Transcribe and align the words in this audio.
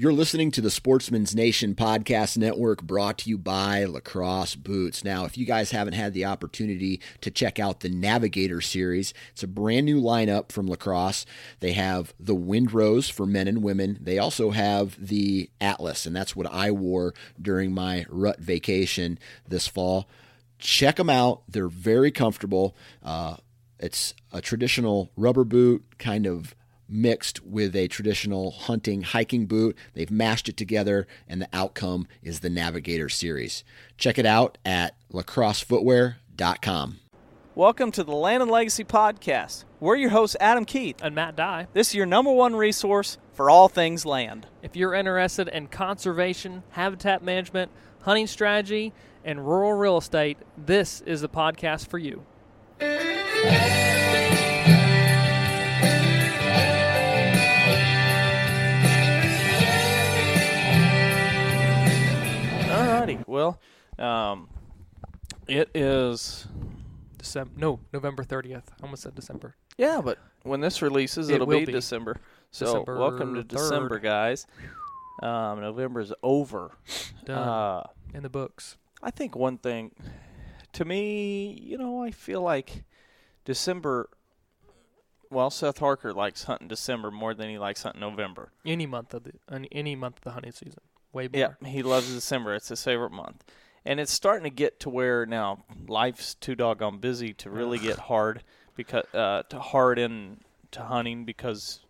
You're 0.00 0.14
listening 0.14 0.50
to 0.52 0.62
the 0.62 0.70
Sportsman's 0.70 1.34
Nation 1.34 1.74
Podcast 1.74 2.38
Network 2.38 2.82
brought 2.82 3.18
to 3.18 3.28
you 3.28 3.36
by 3.36 3.84
Lacrosse 3.84 4.54
Boots. 4.54 5.04
Now, 5.04 5.26
if 5.26 5.36
you 5.36 5.44
guys 5.44 5.72
haven't 5.72 5.92
had 5.92 6.14
the 6.14 6.24
opportunity 6.24 7.02
to 7.20 7.30
check 7.30 7.58
out 7.58 7.80
the 7.80 7.90
Navigator 7.90 8.62
series, 8.62 9.12
it's 9.32 9.42
a 9.42 9.46
brand 9.46 9.84
new 9.84 10.00
lineup 10.00 10.52
from 10.52 10.68
Lacrosse. 10.68 11.26
They 11.58 11.72
have 11.72 12.14
the 12.18 12.34
Windrose 12.34 13.12
for 13.12 13.26
men 13.26 13.46
and 13.46 13.62
women. 13.62 13.98
They 14.00 14.16
also 14.18 14.52
have 14.52 14.96
the 14.98 15.50
Atlas, 15.60 16.06
and 16.06 16.16
that's 16.16 16.34
what 16.34 16.50
I 16.50 16.70
wore 16.70 17.12
during 17.38 17.74
my 17.74 18.06
rut 18.08 18.40
vacation 18.40 19.18
this 19.46 19.66
fall. 19.66 20.08
Check 20.58 20.96
them 20.96 21.10
out. 21.10 21.42
They're 21.46 21.68
very 21.68 22.10
comfortable. 22.10 22.74
Uh, 23.02 23.36
it's 23.78 24.14
a 24.32 24.40
traditional 24.40 25.10
rubber 25.14 25.44
boot, 25.44 25.84
kind 25.98 26.26
of 26.26 26.54
mixed 26.90 27.44
with 27.44 27.76
a 27.76 27.88
traditional 27.88 28.50
hunting 28.50 29.02
hiking 29.02 29.46
boot. 29.46 29.76
They've 29.94 30.10
mashed 30.10 30.48
it 30.48 30.56
together, 30.56 31.06
and 31.28 31.40
the 31.40 31.48
outcome 31.52 32.08
is 32.22 32.40
the 32.40 32.50
Navigator 32.50 33.08
series. 33.08 33.64
Check 33.96 34.18
it 34.18 34.26
out 34.26 34.58
at 34.64 34.96
lacrossefootwear.com. 35.12 37.00
Welcome 37.54 37.90
to 37.92 38.04
the 38.04 38.14
Land 38.14 38.42
and 38.42 38.50
Legacy 38.50 38.84
Podcast. 38.84 39.64
We're 39.80 39.96
your 39.96 40.10
hosts, 40.10 40.36
Adam 40.40 40.64
Keith. 40.64 40.96
And 41.02 41.14
Matt 41.14 41.36
Dye. 41.36 41.66
This 41.72 41.88
is 41.88 41.94
your 41.94 42.06
number 42.06 42.32
one 42.32 42.54
resource 42.54 43.18
for 43.32 43.50
all 43.50 43.68
things 43.68 44.06
land. 44.06 44.46
If 44.62 44.76
you're 44.76 44.94
interested 44.94 45.48
in 45.48 45.66
conservation, 45.66 46.62
habitat 46.70 47.22
management, 47.22 47.70
hunting 48.02 48.26
strategy, 48.26 48.92
and 49.24 49.46
rural 49.46 49.72
real 49.72 49.98
estate, 49.98 50.38
this 50.56 51.00
is 51.02 51.20
the 51.20 51.28
podcast 51.28 51.88
for 51.88 51.98
you. 51.98 52.24
Well, 63.26 63.58
um, 63.98 64.48
it 65.48 65.70
is. 65.74 66.46
December, 67.18 67.52
no, 67.56 67.80
November 67.92 68.24
30th. 68.24 68.62
I 68.80 68.82
almost 68.84 69.02
said 69.02 69.14
December. 69.14 69.54
Yeah, 69.76 70.00
but 70.02 70.18
when 70.42 70.60
this 70.60 70.80
releases, 70.80 71.28
It 71.28 71.34
it'll 71.34 71.46
will 71.46 71.58
be, 71.60 71.66
be. 71.66 71.72
December. 71.72 72.16
So 72.50 72.66
December 72.66 72.98
welcome 72.98 73.34
to 73.34 73.42
3rd. 73.42 73.48
December, 73.48 73.98
guys. 73.98 74.46
Um, 75.22 75.60
November's 75.60 76.12
over. 76.22 76.72
Done. 77.26 77.36
Uh, 77.48 77.82
in 78.14 78.22
the 78.22 78.30
books. 78.30 78.76
I 79.02 79.10
think 79.10 79.36
one 79.36 79.58
thing, 79.58 79.92
to 80.72 80.84
me, 80.84 81.58
you 81.62 81.76
know, 81.78 82.02
I 82.02 82.10
feel 82.10 82.40
like 82.42 82.84
December. 83.44 84.08
Well, 85.30 85.50
Seth 85.50 85.78
Harker 85.78 86.12
likes 86.12 86.44
hunting 86.44 86.68
December 86.68 87.10
more 87.10 87.34
than 87.34 87.48
he 87.50 87.58
likes 87.58 87.82
hunting 87.82 88.00
November. 88.00 88.50
Any 88.66 88.86
month 88.86 89.14
of 89.14 89.24
the 89.24 89.32
any, 89.52 89.68
any 89.70 89.94
month 89.94 90.16
of 90.18 90.22
the 90.24 90.30
hunting 90.32 90.52
season. 90.52 90.80
Way 91.12 91.28
more. 91.32 91.56
Yeah, 91.62 91.68
he 91.68 91.82
loves 91.82 92.12
December. 92.12 92.54
It's 92.54 92.68
his 92.68 92.82
favorite 92.82 93.12
month. 93.12 93.44
And 93.84 93.98
it's 93.98 94.12
starting 94.12 94.44
to 94.44 94.50
get 94.50 94.80
to 94.80 94.90
where 94.90 95.26
now 95.26 95.64
life's 95.88 96.34
too 96.34 96.54
doggone 96.54 96.98
busy 96.98 97.32
to 97.34 97.50
really 97.50 97.78
get 97.78 97.98
hard 97.98 98.42
because 98.76 99.06
uh, 99.14 99.42
to 99.48 99.58
hard 99.58 99.98
in 99.98 100.38
to 100.72 100.82
hunting 100.82 101.24
because 101.24 101.80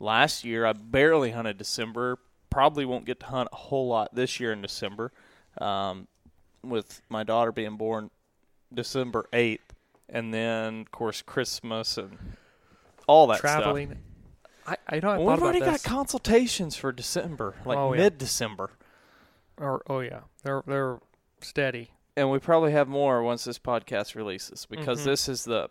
last 0.00 0.44
year 0.44 0.66
I 0.66 0.72
barely 0.72 1.30
hunted 1.30 1.56
December. 1.56 2.18
Probably 2.50 2.84
won't 2.84 3.04
get 3.04 3.20
to 3.20 3.26
hunt 3.26 3.48
a 3.52 3.56
whole 3.56 3.86
lot 3.86 4.14
this 4.14 4.40
year 4.40 4.52
in 4.52 4.60
December. 4.60 5.12
Um, 5.58 6.08
with 6.62 7.00
my 7.08 7.22
daughter 7.22 7.52
being 7.52 7.76
born 7.76 8.10
December 8.72 9.28
eighth, 9.32 9.72
and 10.08 10.34
then 10.34 10.80
of 10.80 10.90
course 10.90 11.22
Christmas 11.22 11.96
and 11.96 12.18
all 13.06 13.26
that 13.28 13.40
stuff. 13.88 13.96
I, 14.66 14.76
I 14.88 15.00
know 15.00 15.10
I 15.10 15.18
Well, 15.18 15.34
we've 15.36 15.42
already 15.42 15.60
got 15.60 15.82
consultations 15.82 16.76
for 16.76 16.92
December, 16.92 17.54
like 17.64 17.78
Oh, 17.78 17.92
yeah. 17.92 18.00
mid 18.02 18.18
December. 18.18 18.70
or, 19.56 19.82
oh 19.88 20.00
yeah, 20.00 20.20
they're 20.42 20.62
they're 20.66 20.98
steady. 21.40 21.90
and 22.16 22.30
we 22.30 22.38
probably 22.38 22.72
have 22.72 22.88
more 22.88 23.22
once 23.22 23.44
this 23.44 23.58
podcast 23.58 24.14
releases 24.14 24.66
because 24.66 25.00
Mhm. 25.00 25.04
this 25.12 25.28
is 25.28 25.44
the 25.44 25.70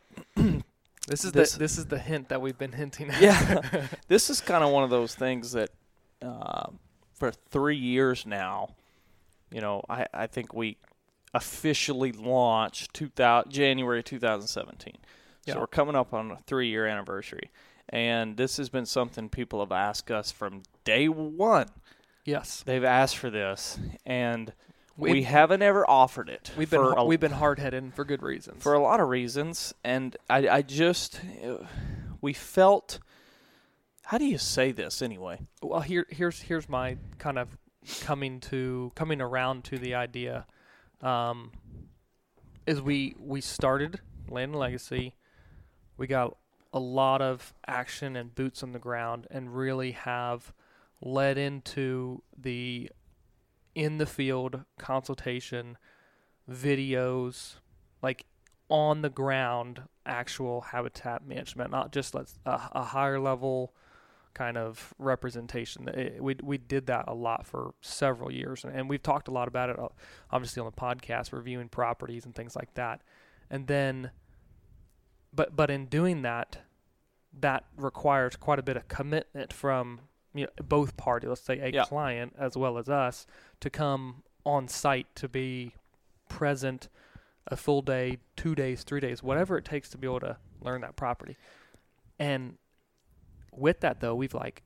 This 1.08 1.26
is 1.26 1.32
This- 1.32 1.54
the 1.54 1.60
this 1.60 1.78
is 1.78 1.86
the 1.88 1.98
hint 2.00 2.30
that 2.30 2.42
we've 2.42 2.58
been 2.58 2.74
hinting 2.74 3.10
at. 3.10 3.22
yeah 3.22 3.88
this 4.08 4.30
is 4.30 4.42
kind 4.42 4.64
of 4.64 4.72
one 4.72 4.84
of 4.84 4.90
those 4.90 5.16
things 5.16 5.54
that 5.54 5.70
uh, 6.22 6.68
for 7.14 7.32
three 7.32 7.78
years 7.78 8.26
now 8.26 8.76
you 9.52 9.62
know 9.62 9.82
I, 9.90 10.06
I 10.14 10.28
think 10.28 10.54
we 10.54 10.78
officially 11.34 12.12
launched 12.12 12.94
2000, 12.94 13.52
January 13.52 14.04
2017 14.04 14.98
Yeah. 15.46 15.54
so 15.54 15.60
we're 15.62 15.68
coming 15.68 15.96
up 15.96 16.14
on 16.14 16.32
a 16.32 16.38
three 16.46 16.70
year 16.70 16.86
anniversary 16.86 17.50
and 17.90 18.38
this 18.38 18.58
has 18.58 18.70
been 18.70 18.86
something 18.86 19.30
people 19.30 19.60
have 19.60 19.72
asked 19.72 20.12
us 20.12 20.32
from 20.32 20.62
day 20.84 21.08
one 21.08 21.68
yes. 22.26 22.64
they've 22.66 22.84
asked 22.84 23.18
for 23.18 23.30
this 23.30 23.80
and 24.06 24.54
we 24.98 25.12
We've- 25.14 25.24
haven't 25.24 25.62
ever 25.62 25.90
offered 25.90 26.30
it 26.30 26.52
We've 26.58 26.70
been 26.70 26.82
a- 26.82 27.06
we've 27.06 27.20
been 27.20 27.32
hard 27.32 27.58
headed 27.60 27.94
for 27.94 28.04
good 28.06 28.22
reasons. 28.22 28.62
for 28.62 28.74
a 28.74 28.80
lot 28.82 29.00
of 29.00 29.08
reasons, 29.08 29.74
and 29.84 30.16
I, 30.30 30.48
I 30.50 30.62
just 30.62 31.22
we 32.22 32.34
felt. 32.34 33.00
How 34.04 34.18
do 34.18 34.26
you 34.26 34.38
say 34.38 34.72
this 34.74 35.02
anyway? 35.02 35.40
well 35.62 35.80
here 35.82 36.06
here's 36.10 36.42
here's 36.42 36.68
my 36.68 36.98
kind 37.18 37.40
of 37.40 37.48
coming 38.02 38.40
to 38.42 38.92
coming 38.96 39.22
around 39.22 39.64
to 39.66 39.78
the 39.78 39.96
idea 39.96 40.46
um 41.02 41.52
is 42.68 42.82
we 42.82 43.16
we 43.18 43.40
started 43.40 44.02
land 44.28 44.52
and 44.52 44.60
legacy 44.60 45.16
we 45.96 46.08
got 46.08 46.36
a 46.74 46.80
lot 46.80 47.22
of 47.22 47.54
action 47.68 48.16
and 48.16 48.36
boots 48.36 48.62
on 48.64 48.72
the 48.72 48.80
ground 48.80 49.28
and 49.32 49.56
really 49.56 49.92
have 49.92 50.54
led 51.02 51.38
into 51.38 52.22
the 52.38 52.90
in 53.76 53.98
the 53.98 54.06
field 54.06 54.64
consultation 54.78 55.78
videos 56.50 57.56
like 58.02 58.26
on 58.70 59.02
the 59.02 59.10
ground 59.10 59.82
actual 60.06 60.62
habitat 60.62 61.26
management 61.26 61.72
not 61.72 61.92
just 61.92 62.14
let's 62.14 62.38
a, 62.46 62.60
a 62.74 62.84
higher 62.84 63.20
level 63.20 63.74
kind 64.36 64.58
of 64.58 64.94
representation. 65.00 65.88
It- 65.90 66.24
we 66.24 66.36
we 66.42 66.58
did 66.58 66.86
that 66.88 67.06
a 67.08 67.14
lot 67.14 67.46
for 67.48 67.74
several 67.82 68.32
years, 68.32 68.64
and 68.64 68.88
we've 68.88 69.02
talked 69.04 69.28
a 69.28 69.32
lot 69.32 69.48
about 69.48 69.70
it, 69.70 69.80
uh, 69.80 69.88
obviously 70.32 70.62
on 70.62 70.66
the 70.68 70.72
podcast, 70.72 71.34
reviewing 71.34 71.68
properties 71.68 72.26
and 72.26 72.34
things 72.36 72.56
like 72.56 72.74
that. 72.76 73.02
And 73.50 73.66
then, 73.68 74.12
but 75.34 75.56
but 75.56 75.70
in 75.70 75.86
doing 75.86 76.22
that, 76.24 76.60
that 77.40 77.66
requires 77.78 78.36
quite 78.36 78.60
a 78.60 78.64
bit 78.64 78.76
of 78.78 78.88
commitment 78.88 79.54
from 79.54 80.02
you 80.34 80.46
know, 80.46 80.52
both 80.64 80.96
parties. 80.98 81.30
Let's 81.30 81.42
say 81.42 81.60
a 81.60 81.70
Yeah. 81.70 81.84
client 81.86 82.36
as 82.38 82.56
well 82.58 82.78
as 82.78 82.88
us 82.90 83.26
to 83.62 83.70
come 83.70 84.24
on 84.46 84.68
site 84.68 85.08
to 85.16 85.28
be 85.28 85.74
present 86.28 86.88
a 87.48 87.56
full 87.56 87.82
day, 87.82 88.18
two 88.36 88.54
days, 88.56 88.84
three 88.84 89.00
days, 89.00 89.24
whatever 89.24 89.58
it 89.58 89.66
takes 89.66 89.90
to 89.90 89.98
be 89.98 90.06
able 90.08 90.20
to 90.20 90.38
learn 90.62 90.82
that 90.82 90.96
property. 90.96 91.36
And 92.20 92.58
with 93.52 93.80
that 93.82 94.00
though, 94.02 94.14
we've 94.16 94.34
like, 94.34 94.62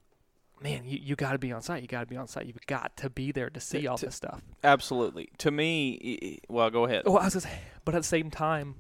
man, 0.61 0.83
you, 0.85 0.99
you 1.01 1.15
got 1.15 1.31
to 1.33 1.37
be 1.37 1.51
on 1.51 1.61
site. 1.61 1.81
You 1.81 1.87
got 1.87 2.01
to 2.01 2.05
be 2.05 2.17
on 2.17 2.27
site. 2.27 2.45
You've 2.45 2.65
got 2.67 2.95
to 2.97 3.09
be 3.09 3.31
there 3.31 3.49
to 3.49 3.59
see 3.59 3.87
all 3.87 3.97
to- 3.97 4.05
this 4.07 4.15
stuff. 4.15 4.41
Absolutely. 4.63 5.29
To 5.39 5.51
me, 5.51 6.39
well, 6.49 6.69
go 6.69 6.85
ahead. 6.85 7.03
Well, 7.05 7.17
I 7.19 7.25
was 7.25 7.33
just, 7.33 7.47
but 7.85 7.95
at 7.95 8.01
the 8.01 8.07
same 8.07 8.29
time, 8.31 8.75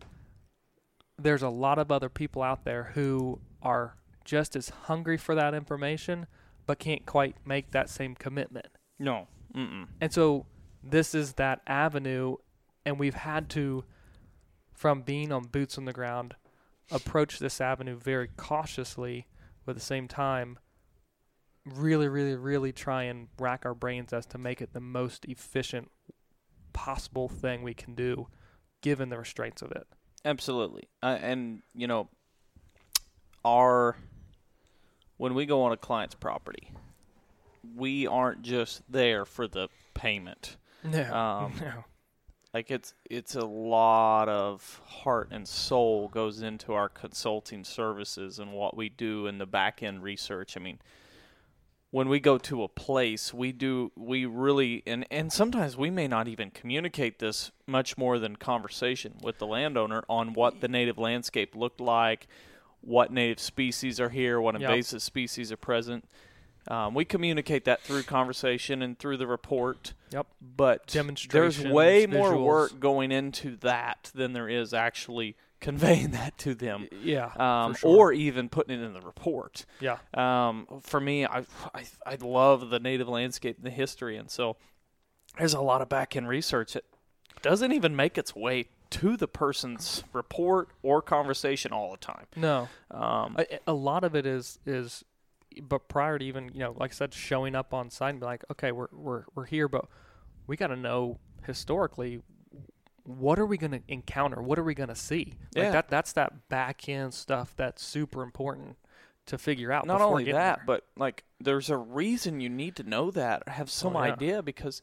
there's 1.17 1.43
a 1.43 1.49
lot 1.49 1.79
of 1.79 1.91
other 1.91 2.09
people 2.09 2.41
out 2.41 2.65
there 2.65 2.91
who 2.95 3.39
are 3.61 3.95
just 4.25 4.55
as 4.55 4.69
hungry 4.69 5.17
for 5.17 5.35
that 5.35 5.53
information, 5.53 6.27
but 6.65 6.79
can't 6.79 7.05
quite 7.05 7.35
make 7.45 7.71
that 7.71 7.89
same 7.89 8.15
commitment. 8.15 8.67
No. 8.99 9.27
Mm-mm. 9.55 9.87
And 10.01 10.11
so 10.11 10.45
this 10.83 11.13
is 11.13 11.33
that 11.33 11.61
avenue, 11.67 12.37
and 12.85 12.99
we've 12.99 13.13
had 13.13 13.49
to, 13.51 13.83
from 14.73 15.01
being 15.01 15.31
on 15.31 15.43
boots 15.43 15.77
on 15.77 15.85
the 15.85 15.93
ground, 15.93 16.35
approach 16.91 17.39
this 17.39 17.61
avenue 17.61 17.97
very 17.97 18.29
cautiously, 18.35 19.27
but 19.65 19.71
at 19.71 19.75
the 19.75 19.81
same 19.81 20.07
time, 20.07 20.57
really, 21.65 22.07
really, 22.07 22.35
really 22.35 22.71
try 22.71 23.03
and 23.03 23.27
rack 23.39 23.65
our 23.65 23.73
brains 23.73 24.11
as 24.11 24.25
to 24.27 24.37
make 24.37 24.61
it 24.61 24.73
the 24.73 24.81
most 24.81 25.25
efficient 25.25 25.89
possible 26.73 27.29
thing 27.29 27.61
we 27.61 27.73
can 27.73 27.95
do, 27.95 28.27
given 28.81 29.09
the 29.09 29.17
restraints 29.17 29.61
of 29.61 29.71
it. 29.71 29.87
Absolutely. 30.25 30.87
Uh, 31.01 31.17
and, 31.21 31.61
you 31.75 31.87
know, 31.87 32.09
our 33.43 33.97
when 35.17 35.33
we 35.33 35.45
go 35.45 35.63
on 35.63 35.71
a 35.71 35.77
client's 35.77 36.15
property, 36.15 36.71
we 37.75 38.07
aren't 38.07 38.41
just 38.41 38.81
there 38.89 39.25
for 39.25 39.47
the 39.47 39.69
payment. 39.93 40.57
No. 40.83 41.13
Um, 41.13 41.53
no. 41.61 41.85
Like 42.53 42.69
it's 42.69 42.93
it's 43.09 43.35
a 43.35 43.45
lot 43.45 44.29
of 44.29 44.81
heart 44.85 45.29
and 45.31 45.47
soul 45.47 46.07
goes 46.07 46.41
into 46.41 46.73
our 46.73 46.87
consulting 46.87 47.63
services 47.63 48.37
and 48.37 48.51
what 48.51 48.77
we 48.77 48.89
do 48.89 49.25
in 49.25 49.39
the 49.39 49.47
back 49.47 49.81
end 49.81 50.03
research. 50.03 50.55
I 50.55 50.59
mean, 50.59 50.79
when 51.93 52.09
we 52.09 52.19
go 52.19 52.39
to 52.39 52.63
a 52.63 52.67
place, 52.67 53.31
we 53.35 53.51
do 53.51 53.91
we 53.95 54.25
really 54.25 54.81
and 54.87 55.05
and 55.11 55.31
sometimes 55.31 55.77
we 55.77 55.91
may 55.91 56.07
not 56.07 56.27
even 56.27 56.49
communicate 56.49 57.19
this 57.19 57.51
much 57.67 57.99
more 57.99 58.17
than 58.17 58.35
conversation 58.35 59.13
with 59.21 59.37
the 59.37 59.45
landowner 59.45 60.03
on 60.09 60.33
what 60.33 60.59
the 60.59 60.67
native 60.67 60.97
landscape 60.97 61.55
looked 61.55 61.79
like, 61.79 62.25
what 62.81 63.13
native 63.13 63.39
species 63.39 63.99
are 63.99 64.09
here, 64.09 64.41
what 64.41 64.59
Yep. 64.59 64.71
invasive 64.71 65.03
species 65.03 65.51
are 65.51 65.57
present. 65.57 66.03
Um, 66.67 66.95
we 66.95 67.05
communicate 67.05 67.65
that 67.65 67.81
through 67.81 68.01
conversation 68.03 68.81
and 68.81 68.97
through 68.97 69.17
the 69.17 69.27
report 69.27 69.93
Yep. 70.11 70.25
but 70.41 70.87
there's 71.29 71.59
way 71.63 72.07
more 72.07 72.35
work 72.35 72.79
going 72.79 73.11
into 73.11 73.55
that 73.57 74.09
than 74.15 74.33
there 74.33 74.49
is 74.49 74.73
actually 74.73 75.35
conveying 75.63 76.11
that 76.19 76.37
to 76.37 76.53
them 76.53 76.87
Yeah. 77.01 77.31
um, 77.37 77.73
sure. 77.73 77.89
or 77.89 78.13
even 78.13 78.49
putting 78.49 78.79
it 78.79 78.83
in 78.83 78.93
the 78.93 79.01
report 79.01 79.65
yeah. 79.79 79.97
um, 80.13 80.67
for 80.81 80.99
me 80.99 81.25
I, 81.25 81.45
I 81.73 81.83
i 82.05 82.15
love 82.21 82.69
the 82.69 82.79
native 82.79 83.07
landscape 83.07 83.57
and 83.57 83.65
the 83.65 83.71
history 83.71 84.17
and 84.17 84.29
so 84.29 84.57
there's 85.37 85.53
a 85.55 85.61
lot 85.61 85.81
of 85.81 85.89
back 85.89 86.15
end 86.15 86.27
research 86.27 86.73
that 86.73 86.83
doesn't 87.41 87.71
even 87.71 87.95
make 87.95 88.17
its 88.17 88.35
way 88.35 88.65
to 88.91 89.17
the 89.17 89.27
person's 89.27 90.03
report 90.13 90.69
or 90.83 91.01
conversation 91.01 91.71
all 91.71 91.89
the 91.91 91.97
time 91.97 92.27
No. 92.35 92.69
um, 92.91 93.35
a, 93.39 93.59
a 93.65 93.73
lot 93.73 94.03
of 94.03 94.15
it 94.15 94.25
is 94.27 94.59
is 94.65 95.03
but 95.61 95.87
prior 95.87 96.19
to 96.19 96.25
even 96.25 96.49
you 96.53 96.59
know 96.59 96.75
like 96.77 96.91
i 96.91 96.93
said 96.93 97.13
showing 97.13 97.55
up 97.55 97.73
on 97.73 97.89
site 97.89 98.11
and 98.11 98.19
be 98.19 98.25
like 98.25 98.43
okay 98.51 98.71
we're 98.71 98.87
we're, 98.91 99.23
we're 99.35 99.45
here 99.45 99.67
but 99.67 99.85
we 100.47 100.57
got 100.57 100.67
to 100.67 100.75
know 100.75 101.19
historically 101.45 102.21
what 103.05 103.37
are 103.39 103.45
we 103.45 103.57
going 103.57 103.71
to 103.71 103.81
encounter 103.87 104.41
what 104.41 104.57
are 104.57 104.63
we 104.63 104.73
going 104.73 104.89
to 104.89 104.95
see 104.95 105.33
like 105.55 105.63
Yeah. 105.65 105.71
that 105.71 105.89
that's 105.89 106.13
that 106.13 106.47
back 106.49 106.87
end 106.87 107.13
stuff 107.13 107.53
that's 107.57 107.83
super 107.83 108.23
important 108.23 108.77
to 109.25 109.37
figure 109.37 109.71
out 109.71 109.85
not 109.85 110.01
only 110.01 110.25
that, 110.25 110.57
there. 110.57 110.63
but 110.65 110.85
like 110.97 111.23
there's 111.39 111.69
a 111.69 111.77
reason 111.77 112.39
you 112.41 112.49
need 112.49 112.75
to 112.77 112.83
know 112.83 113.11
that 113.11 113.43
or 113.47 113.51
have 113.53 113.69
some 113.69 113.95
Oh, 113.95 114.03
yeah. 114.03 114.13
idea 114.13 114.41
because 114.41 114.81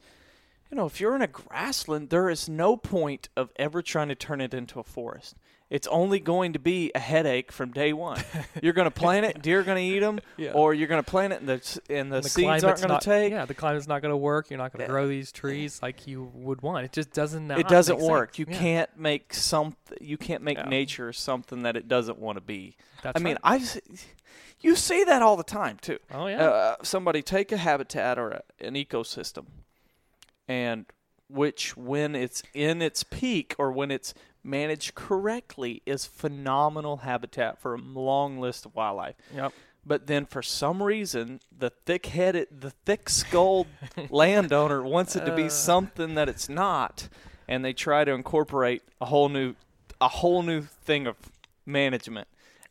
you 0.69 0.77
know 0.77 0.85
if 0.85 0.99
you're 0.99 1.15
in 1.15 1.21
a 1.21 1.27
grassland, 1.27 2.09
there 2.09 2.29
is 2.29 2.47
no 2.49 2.77
point 2.77 3.29
of 3.35 3.51
ever 3.57 3.81
trying 3.81 4.07
to 4.09 4.15
turn 4.15 4.39
it 4.41 4.53
into 4.53 4.79
a 4.79 4.83
forest. 4.83 5.35
It's 5.71 5.87
only 5.87 6.19
going 6.19 6.51
to 6.53 6.59
be 6.59 6.91
a 6.93 6.99
headache 6.99 7.49
from 7.51 7.71
day 7.71 7.93
one. 7.93 8.21
you're 8.61 8.73
going 8.73 8.85
to 8.87 8.91
plant 8.91 9.25
it, 9.25 9.41
deer 9.41 9.61
are 9.61 9.63
going 9.63 9.77
to 9.77 9.83
eat 9.95 9.99
them, 10.01 10.19
Yeah. 10.37 10.51
or 10.51 10.73
you're 10.73 10.89
going 10.89 11.01
to 11.01 11.09
plant 11.09 11.31
it 11.31 11.39
and 11.39 11.47
the 11.47 11.79
and 11.89 12.11
the, 12.11 12.17
And 12.17 12.25
seeds 12.25 12.63
aren't 12.65 12.81
going 12.85 12.99
to 12.99 13.03
take. 13.03 13.31
yeah 13.31 13.45
the 13.45 13.53
climate's 13.53 13.87
not 13.87 14.01
going 14.01 14.11
to 14.11 14.17
work 14.17 14.49
you're 14.49 14.57
not 14.57 14.73
going 14.73 14.81
Yeah. 14.81 14.87
to 14.87 14.91
grow 14.91 15.07
these 15.07 15.31
trees 15.31 15.79
like 15.81 16.05
you 16.07 16.29
would 16.35 16.61
want 16.61 16.83
it 16.85 16.91
just 16.91 17.13
doesn't 17.13 17.49
it 17.51 17.69
doesn't 17.69 17.99
work. 17.99 18.35
sense. 18.35 18.39
You 18.39 18.45
Yeah. 18.49 18.59
can't 18.59 18.97
make 18.99 19.33
some. 19.33 19.77
You 20.01 20.17
can't 20.17 20.43
make 20.43 20.57
Yeah. 20.57 20.65
nature 20.69 21.13
something 21.13 21.63
that 21.63 21.77
it 21.77 21.87
doesn't 21.87 22.19
want 22.19 22.35
to 22.35 22.41
be. 22.41 22.75
That's 23.01 23.19
I 23.19 23.23
mean, 23.23 23.37
right. 23.43 23.53
I've 23.61 23.79
you 24.59 24.75
see 24.75 25.05
that 25.05 25.21
all 25.21 25.37
the 25.37 25.43
time 25.43 25.77
too. 25.81 25.99
oh 26.13 26.27
yeah 26.27 26.43
uh, 26.43 26.75
somebody 26.83 27.21
take 27.21 27.51
a 27.53 27.57
habitat 27.57 28.19
or 28.19 28.29
a, 28.31 28.41
an 28.59 28.75
ecosystem 28.75 29.45
and 30.49 30.85
which 31.29 31.77
when 31.77 32.13
it's 32.13 32.43
in 32.53 32.81
its 32.81 33.03
peak 33.03 33.55
or 33.57 33.71
when 33.71 33.89
it's 33.89 34.13
managed 34.43 34.95
correctly 34.95 35.81
is 35.85 36.05
phenomenal 36.05 36.97
habitat 36.97 37.59
for 37.59 37.75
a 37.75 37.77
long 37.77 38.39
list 38.39 38.65
of 38.65 38.73
wildlife 38.75 39.15
yep 39.35 39.53
but 39.85 40.07
then 40.07 40.25
for 40.25 40.41
some 40.41 40.81
reason 40.83 41.39
the 41.57 41.69
thick-headed 41.85 42.47
the 42.61 42.71
thick-skulled 42.85 43.67
landowner 44.09 44.81
wants 44.83 45.15
it 45.15 45.25
to 45.25 45.35
be 45.35 45.45
Uh. 45.45 45.49
something 45.49 46.15
that 46.15 46.27
it's 46.29 46.49
not 46.49 47.07
and 47.47 47.63
they 47.65 47.73
try 47.73 48.03
to 48.03 48.11
incorporate 48.11 48.81
a 48.99 49.05
whole 49.05 49.29
new 49.29 49.55
a 49.99 50.07
whole 50.07 50.41
new 50.43 50.61
thing 50.61 51.05
of 51.07 51.15
management 51.65 52.27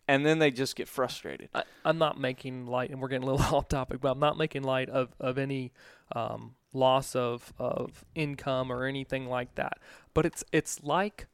and 0.09 0.27
then 0.27 0.39
they 0.41 0.51
just 0.51 0.75
get 0.75 0.89
frustrated 0.89 1.49
I, 1.55 1.63
I'm 1.85 1.99
not 1.99 2.19
making 2.19 2.67
light, 2.67 2.91
and 2.91 3.01
we're 3.01 3.09
getting 3.09 3.29
a 3.29 3.33
little 3.33 3.57
off 3.57 3.69
topic, 3.69 4.01
but 4.01 4.11
I'm 4.11 4.19
not 4.19 4.37
making 4.37 4.65
light 4.65 4.89
of, 4.91 5.15
of 5.21 5.39
any 5.39 5.73
um, 6.15 6.55
loss 6.73 7.15
of, 7.15 7.53
of 7.59 8.05
income 8.15 8.71
or 8.73 8.85
anything 8.85 9.27
like 9.27 9.55
that. 9.55 9.79
But 10.13 10.27
it's 10.27 10.45
it's 10.53 10.83
like 10.83 11.27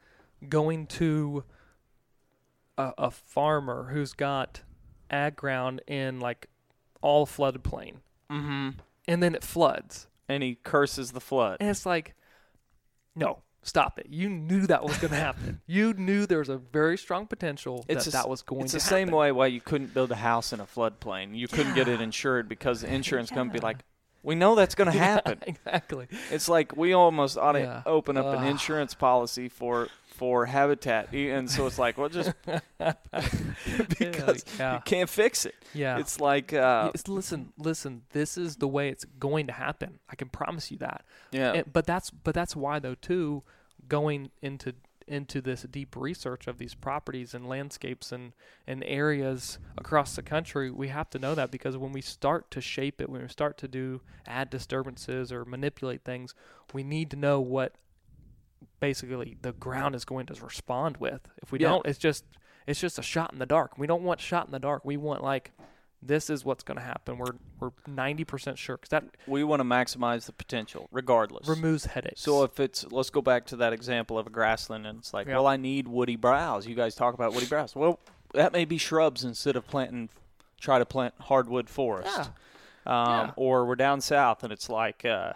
going 0.48 0.86
to 0.86 1.44
a, 2.78 2.92
a 2.98 3.10
farmer 3.10 3.90
who's 3.92 4.12
got 4.12 4.62
ag 5.10 5.36
ground 5.36 5.80
in 5.86 6.20
like 6.20 6.48
all 7.00 7.26
flooded 7.26 7.62
plain, 7.62 8.00
mm-hmm 8.30 8.70
and 9.08 9.22
then 9.22 9.34
it 9.36 9.44
floods, 9.44 10.08
and 10.28 10.42
he 10.42 10.56
curses 10.56 11.12
the 11.12 11.20
flood. 11.20 11.58
and 11.60 11.70
it's 11.70 11.86
like, 11.86 12.14
no, 13.14 13.38
stop 13.62 13.98
it! 14.00 14.06
You 14.10 14.28
knew 14.28 14.66
that 14.66 14.82
was 14.82 14.96
going 14.98 15.12
to 15.12 15.16
happen. 15.16 15.60
you 15.66 15.92
knew 15.94 16.26
there 16.26 16.40
was 16.40 16.48
a 16.48 16.56
very 16.58 16.98
strong 16.98 17.26
potential 17.28 17.84
It's 17.88 18.04
that 18.06 18.10
the 18.10 18.16
that 18.18 18.28
was 18.28 18.42
going 18.42 18.62
It's 18.62 18.72
to 18.72 18.78
the 18.78 18.80
same 18.80 19.10
way 19.12 19.30
why 19.32 19.46
you 19.46 19.60
couldn't 19.60 19.94
build 19.94 20.10
a 20.10 20.16
house 20.16 20.52
in 20.52 20.58
a 20.60 20.66
floodplain. 20.66 21.36
You 21.36 21.46
couldn't 21.46 21.74
get 21.74 21.86
it 21.88 22.00
insured 22.00 22.48
because 22.48 22.80
the 22.80 22.92
insurance 22.92 23.30
company 23.30 23.60
be 23.60 23.62
like, 23.64 23.78
we 24.24 24.34
know 24.34 24.56
that's 24.56 24.74
going 24.74 24.90
to 24.90 24.98
happen. 24.98 25.38
exactly. 25.46 26.08
It's 26.32 26.48
like 26.48 26.76
we 26.76 26.92
almost 26.94 27.38
ought 27.38 27.52
to 27.52 27.60
Yeah. 27.60 27.82
open 27.86 28.16
up 28.16 28.26
an 28.26 28.42
insurance 28.44 28.92
policy 28.94 29.48
for 29.48 29.86
for 30.16 30.46
habitat, 30.46 31.12
and 31.12 31.50
so 31.50 31.66
it's 31.66 31.78
like, 31.78 31.98
well, 31.98 32.08
just 32.08 32.32
because 33.98 34.44
yeah. 34.58 34.74
you 34.74 34.80
can't 34.84 35.08
fix 35.10 35.46
it. 35.46 35.54
Yeah. 35.74 35.98
It's 35.98 36.20
like, 36.20 36.52
uh, 36.52 36.90
It's- 36.94 37.08
listen, 37.08 37.52
listen. 37.58 38.02
This 38.10 38.36
is 38.38 38.56
the 38.56 38.68
way 38.68 38.88
it's 38.88 39.04
going 39.18 39.46
to 39.46 39.52
happen. 39.52 39.98
I 40.08 40.16
can 40.16 40.28
promise 40.28 40.70
you 40.70 40.78
that. 40.78 41.04
yeah, 41.30 41.52
And- 41.52 41.72
but 41.72 41.86
that's 41.86 42.10
but 42.10 42.34
that's 42.34 42.56
why 42.56 42.78
though 42.78 42.94
too, 42.94 43.42
going 43.88 44.30
into 44.42 44.74
into 45.08 45.40
this 45.40 45.62
deep 45.70 45.94
research 45.94 46.48
of 46.48 46.58
these 46.58 46.74
properties 46.74 47.32
and 47.32 47.48
landscapes 47.48 48.10
and 48.10 48.32
and 48.66 48.82
areas 48.84 49.58
across 49.78 50.16
the 50.16 50.22
country, 50.22 50.70
we 50.70 50.88
have 50.88 51.08
to 51.10 51.18
know 51.18 51.34
that 51.34 51.50
because 51.50 51.76
when 51.76 51.92
we 51.92 52.00
start 52.00 52.50
to 52.50 52.60
shape 52.60 53.00
it, 53.00 53.08
when 53.08 53.22
we 53.22 53.28
start 53.28 53.56
to 53.58 53.68
do 53.68 54.00
add 54.26 54.50
disturbances 54.50 55.30
or 55.30 55.44
manipulate 55.44 56.02
things, 56.04 56.34
we 56.72 56.82
need 56.82 57.10
to 57.10 57.16
know 57.16 57.40
what 57.40 57.74
basically 58.80 59.36
the 59.42 59.52
ground 59.52 59.94
is 59.94 60.04
going 60.04 60.26
to 60.26 60.34
respond 60.44 60.96
with. 60.98 61.28
If 61.42 61.52
we 61.52 61.58
Yeah. 61.60 61.68
don't, 61.70 61.86
it's 61.86 61.98
just 61.98 62.24
it's 62.66 62.80
just 62.80 62.98
a 62.98 63.02
shot 63.02 63.32
in 63.32 63.38
the 63.38 63.46
dark. 63.46 63.78
We 63.78 63.86
don't 63.86 64.02
want 64.02 64.20
shot 64.20 64.46
in 64.46 64.52
the 64.52 64.58
dark. 64.58 64.84
We 64.84 64.96
want 64.96 65.22
like 65.22 65.52
this 66.02 66.28
is 66.30 66.44
what's 66.44 66.62
going 66.62 66.76
to 66.76 66.84
happen. 66.84 67.16
We're 67.18 67.34
we're 67.58 67.70
ninety 67.86 68.24
percent 68.24 68.58
sure 68.58 68.76
because 68.76 68.90
that 68.90 69.04
we 69.26 69.42
want 69.44 69.60
to 69.60 69.64
maximize 69.64 70.26
the 70.26 70.32
potential, 70.32 70.88
regardless. 70.92 71.48
removes 71.48 71.86
headaches. 71.86 72.20
So 72.20 72.42
if 72.42 72.60
it's 72.60 72.84
let's 72.92 73.10
go 73.10 73.22
back 73.22 73.46
to 73.46 73.56
that 73.56 73.72
example 73.72 74.18
of 74.18 74.26
a 74.26 74.30
grassland 74.30 74.86
and 74.86 74.98
it's 74.98 75.14
like, 75.14 75.26
Yeah. 75.26 75.34
well, 75.34 75.46
I 75.46 75.56
need 75.56 75.88
woody 75.88 76.16
browse. 76.16 76.66
You 76.66 76.74
guys 76.74 76.94
talk 76.94 77.14
about 77.14 77.32
woody 77.34 77.46
browse. 77.46 77.74
Well, 77.74 77.98
that 78.34 78.52
may 78.52 78.64
be 78.64 78.78
shrubs 78.78 79.24
instead 79.24 79.56
of 79.56 79.66
planting 79.66 80.10
try 80.60 80.78
to 80.78 80.86
plant 80.86 81.14
hardwood 81.20 81.68
forest. 81.70 82.10
Yeah. 82.16 82.26
Um, 82.86 83.26
Yeah. 83.28 83.32
or 83.36 83.64
we're 83.66 83.74
down 83.76 84.00
south 84.00 84.44
and 84.44 84.52
it's 84.52 84.68
like 84.68 85.04
uh, 85.04 85.32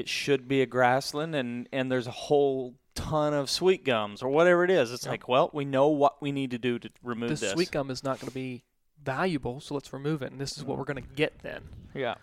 it 0.00 0.08
should 0.08 0.48
be 0.48 0.60
a 0.62 0.66
grassland 0.66 1.34
and 1.34 1.68
and 1.72 1.90
there's 1.92 2.06
a 2.06 2.10
whole 2.28 2.74
ton 2.94 3.32
of 3.32 3.48
sweet 3.48 3.84
gums 3.84 4.22
or 4.22 4.28
whatever 4.28 4.64
it 4.64 4.70
is. 4.70 4.92
It's 4.92 5.04
Yeah. 5.04 5.12
like, 5.12 5.28
well, 5.28 5.50
we 5.52 5.64
know 5.64 5.88
what 5.88 6.20
we 6.20 6.32
need 6.32 6.50
to 6.50 6.58
do 6.58 6.78
to 6.78 6.90
remove 7.02 7.28
the 7.30 7.34
this. 7.36 7.52
sweet 7.52 7.70
gum 7.70 7.90
is 7.90 8.02
not 8.02 8.18
going 8.18 8.28
to 8.28 8.34
be 8.34 8.64
valuable, 9.02 9.60
so 9.60 9.74
let's 9.74 9.92
remove 9.92 10.22
it. 10.22 10.32
And 10.32 10.40
this 10.40 10.56
is 10.58 10.64
what 10.64 10.76
we're 10.76 10.84
going 10.84 11.02
to 11.02 11.14
get 11.14 11.38
then. 11.42 11.62
Yeah, 11.94 12.14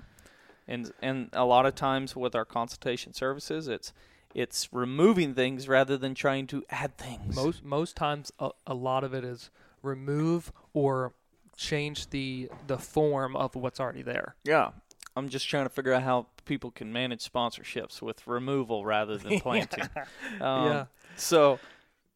and 0.68 0.92
and 1.02 1.30
a 1.34 1.46
lot 1.46 1.66
of 1.66 1.76
times 1.76 2.16
with 2.16 2.36
our 2.36 2.46
consultation 2.46 3.14
services, 3.14 3.68
it's 3.68 3.94
it's 4.36 4.72
removing 4.74 5.34
things 5.34 5.68
rather 5.68 5.98
than 5.98 6.14
trying 6.14 6.48
to 6.48 6.64
add 6.70 6.98
things. 6.98 7.36
Most 7.36 7.64
most 7.64 7.96
times, 7.96 8.32
a, 8.40 8.50
a 8.68 8.74
lot 8.74 9.04
of 9.04 9.14
it 9.14 9.24
is 9.24 9.50
remove 9.82 10.52
or 10.74 11.14
change 11.56 12.10
the 12.12 12.50
the 12.68 12.78
form 12.78 13.36
of 13.36 13.56
what's 13.56 13.80
already 13.80 14.02
there. 14.04 14.36
Yeah. 14.44 14.72
I'm 15.16 15.30
just 15.30 15.50
trying 15.50 15.66
to 15.66 15.70
figure 15.70 15.94
out 15.94 16.04
how 16.04 16.28
people 16.48 16.72
can 16.72 16.92
manage 16.92 17.30
sponsorships 17.30 18.02
with 18.02 18.26
removal 18.26 18.86
rather 18.86 19.18
than 19.18 19.40
planting. 19.42 19.84
Um, 20.42 20.66
Yeah. 20.66 20.86
So, 21.16 21.60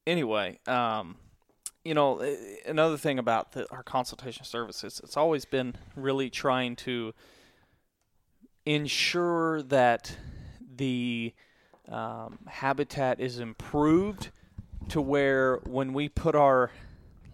anyway, 0.05 0.59
um, 0.67 1.15
you 1.83 1.93
know, 1.93 2.21
another 2.65 2.97
thing 2.97 3.17
about 3.19 3.53
the, 3.53 3.69
our 3.71 3.83
consultation 3.83 4.45
services, 4.45 5.01
it's 5.03 5.17
always 5.17 5.45
been 5.45 5.75
really 5.95 6.29
trying 6.29 6.75
to 6.77 7.13
ensure 8.65 9.63
that 9.63 10.15
the 10.75 11.33
um, 11.89 12.39
habitat 12.47 13.19
is 13.19 13.39
improved 13.39 14.29
to 14.89 15.01
where 15.01 15.57
when 15.65 15.93
we 15.93 16.09
put 16.09 16.35
our 16.35 16.71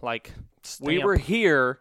Like 0.00 0.32
we 0.80 0.98
were 0.98 1.16
here, 1.16 1.80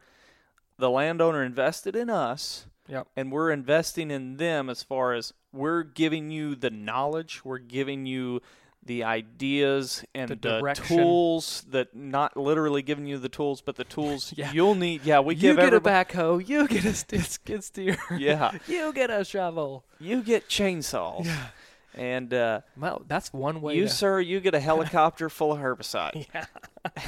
the 0.78 0.90
landowner 0.90 1.44
invested 1.44 1.96
in 1.96 2.10
us, 2.10 2.68
Yep. 2.90 3.08
and 3.16 3.32
we're 3.32 3.52
investing 3.52 4.12
in 4.12 4.38
them 4.38 4.70
as 4.70 4.82
far 4.84 5.14
as 5.14 5.34
we're 5.52 5.84
giving 5.84 6.30
you 6.32 6.56
the 6.56 6.70
knowledge, 6.70 7.44
we're 7.44 7.58
giving 7.58 8.06
you 8.06 8.42
the 8.86 9.04
ideas 9.04 10.06
and 10.16 10.30
The 10.30 10.36
the, 10.36 10.74
tools 10.76 11.66
that 11.72 11.94
not 11.94 12.38
literally 12.38 12.82
giving 12.82 13.06
you 13.06 13.18
the 13.18 13.28
tools, 13.28 13.60
but 13.60 13.76
the 13.76 13.84
tools 13.84 14.34
Yeah. 14.38 14.52
you'll 14.54 14.76
need. 14.76 15.02
Yeah, 15.04 15.20
we 15.20 15.36
give 15.36 15.44
you 15.58 15.62
give 15.62 15.72
get 15.72 15.74
a 15.74 15.82
backhoe. 15.82 16.48
You 16.48 16.68
get 16.68 16.86
a 16.86 16.94
skid 16.94 17.64
steer. 17.64 17.98
Yeah, 18.18 18.58
you 18.68 18.94
get 18.94 19.10
a 19.10 19.26
shovel. 19.26 19.84
you 20.00 20.22
get 20.24 20.48
chainsaws. 20.48 21.26
Yeah. 21.26 21.48
And 21.96 22.34
uh, 22.34 22.62
Well, 22.78 23.02
that's 23.08 23.34
one 23.34 23.60
way. 23.60 23.76
you, 23.76 23.84
to, 23.84 23.90
sir, 23.90 24.20
you 24.22 24.40
get 24.40 24.54
a 24.54 24.60
helicopter 24.60 25.30
full 25.30 25.52
of 25.52 25.60
herbicide. 25.60 26.28
Yeah. 26.34 26.46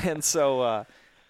and 0.04 0.24
so 0.24 0.62
uh, 0.62 0.84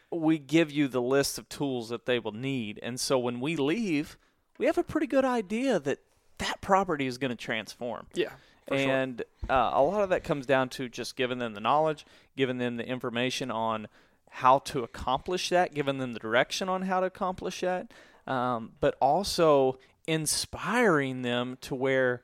we 0.10 0.40
give 0.40 0.72
you 0.72 0.88
the 0.88 1.02
list 1.02 1.38
of 1.38 1.48
tools 1.50 1.90
that 1.90 2.06
they 2.06 2.18
will 2.20 2.32
need. 2.32 2.80
And 2.82 3.00
so 3.00 3.20
when 3.20 3.40
we 3.42 3.56
leave, 3.58 4.18
we 4.60 4.68
have 4.68 4.78
a 4.78 4.84
pretty 4.84 5.08
good 5.08 5.26
idea 5.26 5.80
that 5.80 6.00
that 6.38 6.62
property 6.62 7.08
is 7.08 7.18
going 7.18 7.32
to 7.32 7.36
transform. 7.36 8.06
Yeah. 8.14 8.30
for 8.68 8.78
sure. 8.78 8.92
and 8.92 9.22
uh, 9.50 9.72
a 9.74 9.82
lot 9.82 10.04
of 10.04 10.10
that 10.10 10.24
comes 10.24 10.46
down 10.46 10.70
to 10.70 10.88
just 10.88 11.16
giving 11.16 11.40
them 11.40 11.56
the 11.56 11.60
knowledge, 11.60 12.06
giving 12.38 12.60
them 12.60 12.78
the 12.78 12.86
information 12.86 13.50
on 13.50 13.88
how 14.30 14.60
to 14.60 14.84
accomplish 14.84 15.50
that, 15.50 15.74
giving 15.74 15.98
them 15.98 16.14
the 16.14 16.20
direction 16.20 16.70
on 16.70 16.84
how 16.84 17.00
to 17.00 17.08
accomplish 17.08 17.62
that, 17.62 17.92
um, 18.28 18.74
but 18.80 18.96
also 19.02 19.80
inspiring 20.06 21.24
them 21.24 21.58
to 21.62 21.74
where 21.74 22.22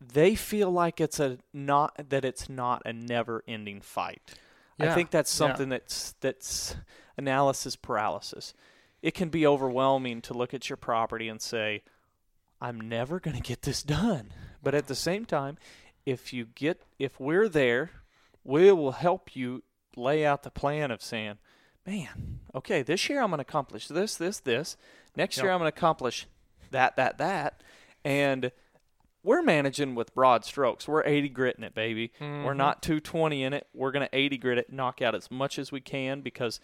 they 0.00 0.34
feel 0.34 0.70
like 0.70 1.00
it's 1.00 1.20
a 1.20 1.38
not 1.52 1.94
that 2.10 2.24
it's 2.24 2.48
not 2.48 2.82
a 2.84 2.92
never-ending 2.92 3.80
fight. 3.80 4.34
I 4.80 4.94
think 4.94 5.10
that's 5.10 5.32
yeah. 5.32 5.46
something 5.46 5.68
that's 5.68 6.14
that's 6.20 6.74
analysis 7.16 7.76
paralysis. 7.76 8.52
It 9.02 9.14
can 9.14 9.28
be 9.28 9.46
overwhelming 9.46 10.22
to 10.22 10.34
look 10.34 10.54
at 10.54 10.70
your 10.70 10.76
property 10.76 11.28
and 11.28 11.40
say, 11.42 11.82
I'm 12.60 12.80
never 12.80 13.18
going 13.18 13.36
to 13.36 13.42
get 13.42 13.62
this 13.62 13.82
done. 13.82 14.32
But 14.62 14.74
at 14.74 14.86
the 14.86 14.94
same 14.94 15.24
time, 15.24 15.58
if 16.06 16.32
you 16.32 16.46
get 16.46 16.80
if 16.98 17.18
we're 17.18 17.48
there, 17.48 17.90
we 18.44 18.70
will 18.72 18.92
help 18.92 19.34
you 19.34 19.64
lay 19.96 20.24
out 20.24 20.42
the 20.44 20.50
plan 20.50 20.90
of 20.92 21.02
saying, 21.02 21.38
"Man, 21.86 22.40
okay, 22.54 22.82
this 22.82 23.08
year 23.08 23.20
I'm 23.20 23.30
going 23.30 23.38
to 23.38 23.42
accomplish 23.42 23.88
this, 23.88 24.16
this, 24.16 24.38
this. 24.40 24.76
Next 25.16 25.36
year 25.36 25.50
I'm 25.52 25.58
going 25.58 25.70
to 25.70 25.76
accomplish 25.76 26.26
that, 26.70 26.94
that, 26.96 27.18
that." 27.18 27.62
And 28.04 28.52
we're 29.24 29.42
managing 29.42 29.94
with 29.94 30.14
broad 30.14 30.44
strokes. 30.44 30.86
We're 30.88 31.04
80 31.04 31.28
gritting 31.28 31.64
it, 31.64 31.74
baby. 31.74 32.12
We're 32.20 32.26
Mhm. 32.54 32.56
not 32.56 32.82
220 32.82 33.42
in 33.44 33.52
it. 33.52 33.66
We're 33.74 33.92
going 33.92 34.06
to 34.08 34.16
80 34.16 34.38
grit 34.38 34.58
it, 34.58 34.72
knock 34.72 35.00
out 35.02 35.14
as 35.14 35.30
much 35.30 35.58
as 35.58 35.70
we 35.70 35.80
can 35.80 36.20
because 36.20 36.58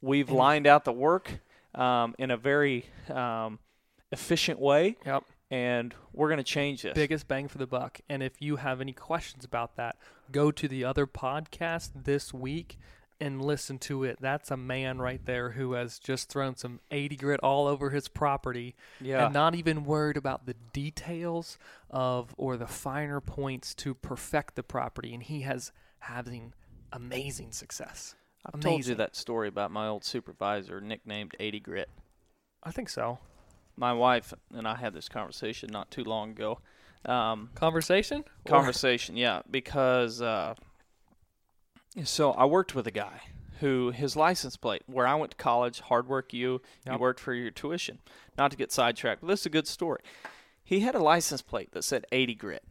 we've 0.00 0.30
lined 0.30 0.66
out 0.66 0.84
the 0.84 0.92
work 0.92 1.40
um, 1.74 2.14
in 2.18 2.30
a 2.30 2.36
very 2.36 2.86
um, 3.08 3.58
efficient 4.12 4.58
way, 4.60 4.96
Yep. 5.04 5.24
and 5.50 5.94
we're 6.12 6.28
going 6.28 6.38
to 6.38 6.44
change 6.44 6.82
this. 6.82 6.94
Biggest 6.94 7.26
bang 7.28 7.48
for 7.48 7.58
the 7.58 7.66
buck. 7.66 8.00
And 8.08 8.22
if 8.22 8.40
you 8.40 8.56
have 8.56 8.80
any 8.80 8.92
questions 8.92 9.44
about 9.44 9.76
that, 9.76 9.96
go 10.30 10.50
to 10.50 10.68
the 10.68 10.84
other 10.84 11.06
podcast 11.06 11.90
this 12.04 12.32
week 12.32 12.78
and 13.20 13.40
listen 13.40 13.78
to 13.78 14.04
it. 14.04 14.18
That's 14.20 14.50
a 14.50 14.56
man 14.56 14.98
right 14.98 15.24
there 15.24 15.50
who 15.50 15.72
has 15.74 15.98
just 15.98 16.28
thrown 16.28 16.56
some 16.56 16.80
80 16.90 17.16
grit 17.16 17.40
all 17.40 17.66
over 17.66 17.90
his 17.90 18.08
property 18.08 18.74
yeah. 19.00 19.24
and 19.24 19.34
not 19.34 19.54
even 19.54 19.84
worried 19.84 20.16
about 20.16 20.46
the 20.46 20.54
details 20.72 21.58
of 21.90 22.34
or 22.36 22.56
the 22.56 22.66
finer 22.66 23.20
points 23.20 23.74
to 23.76 23.94
perfect 23.94 24.56
the 24.56 24.62
property. 24.62 25.14
And 25.14 25.22
he 25.22 25.42
has 25.42 25.72
having 26.00 26.52
amazing 26.92 27.52
success. 27.52 28.14
I've 28.46 28.60
told 28.60 28.64
you 28.64 28.74
amazing. 28.74 28.96
that 28.98 29.16
story 29.16 29.48
about 29.48 29.70
my 29.70 29.88
old 29.88 30.04
supervisor, 30.04 30.80
nicknamed 30.80 31.34
80 31.40 31.60
Grit. 31.60 31.90
I 32.62 32.70
think 32.70 32.88
so. 32.88 33.18
My 33.76 33.92
wife 33.92 34.32
and 34.54 34.68
I 34.68 34.76
had 34.76 34.94
this 34.94 35.08
conversation 35.08 35.70
not 35.72 35.90
too 35.90 36.04
long 36.04 36.30
ago. 36.30 36.60
Um, 37.04 37.50
Conversation? 37.54 38.24
Or- 38.44 38.50
conversation, 38.50 39.16
yeah, 39.16 39.42
because 39.50 40.22
uh, 40.22 40.54
so 42.04 42.32
I 42.32 42.44
worked 42.46 42.74
with 42.74 42.86
a 42.86 42.90
guy 42.90 43.20
who 43.60 43.90
his 43.90 44.16
license 44.16 44.56
plate, 44.56 44.82
where 44.86 45.06
I 45.06 45.14
went 45.14 45.32
to 45.32 45.36
college, 45.36 45.80
hard 45.80 46.08
work 46.08 46.32
you, 46.32 46.60
you 46.86 46.98
worked 46.98 47.20
for 47.20 47.32
your 47.34 47.50
tuition. 47.50 47.98
Not 48.36 48.50
to 48.50 48.56
get 48.56 48.72
sidetracked, 48.72 49.20
but 49.20 49.28
this 49.28 49.40
is 49.40 49.46
a 49.46 49.50
good 49.50 49.66
story. 49.68 50.00
He 50.62 50.80
had 50.80 50.94
a 50.94 50.98
license 51.02 51.42
plate 51.42 51.72
that 51.72 51.84
said 51.84 52.06
80 52.10 52.34
grit. 52.34 52.64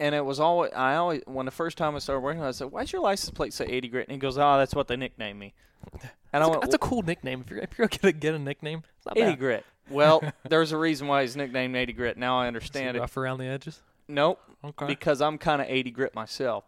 And 0.00 0.14
it 0.14 0.24
was 0.24 0.38
always, 0.38 0.72
I 0.74 0.94
always, 0.94 1.22
when 1.26 1.44
the 1.46 1.50
first 1.52 1.76
time 1.76 1.96
I 1.96 1.98
started 1.98 2.20
working, 2.20 2.42
I 2.42 2.52
said, 2.52 2.70
"Why's 2.70 2.92
your 2.92 3.02
license 3.02 3.30
plate 3.30 3.52
say 3.52 3.66
80 3.66 3.88
grit?" 3.88 4.08
And 4.08 4.14
he 4.14 4.18
goes, 4.18 4.38
"Oh, 4.38 4.56
that's 4.58 4.74
what 4.74 4.86
they 4.88 4.96
nicknamed 4.96 5.38
me." 5.38 5.54
And 6.30 6.42
I 6.42 6.46
That's, 6.46 6.50
went, 6.50 6.60
that's 6.62 6.74
a 6.74 6.78
cool 6.78 7.00
nickname. 7.00 7.40
If 7.40 7.50
you're, 7.50 7.60
if 7.60 7.78
you're 7.78 7.88
to 7.88 8.12
get 8.12 8.34
a 8.34 8.38
nickname, 8.38 8.82
it's 8.98 9.06
not 9.06 9.16
80 9.16 9.30
bad. 9.30 9.38
grit. 9.38 9.64
Well, 9.88 10.22
there's 10.48 10.72
a 10.72 10.76
reason 10.76 11.08
why 11.08 11.22
he's 11.22 11.36
nicknamed 11.36 11.74
80 11.74 11.92
grit. 11.94 12.16
Now 12.18 12.38
I 12.38 12.48
understand 12.48 12.98
it. 12.98 13.00
Rough 13.00 13.16
around 13.16 13.38
the 13.38 13.46
edges. 13.46 13.80
Nope, 14.08 14.38
Okay. 14.62 14.84
because 14.86 15.22
I'm 15.22 15.38
kind 15.38 15.62
of 15.62 15.68
80 15.70 15.90
grit 15.90 16.14
myself. 16.14 16.64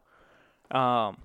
Um, 0.70 1.18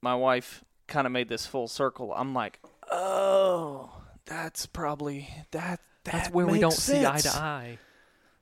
my 0.00 0.14
wife 0.14 0.62
kind 0.86 1.06
of 1.06 1.12
made 1.12 1.28
this 1.28 1.46
full 1.46 1.66
circle. 1.66 2.12
I'm 2.14 2.32
like, 2.34 2.60
oh, 2.90 3.90
that's 4.26 4.66
probably 4.66 5.28
that. 5.50 5.80
that 6.04 6.12
That's 6.12 6.30
where 6.30 6.46
we 6.46 6.60
don't 6.60 6.70
makes 6.70 6.82
see 6.82 7.04
eye 7.04 7.18
to 7.18 7.28
eye. 7.30 7.78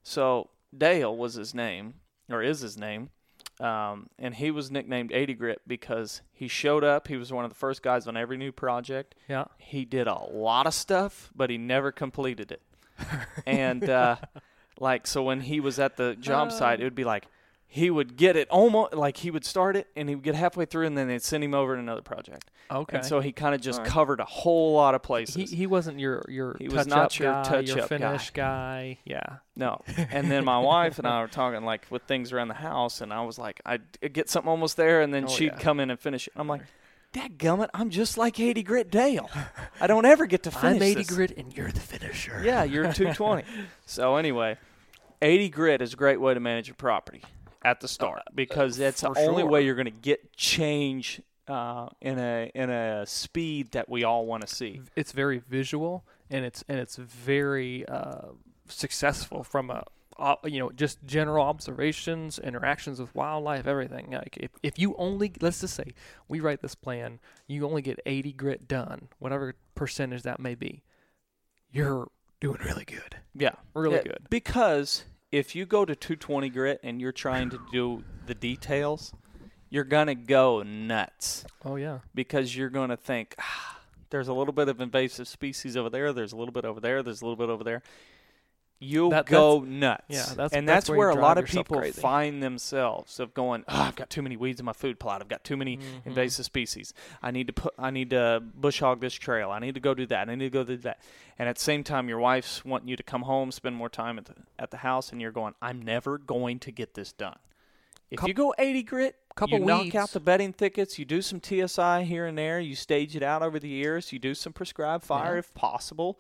So 0.03 0.51
Dale 0.77 1.17
was 1.17 1.35
his 1.35 1.55
name, 1.55 1.95
or 2.29 2.43
is 2.43 2.61
his 2.61 2.77
name, 2.77 3.11
um, 3.61 4.09
and 4.19 4.35
he 4.35 4.51
was 4.51 4.71
nicknamed 4.71 5.13
80 5.13 5.35
Grit 5.35 5.61
because 5.67 6.23
he 6.33 6.49
showed 6.49 6.83
up. 6.83 7.09
He 7.09 7.17
was 7.17 7.33
one 7.33 7.45
of 7.45 7.51
the 7.51 7.57
first 7.57 7.83
guys 7.83 8.07
on 8.07 8.17
every 8.17 8.37
new 8.37 8.53
project. 8.53 9.15
Yeah. 9.29 9.45
He 9.59 9.85
did 9.85 10.07
a 10.07 10.19
lot 10.19 10.67
of 10.67 10.75
stuff, 10.75 11.31
but 11.35 11.51
he 11.51 11.59
never 11.59 11.93
completed 11.93 12.53
it. 12.53 12.63
and 13.47 13.89
uh, 13.89 14.17
like, 14.81 15.07
so 15.07 15.23
when 15.23 15.41
he 15.43 15.61
was 15.61 15.79
at 15.79 15.97
the 15.97 16.17
job 16.17 16.53
site, 16.53 16.81
it 16.81 16.85
would 16.85 16.95
be 16.95 17.05
like 17.05 17.27
he 17.73 17.89
would 17.89 18.17
get 18.17 18.35
it 18.35 18.49
almost 18.51 18.95
like 18.95 19.19
he 19.19 19.31
would 19.31 19.45
start 19.45 19.77
it 19.77 19.87
and 19.95 20.09
he 20.09 20.17
would 20.17 20.25
get 20.25 20.35
halfway 20.35 20.65
through, 20.65 20.87
and 20.87 20.99
then 20.99 21.07
they'd 21.07 21.23
send 21.23 21.45
him 21.45 21.55
over 21.55 21.77
to 21.77 21.81
another 21.81 22.03
project. 22.03 22.51
Okay. 22.69 22.97
And 22.97 23.07
so 23.07 23.21
he 23.21 23.31
kind 23.31 23.55
of 23.55 23.61
just 23.61 23.79
right. 23.79 23.87
covered 23.87 24.19
a 24.19 24.25
whole 24.25 24.75
lot 24.75 24.97
of 24.97 25.05
places. 25.05 25.53
he 25.53 25.69
wasn't 25.69 26.01
your 26.01 26.25
your 26.29 26.57
He 26.59 26.67
touch 26.67 26.77
was 26.77 26.87
not 26.89 27.19
your 27.21 27.33
guy, 27.33 27.43
touch 27.45 27.69
your 27.69 27.83
up 27.83 27.89
guy. 27.89 27.99
finish 27.99 28.31
guy. 28.31 28.99
Yeah. 29.05 29.37
No. 29.55 29.83
And 30.11 30.29
then 30.29 30.45
my 30.45 30.59
wife 30.59 30.99
and 30.99 31.07
I 31.07 31.21
were 31.23 31.29
talking 31.29 31.65
like 31.65 31.87
with 31.91 32.03
things 32.03 32.33
around 32.33 32.49
the 32.49 32.55
house, 32.55 33.01
and 33.01 33.13
I 33.13 33.25
was 33.25 33.39
like, 33.39 33.61
I'd 33.65 33.83
get 34.13 34.29
something 34.29 34.51
almost 34.51 34.77
there, 34.77 35.01
and 35.01 35.15
then 35.15 35.27
Oh, 35.27 35.29
she'd 35.29 35.45
yeah. 35.53 35.59
come 35.59 35.79
in 35.79 35.91
and 35.91 36.01
finish 36.01 36.27
it. 36.27 36.33
I'm 36.35 36.49
like, 36.49 36.63
Dad 37.13 37.39
gummit, 37.39 37.69
I'm 37.73 37.91
just 37.91 38.19
like 38.19 38.41
80 38.41 38.65
Grit 38.65 38.91
Dale. 38.91 39.31
I 39.81 39.87
don't 39.87 40.07
ever 40.07 40.27
get 40.27 40.43
to 40.43 40.51
finish 40.51 40.77
I'm 40.77 40.83
80 40.83 40.95
this. 40.95 41.11
grit 41.11 41.33
and 41.37 41.57
you're 41.57 41.71
the 41.71 41.79
finisher. 41.81 42.43
Yeah, 42.45 42.65
you're 42.65 42.93
220. 42.93 43.45
so 43.87 44.17
anyway, 44.17 44.59
80 45.23 45.49
Grit 45.51 45.83
is 45.83 45.93
a 45.93 45.97
great 45.97 46.21
way 46.21 46.35
to 46.35 46.41
manage 46.41 46.67
your 46.67 46.75
property 46.77 47.23
at 47.63 47.81
the 47.81 47.89
start 47.89 48.23
because 48.35 48.77
that's 48.77 49.01
the 49.03 49.09
only 49.09 49.43
sure. 49.43 49.51
way 49.51 49.65
you're 49.65 49.75
going 49.75 49.85
to 49.87 49.91
get 49.91 50.35
change 50.37 51.21
uh, 51.49 51.89
in 52.01 52.19
a 52.19 52.51
in 52.55 52.71
a 52.71 53.07
speed 53.07 53.73
that 53.73 53.89
we 53.89 54.05
all 54.05 54.27
want 54.27 54.47
to 54.47 54.55
see. 54.55 54.83
It's 54.97 55.13
very 55.13 55.39
visual 55.39 56.05
and 56.31 56.45
it's 56.45 56.65
and 56.69 56.79
it's 56.79 56.97
very 56.97 57.87
uh, 57.87 58.29
successful 58.69 59.43
from 59.43 59.71
a 59.71 59.85
uh, 60.19 60.37
you 60.45 60.59
know 60.61 60.71
just 60.71 61.05
general 61.05 61.45
observations, 61.45 62.39
interactions 62.39 63.01
with 63.01 63.15
wildlife, 63.15 63.67
everything. 63.67 64.11
Like 64.13 64.37
if, 64.39 64.51
if 64.63 64.79
you 64.79 64.95
only 64.97 65.33
let's 65.41 65.61
just 65.61 65.75
say 65.75 65.95
we 66.29 66.41
write 66.41 66.63
this 66.63 66.75
plan, 66.75 67.19
you 67.47 67.67
only 67.67 67.83
get 67.83 68.01
80 68.07 68.33
grit 68.33 68.69
done, 68.69 69.09
whatever 69.19 69.55
percentage 69.75 70.23
that 70.23 70.39
may 70.39 70.55
be. 70.55 70.83
You're 71.73 72.09
doing 72.41 72.59
really 72.65 72.85
good. 72.85 73.17
Yeah, 73.35 73.55
Really 73.75 73.97
Yeah, 73.97 74.03
good. 74.03 74.27
Because 74.29 75.05
if 75.33 75.55
you 75.55 75.65
go 75.67 75.85
to 75.85 75.95
220 75.95 76.49
grit 76.51 76.81
and 76.83 77.01
you're 77.01 77.13
trying 77.13 77.51
to 77.51 77.61
do 77.73 78.03
the 78.27 78.35
details, 78.35 79.13
you're 79.69 79.85
gonna 79.85 80.15
go 80.15 80.63
nuts 80.63 81.45
Oh 81.65 81.77
yeah. 81.77 81.99
because 82.15 82.57
you're 82.57 82.71
gonna 82.71 82.97
think 82.97 83.35
ah, 83.39 83.79
there's 84.11 84.29
a 84.29 84.33
little 84.33 84.53
bit 84.53 84.69
of 84.69 84.81
invasive 84.81 85.29
species 85.29 85.77
over 85.77 85.89
there, 85.91 86.13
there's 86.13 86.33
a 86.33 86.37
little 86.37 86.53
bit 86.53 86.65
over 86.65 86.81
there, 86.81 87.03
there's 87.03 87.23
a 87.23 87.25
little 87.25 87.37
bit 87.37 87.49
over 87.49 87.63
there. 87.63 87.83
You'll 88.83 89.11
That- 89.11 89.27
go 89.27 89.61
nuts. 89.61 90.05
yeah, 90.09 90.25
that's- 90.25 90.53
and 90.55 90.67
that's 90.67 90.87
that's, 90.87 90.89
where 90.89 90.99
where, 90.99 91.11
a 91.11 91.15
lot 91.15 91.37
of 91.37 91.45
people 91.45 91.77
crazy. 91.79 92.01
find 92.01 92.43
themselves 92.43 93.21
of 93.21 93.35
going, 93.35 93.63
oh, 93.69 93.83
I've 93.83 93.95
got 93.95 94.09
too 94.09 94.23
many 94.23 94.39
weeds 94.39 94.59
in 94.59 94.65
my 94.65 94.73
food 94.73 94.99
plot. 94.99 95.21
I've 95.21 95.29
got 95.29 95.45
too 95.45 95.57
many 95.59 95.77
Mhm. 95.77 96.07
invasive 96.07 96.47
species. 96.47 96.95
I 97.23 97.31
need 97.31 97.47
to 97.49 97.53
put, 97.53 97.75
I 97.79 97.91
need 97.91 98.09
to 98.11 98.43
bush 98.55 98.81
hog 98.81 99.01
this 99.01 99.13
trail. 99.13 99.51
I 99.51 99.59
need 99.59 99.75
to 99.75 99.81
go 99.81 99.93
do 99.93 100.07
that. 100.07 100.31
I 100.31 100.35
need 100.35 100.47
to 100.47 100.51
go 100.51 100.65
do 100.65 100.79
that. 100.79 100.99
And 101.39 101.47
at 101.47 101.57
the 101.57 101.63
same 101.63 101.85
time, 101.85 102.09
your 102.09 102.19
wife's 102.21 102.65
wanting 102.65 102.89
you 102.89 102.97
to 102.97 103.03
come 103.03 103.23
home, 103.23 103.53
spend 103.53 103.77
more 103.77 103.91
time 103.91 104.17
at 104.19 104.25
the 104.25 104.35
at 104.59 104.71
the 104.71 104.79
house, 104.79 105.13
and 105.13 105.21
you're 105.21 105.31
going, 105.31 105.55
I'm 105.61 105.83
never 105.83 106.17
going 106.17 106.59
to 106.61 106.73
get 106.73 106.95
this 106.95 107.13
done. 107.13 107.39
If 108.11 108.23
you 108.25 108.33
go 108.35 108.55
80 108.59 108.83
grit, 108.83 109.17
couple 109.37 109.59
you 109.59 109.65
knock 109.65 109.95
out 109.95 110.11
the 110.11 110.21
bedding 110.21 110.53
thickets, 110.55 110.99
you 110.99 111.05
do 111.05 111.21
some 111.23 111.39
TSI 111.41 112.03
here 112.05 112.25
and 112.27 112.37
there, 112.37 112.59
you 112.59 112.75
stage 112.75 113.15
it 113.15 113.23
out 113.23 113.43
over 113.43 113.59
the 113.61 113.69
years, 113.69 114.11
you 114.13 114.19
do 114.19 114.35
some 114.35 114.53
prescribed 114.55 115.05
fire 115.05 115.35
Yeah. 115.35 115.39
if 115.41 115.55
possible. 115.55 116.19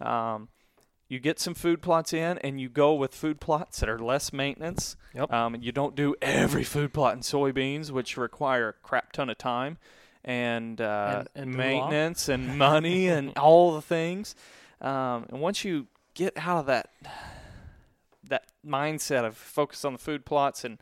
Um, 0.00 0.48
you 1.12 1.18
get 1.20 1.38
some 1.38 1.52
food 1.52 1.82
plots 1.82 2.14
in, 2.14 2.38
and 2.38 2.58
you 2.58 2.70
go 2.70 2.94
with 2.94 3.14
food 3.14 3.38
plots 3.38 3.80
that 3.80 3.88
are 3.90 3.98
less 3.98 4.32
maintenance. 4.32 4.96
Yep. 5.14 5.30
Um, 5.30 5.56
you 5.60 5.70
don't 5.70 5.94
do 5.94 6.14
every 6.22 6.64
food 6.64 6.94
plot 6.94 7.12
in 7.14 7.20
soybeans, 7.20 7.90
which 7.90 8.16
require 8.16 8.70
a 8.70 8.72
crap 8.72 9.12
ton 9.12 9.28
of 9.28 9.36
time. 9.36 9.76
and, 10.24 10.80
uh, 10.80 11.24
And- 11.34 11.48
and 11.48 11.54
maintenance 11.56 12.28
and 12.28 12.56
money 12.70 13.08
and 13.08 13.36
all 13.36 13.74
the 13.74 13.82
things. 13.82 14.34
Um, 14.80 15.26
and 15.28 15.40
once 15.40 15.64
you 15.64 15.88
get 16.14 16.32
out 16.38 16.58
of 16.60 16.66
that 16.66 16.88
that 18.24 18.44
mindset 18.64 19.24
of 19.26 19.36
focus 19.36 19.84
on 19.84 19.92
the 19.92 19.98
food 19.98 20.24
plots 20.24 20.64
and 20.64 20.78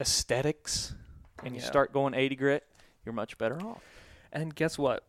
aesthetics, 0.00 0.94
and 1.42 1.54
you 1.54 1.60
start 1.60 1.92
going 1.92 2.14
80 2.14 2.36
grit, 2.36 2.64
you're 3.04 3.12
much 3.12 3.36
better 3.36 3.60
off. 3.60 3.82
And 4.32 4.54
guess 4.54 4.78
what? 4.78 5.04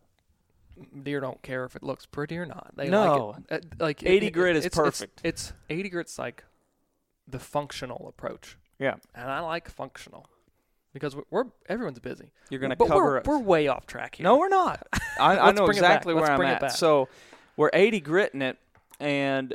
Deer 1.02 1.20
don't 1.20 1.40
care 1.42 1.64
if 1.64 1.74
it 1.76 1.82
looks 1.82 2.06
pretty 2.06 2.36
or 2.38 2.46
not. 2.46 2.72
They 2.76 2.88
No. 2.88 3.28
like 3.50 3.62
it. 3.62 3.66
Uh, 3.80 3.84
like 3.84 4.02
it- 4.02 4.08
80 4.08 4.26
it- 4.26 4.30
grit 4.30 4.56
is 4.56 4.64
it's- 4.66 4.78
it's- 4.78 4.98
perfect. 5.00 5.20
It's, 5.24 5.52
80 5.70 5.88
grit's 5.88 6.18
like 6.18 6.44
the 7.28 7.38
functional 7.38 8.06
approach, 8.08 8.56
Yeah, 8.78 8.94
and 9.14 9.30
I 9.30 9.40
like 9.40 9.68
functional 9.68 10.28
because 10.92 11.16
we're, 11.16 11.24
we're 11.30 11.44
everyone's 11.68 11.98
busy. 11.98 12.30
you're 12.50 12.60
going 12.60 12.70
to 12.70 12.76
but 12.76 12.88
cover 12.88 13.04
we're, 13.04 13.16
it. 13.18 13.26
we're 13.26 13.38
way 13.38 13.68
off 13.68 13.86
track 13.86 14.16
here. 14.16 14.24
No, 14.24 14.36
we're 14.38 14.48
not. 14.48 14.86
I, 15.20 15.38
I 15.38 15.52
know 15.52 15.66
bring 15.66 15.78
it 15.78 15.80
back. 15.80 15.90
exactly 16.02 16.14
where 16.14 16.30
I'm 16.30 16.40
at. 16.42 16.72
So 16.72 17.08
we're 17.56 17.70
80 17.72 18.00
gritting 18.00 18.42
it, 18.42 18.58
and 19.00 19.54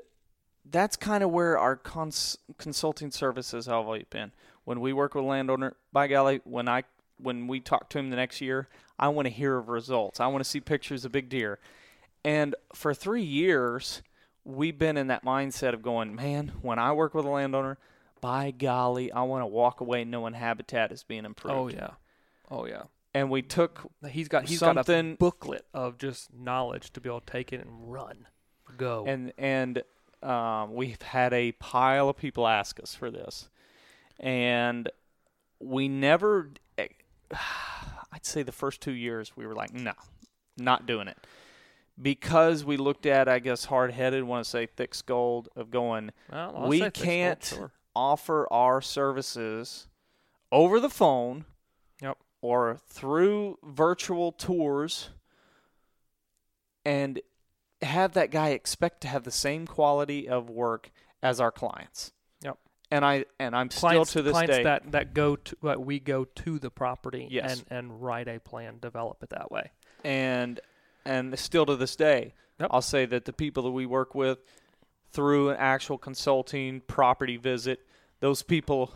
that's 0.70 0.96
kind 0.98 1.24
of 1.24 1.32
where 1.32 1.58
our 1.58 1.76
cons- 1.76 2.38
consulting 2.58 3.12
services 3.12 3.66
have 3.68 3.76
always 3.86 4.06
been. 4.10 4.32
When 4.64 4.80
we 4.82 4.92
work 4.94 5.16
with 5.16 5.24
a 5.24 5.28
landowner, 5.28 5.76
by 5.94 6.08
golly, 6.08 6.42
when 6.44 6.68
I 6.68 6.84
when 7.18 7.48
we 7.48 7.60
talk 7.60 7.90
to 7.90 8.00
him 8.00 8.10
the 8.10 8.16
next 8.16 8.42
year, 8.42 8.68
I 9.02 9.10
want 9.10 9.26
to 9.26 9.30
hear 9.34 9.58
of 9.58 9.68
results. 9.68 10.20
I 10.20 10.28
want 10.28 10.44
to 10.44 10.50
see 10.50 10.60
pictures 10.62 11.04
of 11.06 11.12
big 11.12 11.28
deer. 11.28 11.60
And 12.24 12.56
for 12.74 12.94
three 12.94 13.24
years, 13.24 14.04
we've 14.46 14.78
been 14.78 14.96
in 14.96 15.08
that 15.08 15.26
mindset 15.26 15.74
of 15.74 15.82
going, 15.82 16.16
man, 16.16 16.52
when 16.62 16.78
I 16.80 16.92
work 16.94 17.14
with 17.16 17.26
a 17.26 17.30
landowner, 17.30 17.78
by 18.22 18.52
golly, 18.52 19.12
I 19.12 19.24
want 19.24 19.42
to 19.42 19.48
walk 19.48 19.82
away 19.82 20.04
knowing 20.04 20.34
habitat 20.36 20.92
is 20.92 21.02
being 21.04 21.26
improved. 21.26 21.56
Oh 21.58 21.68
yeah. 21.70 21.90
Oh 22.52 22.66
yeah. 22.68 22.84
And 23.16 23.30
we 23.32 23.42
took 23.42 23.92
He's 24.08 24.28
got 24.28 24.48
he's 24.48 24.60
got 24.60 24.78
a 24.78 24.84
Something- 24.84 25.16
booklet 25.16 25.66
of 25.74 25.98
just 25.98 26.32
knowledge 26.34 26.94
to 26.94 27.02
be 27.02 27.10
able 27.10 27.22
to 27.22 27.26
take 27.26 27.52
it 27.52 27.60
and 27.60 27.92
run, 27.92 28.28
go. 28.78 29.04
and 29.06 29.34
and 29.38 29.82
um, 30.24 30.76
we've 30.76 31.02
had 31.02 31.34
a 31.34 31.52
pile 31.54 32.08
of 32.10 32.16
people 32.16 32.48
ask 32.48 32.80
us 32.80 32.94
for 32.96 33.10
this, 33.10 33.50
and 34.20 34.88
we 35.60 35.88
never. 35.90 36.52
I'd 38.12 38.26
say 38.26 38.44
the 38.44 38.52
first 38.52 38.82
two 38.82 38.92
years 38.92 39.36
we 39.36 39.46
were 39.48 39.56
like, 39.56 39.74
no, 39.74 39.94
not 40.58 40.86
doing 40.86 41.08
it, 41.08 41.18
because 42.02 42.66
we 42.66 42.78
looked 42.78 43.06
at, 43.06 43.28
I 43.28 43.40
guess, 43.40 43.66
hard 43.66 43.92
headed, 43.92 44.24
want 44.24 44.44
to 44.44 44.50
say 44.50 44.66
thick 44.66 44.94
skulled, 44.94 45.50
of 45.56 45.72
going, 45.72 46.12
Well, 46.32 46.66
we 46.68 46.80
say 46.80 46.86
fixed 46.86 47.02
gold, 47.02 47.06
can't 47.10 47.44
sure. 47.44 47.72
offer 47.96 48.48
our 48.52 48.82
services 48.82 49.88
over 50.52 50.80
the 50.80 50.90
phone 50.90 51.46
Yep. 52.02 52.18
or 52.42 52.78
through 52.88 53.58
virtual 53.64 54.32
tours 54.32 55.10
and 56.84 57.22
have 57.82 58.14
that 58.14 58.32
guy 58.32 58.50
expect 58.50 59.02
to 59.02 59.08
have 59.08 59.24
the 59.24 59.32
same 59.32 59.66
quality 59.68 60.28
of 60.28 60.50
work 60.50 60.92
as 61.24 61.40
our 61.40 61.52
clients. 61.52 62.12
And 62.92 63.06
I 63.06 63.26
and 63.40 63.56
I'm 63.56 63.70
clients, 63.70 64.10
still 64.10 64.22
to 64.22 64.24
this 64.24 64.34
clients 64.34 64.58
day 64.58 64.64
that 64.64 64.92
that 64.92 65.14
go 65.14 65.38
to 65.38 65.56
uh, 65.64 65.76
we 65.78 66.00
go 66.00 66.26
to 66.26 66.60
the 66.60 66.70
property 66.70 67.28
Yes. 67.32 67.60
and 67.60 67.66
and 67.88 68.02
write 68.04 68.28
a 68.28 68.40
plan, 68.40 68.80
develop 68.82 69.24
it 69.24 69.30
that 69.30 69.50
way. 69.52 69.72
and 70.04 70.60
and 71.06 71.38
still 71.40 71.66
to 71.66 71.76
this 71.76 71.96
day, 71.96 72.34
Yep. 72.60 72.70
I'll 72.72 72.82
say 72.82 73.06
that 73.06 73.26
the 73.26 73.34
people 73.34 73.64
that 73.64 73.72
we 73.72 73.86
work 73.86 74.14
with 74.14 74.40
through 75.10 75.50
an 75.50 75.58
actual 75.58 75.98
consulting 75.98 76.82
property 76.82 77.38
visit, 77.38 77.80
those 78.20 78.44
people 78.44 78.94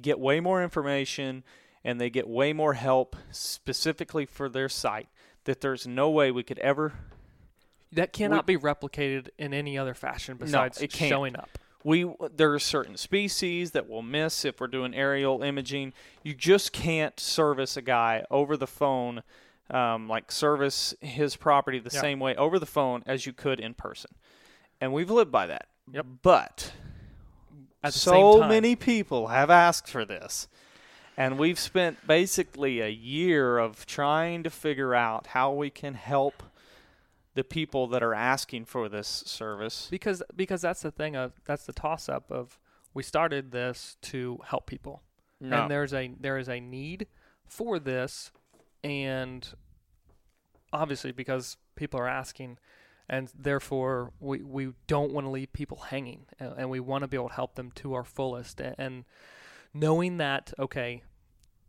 get 0.00 0.20
way 0.20 0.38
more 0.40 0.62
information 0.62 1.42
and 1.84 2.00
they 2.00 2.10
get 2.10 2.28
way 2.28 2.52
more 2.52 2.74
help 2.74 3.16
specifically 3.32 4.24
for 4.26 4.48
their 4.48 4.68
site 4.68 5.08
that 5.44 5.60
there's 5.60 5.86
no 5.86 6.10
way 6.10 6.30
we 6.30 6.42
could 6.42 6.58
ever 6.60 6.92
That 7.92 8.12
cannot 8.12 8.46
be 8.46 8.56
replicated 8.56 9.28
in 9.38 9.52
any 9.54 9.76
other 9.78 9.94
fashion 9.94 10.36
besides 10.36 10.80
it 10.82 10.92
showing 10.92 11.34
up. 11.34 11.58
We 11.84 12.10
there 12.34 12.52
are 12.52 12.58
certain 12.58 12.96
species 12.96 13.70
that 13.70 13.88
we'll 13.88 14.02
miss 14.02 14.44
if 14.44 14.60
we're 14.60 14.66
doing 14.66 14.94
aerial 14.94 15.42
imaging. 15.42 15.92
You 16.22 16.34
just 16.34 16.72
can't 16.72 17.18
service 17.20 17.76
a 17.76 17.82
guy 17.82 18.24
over 18.30 18.56
the 18.56 18.66
phone, 18.66 19.22
um, 19.70 20.08
like 20.08 20.32
service 20.32 20.94
his 21.00 21.36
property 21.36 21.78
the 21.78 21.90
Yeah. 21.92 22.00
same 22.00 22.20
way 22.20 22.34
over 22.36 22.58
the 22.58 22.66
phone 22.66 23.02
as 23.06 23.26
you 23.26 23.32
could 23.32 23.60
in 23.60 23.74
person, 23.74 24.10
and 24.80 24.92
we've 24.92 25.10
lived 25.10 25.30
by 25.32 25.46
that. 25.46 25.68
Yep. 25.92 26.06
But 26.22 26.72
At 27.82 27.94
so 27.94 28.40
time, 28.40 28.48
many 28.48 28.74
people 28.76 29.28
have 29.28 29.48
asked 29.50 29.88
for 29.88 30.04
this, 30.04 30.48
and 31.16 31.38
we've 31.38 31.58
spent 31.58 32.06
basically 32.06 32.80
a 32.80 32.88
year 32.88 33.58
of 33.58 33.86
trying 33.86 34.42
to 34.42 34.50
figure 34.50 34.94
out 34.94 35.28
how 35.28 35.52
we 35.52 35.70
can 35.70 35.94
help 35.94 36.42
the 37.38 37.44
people 37.44 37.86
that 37.86 38.02
are 38.02 38.14
asking 38.14 38.64
for 38.64 38.88
this 38.88 39.06
service. 39.06 39.86
because 39.92 40.24
because 40.34 40.60
that's 40.60 40.82
the 40.82 40.90
thing 40.90 41.14
of 41.14 41.40
that's 41.44 41.66
the 41.66 41.72
toss 41.72 42.08
up 42.08 42.32
of 42.32 42.58
we 42.94 43.04
started 43.04 43.52
this 43.52 43.96
to 44.02 44.40
help 44.44 44.66
people. 44.66 45.04
No. 45.40 45.54
and 45.54 45.64
ah. 45.66 45.68
there's 45.68 45.94
a 45.94 46.10
there 46.18 46.36
is 46.36 46.48
a 46.48 46.58
need 46.58 47.06
for 47.46 47.78
this 47.78 48.32
and 48.82 49.48
obviously 50.72 51.12
because 51.12 51.56
people 51.76 52.00
are 52.00 52.08
asking 52.08 52.58
and 53.08 53.30
therefore 53.38 54.12
we, 54.18 54.42
we 54.42 54.72
don't 54.88 55.12
want 55.12 55.24
to 55.24 55.30
leave 55.30 55.52
people 55.52 55.76
hanging 55.76 56.26
and, 56.40 56.54
and 56.58 56.70
we 56.70 56.80
want 56.80 57.02
to 57.02 57.08
be 57.08 57.16
able 57.16 57.28
to 57.28 57.34
help 57.36 57.54
them 57.54 57.70
to 57.76 57.94
our 57.94 58.02
fullest 58.02 58.60
and, 58.60 58.74
and 58.78 59.04
knowing 59.72 60.16
that 60.16 60.52
okay 60.58 61.04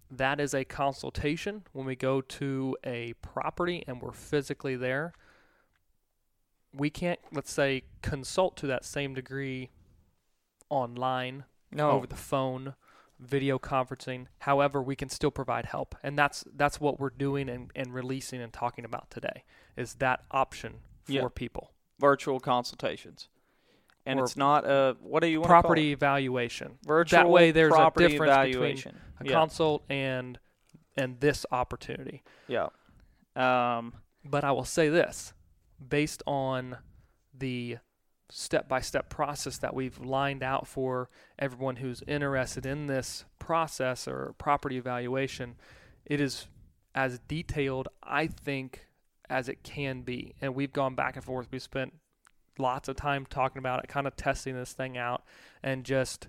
that 0.09 0.39
is 0.39 0.55
a 0.55 0.65
consultation 0.65 1.61
when 1.73 1.85
we 1.85 1.95
go 1.95 2.21
to 2.21 2.75
a 2.83 3.13
property 3.21 3.83
and 3.85 4.01
we're 4.01 4.11
physically 4.11 4.75
there 4.75 5.13
we 6.73 6.89
can't 6.89 7.19
let's 7.31 7.51
say 7.51 7.83
consult 8.01 8.55
to 8.57 8.67
that 8.67 8.85
same 8.85 9.13
degree 9.13 9.69
online 10.69 11.45
no, 11.71 11.91
over 11.91 12.07
the 12.07 12.15
phone, 12.15 12.75
video 13.19 13.59
conferencing. 13.59 14.27
However, 14.39 14.81
we 14.81 14.95
can 14.95 15.09
still 15.09 15.31
provide 15.31 15.65
help, 15.67 15.95
and 16.03 16.17
that's 16.17 16.43
that's 16.55 16.79
what 16.79 16.99
we're 16.99 17.09
doing 17.11 17.49
and, 17.49 17.71
and 17.75 17.93
releasing 17.93 18.41
and 18.41 18.51
talking 18.53 18.85
about 18.85 19.09
today 19.09 19.43
is 19.75 19.95
that 19.95 20.23
option 20.31 20.79
for 21.05 21.11
Yeah. 21.13 21.27
people. 21.33 21.71
virtual 21.99 22.39
consultations. 22.39 23.27
And 24.05 24.19
Or 24.19 24.23
it's 24.23 24.37
not 24.37 24.65
a 24.65 24.95
what 25.01 25.21
do 25.21 25.27
you 25.27 25.41
want 25.41 25.49
Property 25.49 25.91
evaluation. 25.91 26.77
virtual 26.85 27.23
that 27.23 27.29
way 27.29 27.51
there's 27.51 27.73
a 27.73 27.75
property 27.75 28.07
difference 28.07 28.31
between 28.31 28.49
evaluation. 28.55 28.97
A 29.19 29.25
yeah. 29.25 29.31
consult 29.33 29.83
and 29.89 30.39
and 30.97 31.19
this 31.19 31.45
opportunity. 31.51 32.23
yeah. 32.47 32.69
Um, 33.35 33.93
But 34.25 34.43
I 34.43 34.51
will 34.51 34.65
say 34.65 34.89
this, 34.89 35.33
based 35.87 36.23
on 36.25 36.77
the 37.37 37.77
step-by-step 38.29 39.09
process 39.09 39.57
that 39.57 39.73
we've 39.73 39.99
lined 39.99 40.43
out 40.43 40.67
for 40.67 41.09
everyone 41.39 41.77
who's 41.77 42.03
interested 42.07 42.65
in 42.65 42.87
this 42.87 43.25
process 43.39 44.07
or 44.07 44.35
property 44.37 44.77
evaluation, 44.77 45.55
it 46.05 46.21
is 46.21 46.47
as 46.93 47.19
detailed, 47.27 47.87
I 48.03 48.27
think, 48.27 48.87
as 49.29 49.49
it 49.49 49.63
can 49.63 50.01
be. 50.01 50.35
And 50.41 50.55
we've 50.55 50.73
gone 50.73 50.95
back 50.95 51.15
and 51.15 51.23
forth. 51.23 51.47
We 51.51 51.59
spent 51.59 51.93
lots 52.57 52.87
of 52.89 52.95
time 52.95 53.25
talking 53.25 53.59
about 53.59 53.83
it, 53.83 53.87
kind 53.87 54.05
of 54.07 54.15
testing 54.15 54.55
this 54.55 54.73
thing 54.73 54.97
out, 54.97 55.23
and 55.63 55.83
just 55.83 56.27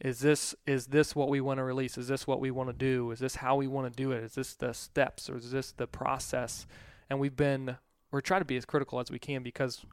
is 0.00 0.18
this 0.20 0.54
is 0.66 0.88
this 0.88 1.14
what 1.14 1.28
we 1.28 1.40
want 1.40 1.58
to 1.58 1.64
release? 1.64 1.96
Is 1.96 2.08
this 2.08 2.26
what 2.26 2.40
we 2.40 2.50
want 2.50 2.68
to 2.68 2.74
do? 2.74 3.10
Is 3.10 3.20
this 3.20 3.36
how 3.36 3.56
we 3.56 3.66
want 3.66 3.90
to 3.92 3.96
do 3.96 4.12
it? 4.12 4.22
Is 4.22 4.34
this 4.34 4.54
the 4.54 4.74
steps 4.74 5.30
or 5.30 5.36
is 5.36 5.50
this 5.50 5.72
the 5.72 5.86
process? 5.86 6.66
And 7.08 7.20
we've 7.20 7.36
been 7.36 7.76
we're 8.14 8.20
trying 8.20 8.40
to 8.40 8.44
be 8.46 8.56
as 8.56 8.64
critical 8.64 9.00
as 9.00 9.10
we 9.10 9.18
can 9.18 9.42
because 9.42 9.84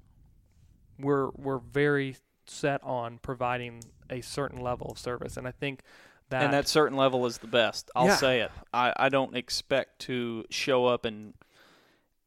we're 1.00 1.30
we're 1.32 1.58
very 1.58 2.16
set 2.46 2.84
on 2.84 3.18
providing 3.18 3.84
a 4.12 4.22
certain 4.22 4.60
level 4.62 4.92
of 4.92 5.00
service, 5.00 5.38
and 5.38 5.48
I 5.48 5.52
think 5.52 5.82
that 6.30 6.44
and 6.44 6.54
that 6.54 6.68
certain 6.68 6.96
level 6.98 7.26
is 7.26 7.40
the 7.40 7.48
best. 7.48 7.90
I'll 7.96 8.06
Yeah. 8.06 8.16
say 8.16 8.42
it. 8.42 8.52
I, 8.72 8.94
I 8.96 9.10
don't 9.10 9.36
expect 9.36 10.00
to 10.02 10.46
show 10.52 10.86
up 10.86 11.04
and 11.04 11.34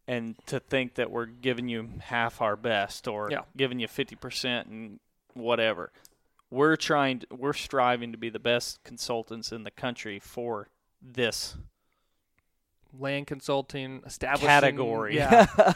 and 0.09 0.35
to 0.47 0.59
think 0.61 0.95
that 0.97 1.11
we're 1.11 1.27
giving 1.27 1.69
you 1.69 1.89
half 2.01 2.43
our 2.43 2.57
best 2.57 3.07
or 3.07 3.31
Yeah. 3.31 3.43
giving 3.57 3.79
you 3.79 3.87
fifty 3.87 4.17
percent 4.17 4.67
and 4.69 4.99
whatever. 5.35 5.93
We're 6.51 6.77
trying. 6.77 7.21
To, 7.21 7.27
we're 7.31 7.53
striving 7.53 8.11
to 8.13 8.19
be 8.19 8.31
the 8.31 8.39
best 8.41 8.83
consultants 8.83 9.53
in 9.53 9.63
the 9.63 9.71
country 9.71 10.19
for 10.19 10.69
this 11.01 11.57
land 12.99 13.27
consulting 13.27 14.03
establishing 14.07 14.49
category. 14.49 15.17
Yeah, 15.17 15.47
I, 15.59 15.75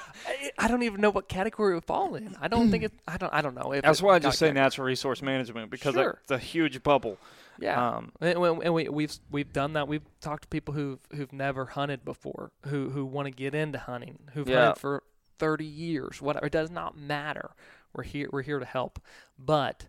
I 0.58 0.68
don't 0.68 0.82
even 0.82 1.00
know 1.00 1.10
what 1.10 1.28
category 1.28 1.72
it 1.72 1.74
would 1.76 1.84
fall 1.84 2.14
in. 2.14 2.36
I 2.40 2.48
don't 2.48 2.70
think 2.70 2.84
it. 2.84 2.92
I 3.06 3.16
don't. 3.16 3.32
I 3.32 3.40
don't 3.42 3.54
know. 3.54 3.72
If 3.72 3.82
That's 3.82 4.00
why 4.02 4.14
I 4.16 4.18
just 4.18 4.38
say 4.38 4.52
natural 4.52 4.86
resource 4.86 5.22
management 5.22 5.70
because 5.70 5.94
Sure. 5.94 6.18
it's 6.22 6.30
a 6.30 6.38
huge 6.38 6.82
bubble. 6.82 7.18
Yeah. 7.60 7.96
Um, 7.96 8.12
And, 8.20 8.38
we- 8.40 8.48
and 8.48 8.72
we, 8.74 8.88
we've 8.88 9.18
we've 9.30 9.52
done 9.52 9.72
that. 9.72 9.88
We've 9.88 10.04
talked 10.20 10.42
to 10.44 10.48
people 10.48 10.74
who've 10.74 11.00
who've 11.14 11.32
never 11.32 11.64
hunted 11.66 12.04
before, 12.04 12.52
who 12.66 12.90
who 12.90 13.04
want 13.04 13.26
to 13.26 13.32
get 13.32 13.54
into 13.54 13.78
hunting, 13.78 14.18
who've 14.34 14.48
Yeah. 14.48 14.66
hunted 14.66 14.80
for 14.80 15.02
thirty 15.38 15.64
years. 15.64 16.22
Whatever. 16.22 16.46
It 16.46 16.52
does 16.52 16.70
not 16.70 16.96
matter. 16.96 17.50
We're 17.92 18.04
here. 18.04 18.28
We're 18.30 18.42
here 18.42 18.58
to 18.60 18.64
help. 18.64 19.00
But 19.38 19.86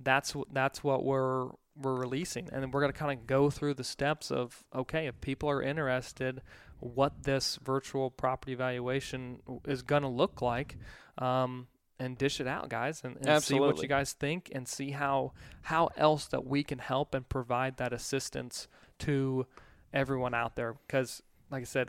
that's 0.00 0.34
that's 0.52 0.82
what 0.84 1.04
we're 1.04 1.48
we're 1.80 1.94
releasing, 1.94 2.48
and 2.52 2.62
then 2.62 2.70
we're 2.70 2.80
gonna 2.80 2.92
kind 2.92 3.18
of 3.18 3.26
go 3.26 3.50
through 3.50 3.74
the 3.74 3.84
steps 3.84 4.30
of 4.30 4.64
okay, 4.74 5.06
if 5.06 5.20
people 5.20 5.48
are 5.50 5.62
interested, 5.62 6.42
what 6.80 7.22
this 7.22 7.58
virtual 7.62 8.10
property 8.10 8.52
evaluation 8.52 9.40
is 9.66 9.82
going 9.82 10.02
to 10.02 10.08
look 10.08 10.42
like. 10.42 10.76
Um, 11.18 11.68
and 11.98 12.18
dish 12.18 12.40
it 12.40 12.46
out, 12.46 12.68
guys, 12.68 13.02
and, 13.04 13.16
and 13.26 13.42
see 13.42 13.58
what 13.58 13.80
you 13.80 13.88
guys 13.88 14.12
think, 14.12 14.50
and 14.54 14.68
see 14.68 14.90
how 14.90 15.32
how 15.62 15.88
else 15.96 16.26
that 16.26 16.44
we 16.44 16.62
can 16.62 16.78
help 16.78 17.14
and 17.14 17.26
provide 17.26 17.78
that 17.78 17.92
assistance 17.92 18.68
to 18.98 19.46
everyone 19.94 20.34
out 20.34 20.56
there. 20.56 20.74
Because, 20.86 21.22
like 21.50 21.62
I 21.62 21.64
said, 21.64 21.88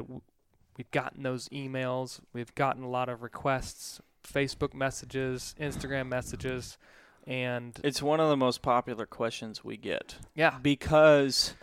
we've 0.77 0.91
gotten 0.91 1.23
those 1.23 1.49
emails, 1.49 2.21
we've 2.33 2.55
gotten 2.55 2.83
a 2.83 2.89
lot 2.89 3.09
of 3.09 3.21
requests, 3.21 3.99
Facebook 4.23 4.73
messages, 4.73 5.55
Instagram 5.59 6.07
messages, 6.07 6.77
and 7.27 7.77
It's 7.83 8.01
one 8.01 8.19
of 8.19 8.29
the 8.29 8.37
most 8.37 8.61
popular 8.61 9.05
questions 9.05 9.63
we 9.63 9.77
get 9.77 10.15
yeah, 10.33 10.57
because 10.61 11.53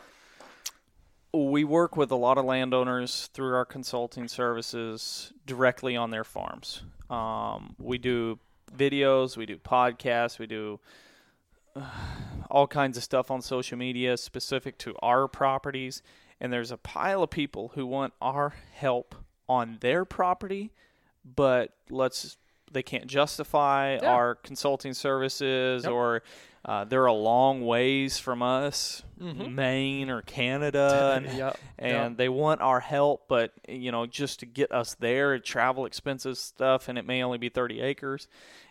we 1.32 1.64
work 1.64 1.96
with 1.96 2.10
a 2.10 2.16
lot 2.16 2.38
of 2.38 2.44
landowners 2.44 3.28
through 3.32 3.54
our 3.54 3.64
consulting 3.64 4.28
services 4.28 5.32
directly 5.46 5.96
on 5.96 6.10
their 6.10 6.22
farms. 6.22 6.82
Um, 7.10 7.74
we 7.78 7.98
do 7.98 8.38
videos, 8.76 9.36
we 9.36 9.46
do 9.46 9.56
podcasts, 9.56 10.38
we 10.38 10.46
do 10.46 10.78
uh, 11.74 11.82
all 12.50 12.66
kinds 12.66 12.96
of 12.96 13.02
stuff 13.02 13.30
on 13.30 13.42
social 13.42 13.76
media 13.78 14.16
specific 14.16 14.78
to 14.78 14.94
our 15.02 15.26
properties. 15.26 16.02
And 16.40 16.52
there's 16.52 16.70
a 16.70 16.76
pile 16.76 17.22
of 17.22 17.30
people 17.30 17.72
who 17.74 17.86
want 17.86 18.12
our 18.20 18.54
help 18.72 19.14
on 19.48 19.78
their 19.80 20.04
property, 20.04 20.72
but 21.24 21.74
let's 21.90 22.36
they 22.74 22.82
can't 22.82 23.06
justify 23.06 23.94
Yeah. 24.02 24.12
our 24.12 24.34
consulting 24.34 24.92
services 24.92 25.84
Yep. 25.84 25.92
or 25.92 26.22
uh, 26.66 26.82
they're 26.82 27.04
a 27.04 27.12
long 27.12 27.66
ways 27.66 28.18
from 28.18 28.42
us, 28.42 29.02
Mhm. 29.20 29.52
Maine 29.52 30.08
or 30.08 30.22
Canada, 30.22 31.12
and, 31.14 31.26
Yep, 31.36 31.58
and 31.78 31.92
yep. 32.12 32.16
they 32.16 32.30
want 32.30 32.62
our 32.62 32.80
help, 32.80 33.28
but 33.28 33.52
you 33.68 33.92
know, 33.92 34.06
just 34.06 34.40
to 34.40 34.46
get 34.46 34.72
us 34.72 34.94
there, 34.94 35.38
travel 35.38 35.84
expenses 35.84 36.38
stuff, 36.38 36.88
and 36.88 36.98
it 36.98 37.04
may 37.04 37.22
only 37.22 37.36
be 37.36 37.50
30 37.50 37.82
acres, 37.82 38.28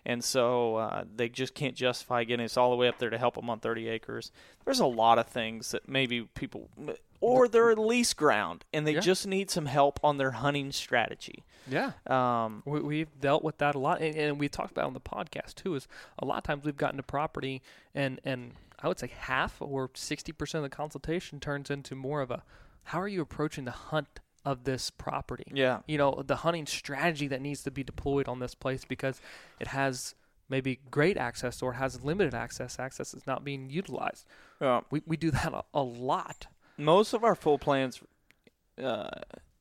and 0.08 0.24
so 0.24 0.78
uh, 0.78 1.04
they 1.16 1.30
just 1.30 1.54
can't 1.54 1.76
justify 1.76 2.24
getting 2.24 2.44
us 2.46 2.58
all 2.58 2.72
the 2.72 2.76
way 2.78 2.88
up 2.88 2.98
there 2.98 3.12
to 3.12 3.18
help 3.20 3.36
them 3.36 3.48
on 3.48 3.60
30 3.60 3.88
acres. 3.88 4.32
There's 4.66 4.80
a 4.80 4.88
lot 4.88 5.20
of 5.20 5.28
things 5.28 5.70
that 5.70 5.88
maybe 5.88 6.24
people, 6.34 6.70
or 7.24 7.48
they're 7.48 7.72
at 7.72 7.78
lease 7.80 8.14
ground, 8.14 8.66
and 8.74 8.86
they 8.86 8.94
Yeah. 8.96 9.00
just 9.00 9.26
need 9.28 9.50
some 9.50 9.66
help 9.66 10.00
on 10.04 10.18
their 10.18 10.32
hunting 10.32 10.72
strategy. 10.72 11.44
yeah. 11.68 11.92
Um, 12.08 12.62
We, 12.66 12.82
we've 12.82 13.20
dealt 13.20 13.44
with 13.44 13.58
that 13.60 13.76
a 13.76 13.80
lot, 13.80 14.02
and, 14.02 14.16
and 14.16 14.40
we 14.40 14.50
talked 14.50 14.72
about 14.72 14.84
it 14.84 14.88
on 14.88 14.94
the 14.94 15.00
podcast 15.00 15.56
too. 15.56 15.76
Is 15.76 15.88
a 16.20 16.26
lot 16.26 16.38
of 16.38 16.44
times 16.44 16.66
we've 16.66 16.78
gotten 16.78 16.98
to 16.98 17.04
property, 17.04 17.62
and 17.96 18.20
and 18.24 18.54
I 18.82 18.88
would 18.90 19.00
say 19.00 19.08
half 19.08 19.62
or 19.62 19.90
sixty 19.94 20.32
percent 20.34 20.64
of 20.66 20.70
the 20.72 20.76
consultation 20.76 21.40
turns 21.40 21.70
into 21.70 21.96
more 21.96 22.22
of 22.22 22.32
a, 22.32 22.44
how 22.86 23.00
are 23.00 23.08
you 23.08 23.22
approaching 23.22 23.64
the 23.66 23.72
hunt 23.72 24.20
of 24.44 24.66
this 24.66 24.90
property? 24.90 25.50
yeah, 25.54 25.80
You 25.88 25.98
know, 25.98 26.22
the 26.26 26.36
hunting 26.38 26.66
strategy 26.66 27.28
that 27.30 27.40
needs 27.42 27.64
to 27.64 27.72
be 27.72 27.82
deployed 27.84 28.28
on 28.28 28.40
this 28.40 28.56
place 28.56 28.84
because 28.84 29.22
it 29.60 29.68
has 29.68 30.16
maybe 30.50 30.82
great 30.92 31.16
access 31.16 31.62
or 31.62 31.74
has 31.74 32.04
limited 32.04 32.34
access. 32.36 32.78
Access 32.78 33.14
is 33.14 33.26
not 33.26 33.46
being 33.46 33.70
utilized. 33.70 34.26
yeah. 34.60 34.82
We 34.92 35.02
we 35.08 35.16
do 35.16 35.32
that 35.32 35.54
a, 35.54 35.64
a 35.74 35.82
lot. 35.82 36.48
Most 36.78 37.14
of 37.14 37.24
our 37.24 37.36
full 37.36 37.58
plans 37.58 38.02
uh, 38.82 39.10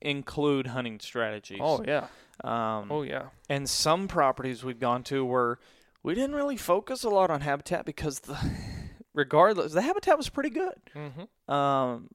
include 0.00 0.68
hunting 0.68 0.98
strategies. 1.00 1.60
Oh 1.60 1.82
yeah. 1.86 2.06
Um, 2.42 2.90
Oh 2.90 3.02
yeah. 3.02 3.26
and 3.48 3.68
some 3.68 4.08
properties 4.08 4.64
we've 4.64 4.80
gone 4.80 5.02
to 5.04 5.24
where 5.24 5.58
we 6.02 6.14
didn't 6.14 6.34
really 6.34 6.56
focus 6.56 7.04
a 7.04 7.08
lot 7.10 7.30
on 7.30 7.40
habitat 7.42 7.84
because 7.84 8.20
the 8.20 8.36
regardless 9.14 9.72
the 9.72 9.82
habitat 9.82 10.16
was 10.16 10.28
pretty 10.28 10.50
good 10.50 10.74
Mm-hmm. 10.96 11.52
um, 11.54 12.08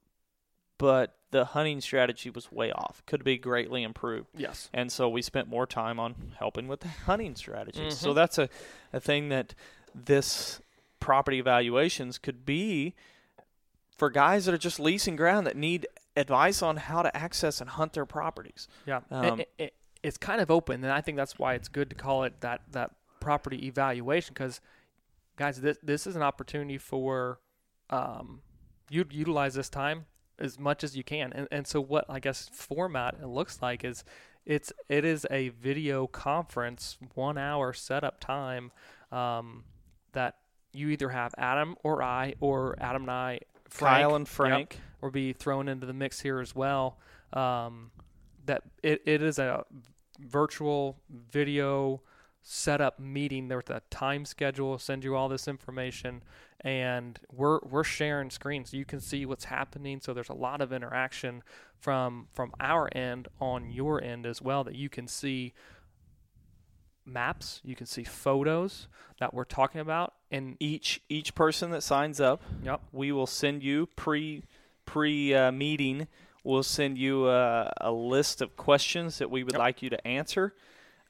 but 0.80 1.16
the 1.32 1.46
hunting 1.46 1.80
strategy 1.82 2.30
was 2.30 2.52
way 2.52 2.72
off 2.72 3.04
could 3.06 3.24
be 3.24 3.38
greatly 3.38 3.84
improved 3.84 4.28
Yes. 4.36 4.70
and 4.74 4.92
so 4.92 5.08
we 5.08 5.22
spent 5.22 5.48
more 5.48 5.68
time 5.68 6.00
on 6.00 6.34
helping 6.40 6.68
with 6.68 6.82
the 6.82 6.88
hunting 6.90 7.36
strategy. 7.36 7.90
so 7.92 8.12
Mhm. 8.12 8.16
that's 8.16 8.38
a, 8.40 8.50
a 8.92 9.00
thing 9.00 9.30
that 9.30 9.54
this 9.96 10.60
property 11.00 11.38
evaluations 11.40 12.18
could 12.18 12.46
be 12.46 12.96
for 13.98 14.10
guys 14.10 14.46
that 14.46 14.54
are 14.54 14.60
just 14.60 14.80
leasing 14.80 15.16
ground 15.16 15.48
that 15.48 15.58
need 15.58 15.88
advice 16.16 16.62
on 16.62 16.78
how 16.78 17.02
to 17.02 17.16
access 17.16 17.62
and 17.62 17.70
hunt 17.72 17.94
their 17.94 18.06
properties 18.06 18.68
Yeah, 18.86 19.02
Um, 19.12 19.40
it, 19.40 19.50
it, 19.58 19.74
it's 20.04 20.18
kind 20.18 20.42
of 20.42 20.50
open, 20.52 20.84
and 20.84 20.94
I 20.94 21.02
think 21.02 21.18
that's 21.18 21.38
why 21.40 21.54
it's 21.56 21.68
good 21.68 21.90
to 21.90 21.96
call 21.96 22.24
it 22.24 22.42
that 22.42 22.62
that 22.72 22.92
property 23.20 23.66
evaluation 23.68 24.34
because, 24.34 24.62
guys, 25.36 25.62
this 25.62 25.78
this 25.84 26.08
is 26.08 26.16
an 26.16 26.22
opportunity 26.22 26.78
for 26.78 27.40
um, 27.90 28.42
you 28.90 29.04
to 29.04 29.16
utilize 29.16 29.56
this 29.56 29.70
time 29.70 30.06
as 30.40 30.60
much 30.60 30.84
as 30.84 30.96
you 30.96 31.04
can, 31.04 31.34
and 31.34 31.48
and 31.52 31.68
so 31.68 31.82
what 31.82 32.06
I 32.10 32.20
guess 32.20 32.50
format 32.54 33.16
it 33.22 33.28
looks 33.28 33.62
like 33.62 33.84
is 33.84 34.04
it's 34.46 34.72
it 34.88 35.04
is 35.04 35.26
a 35.30 35.50
video 35.50 36.08
conference, 36.08 36.98
one 37.16 37.38
hour 37.38 37.74
setup 37.74 38.20
time, 38.20 38.72
um, 39.12 39.66
that 40.14 40.36
you 40.74 40.90
either 40.90 41.10
have 41.10 41.34
Adam 41.38 41.76
or 41.84 42.02
I 42.04 42.36
or 42.40 42.76
Adam 42.80 43.04
and 43.04 43.12
I. 43.12 43.40
Frank, 43.70 44.02
kyle 44.02 44.16
and 44.16 44.28
yep, 44.28 44.34
frank 44.34 44.80
or 45.02 45.12
be 45.12 45.34
thrown 45.34 45.68
into 45.68 45.86
the 45.86 45.94
mix 45.94 46.20
here 46.22 46.40
as 46.40 46.56
well. 46.56 46.98
Um, 47.34 47.92
that 48.46 48.64
it, 48.82 49.02
it 49.06 49.22
is 49.22 49.40
a 49.40 49.66
virtual 50.20 50.98
video 51.10 52.02
setup 52.42 52.98
meeting 52.98 53.50
there 53.50 53.58
with 53.58 53.70
a 53.70 53.82
time 53.90 54.24
schedule, 54.24 54.78
send 54.80 55.04
you 55.04 55.16
all 55.16 55.28
this 55.28 55.48
information, 55.48 56.24
and 56.62 57.20
we're 57.32 57.60
we're 57.60 57.84
sharing 57.84 58.30
screens 58.30 58.74
you 58.74 58.86
can 58.86 59.00
see 59.00 59.26
what's 59.26 59.46
happening. 59.46 60.00
So 60.00 60.14
there's 60.14 60.30
a 60.30 60.34
lot 60.34 60.62
of 60.62 60.72
interaction 60.72 61.44
from 61.80 62.28
from 62.34 62.54
our 62.60 62.90
end 62.96 63.28
on 63.40 63.70
your 63.70 64.02
end 64.02 64.26
as 64.26 64.42
well 64.42 64.64
that 64.64 64.76
you 64.76 64.90
can 64.90 65.08
see 65.08 65.54
maps, 67.08 67.62
you 67.64 67.76
can 67.76 67.86
see 67.86 68.04
photos 68.04 68.88
that 69.20 69.34
we're 69.34 69.46
talking 69.46 69.82
about, 69.82 70.14
and 70.30 70.58
each 70.60 71.02
each 71.10 71.34
person 71.34 71.72
that 71.72 71.82
signs 71.82 72.20
up 72.20 72.42
yep, 72.64 72.82
we 72.92 73.12
will 73.12 73.26
send 73.28 73.64
you 73.64 73.88
pre 73.96 74.44
pre 74.86 75.34
uh, 75.34 75.52
meeting 75.52 76.08
we'll 76.44 76.64
send 76.64 76.98
you 76.98 77.28
a, 77.30 77.74
a 77.82 77.92
list 77.92 78.42
of 78.42 78.56
questions 78.56 79.18
that 79.18 79.30
we 79.32 79.44
would 79.44 79.54
Yep. 79.54 79.60
like 79.60 79.82
you 79.82 79.90
to 79.90 80.08
answer 80.08 80.54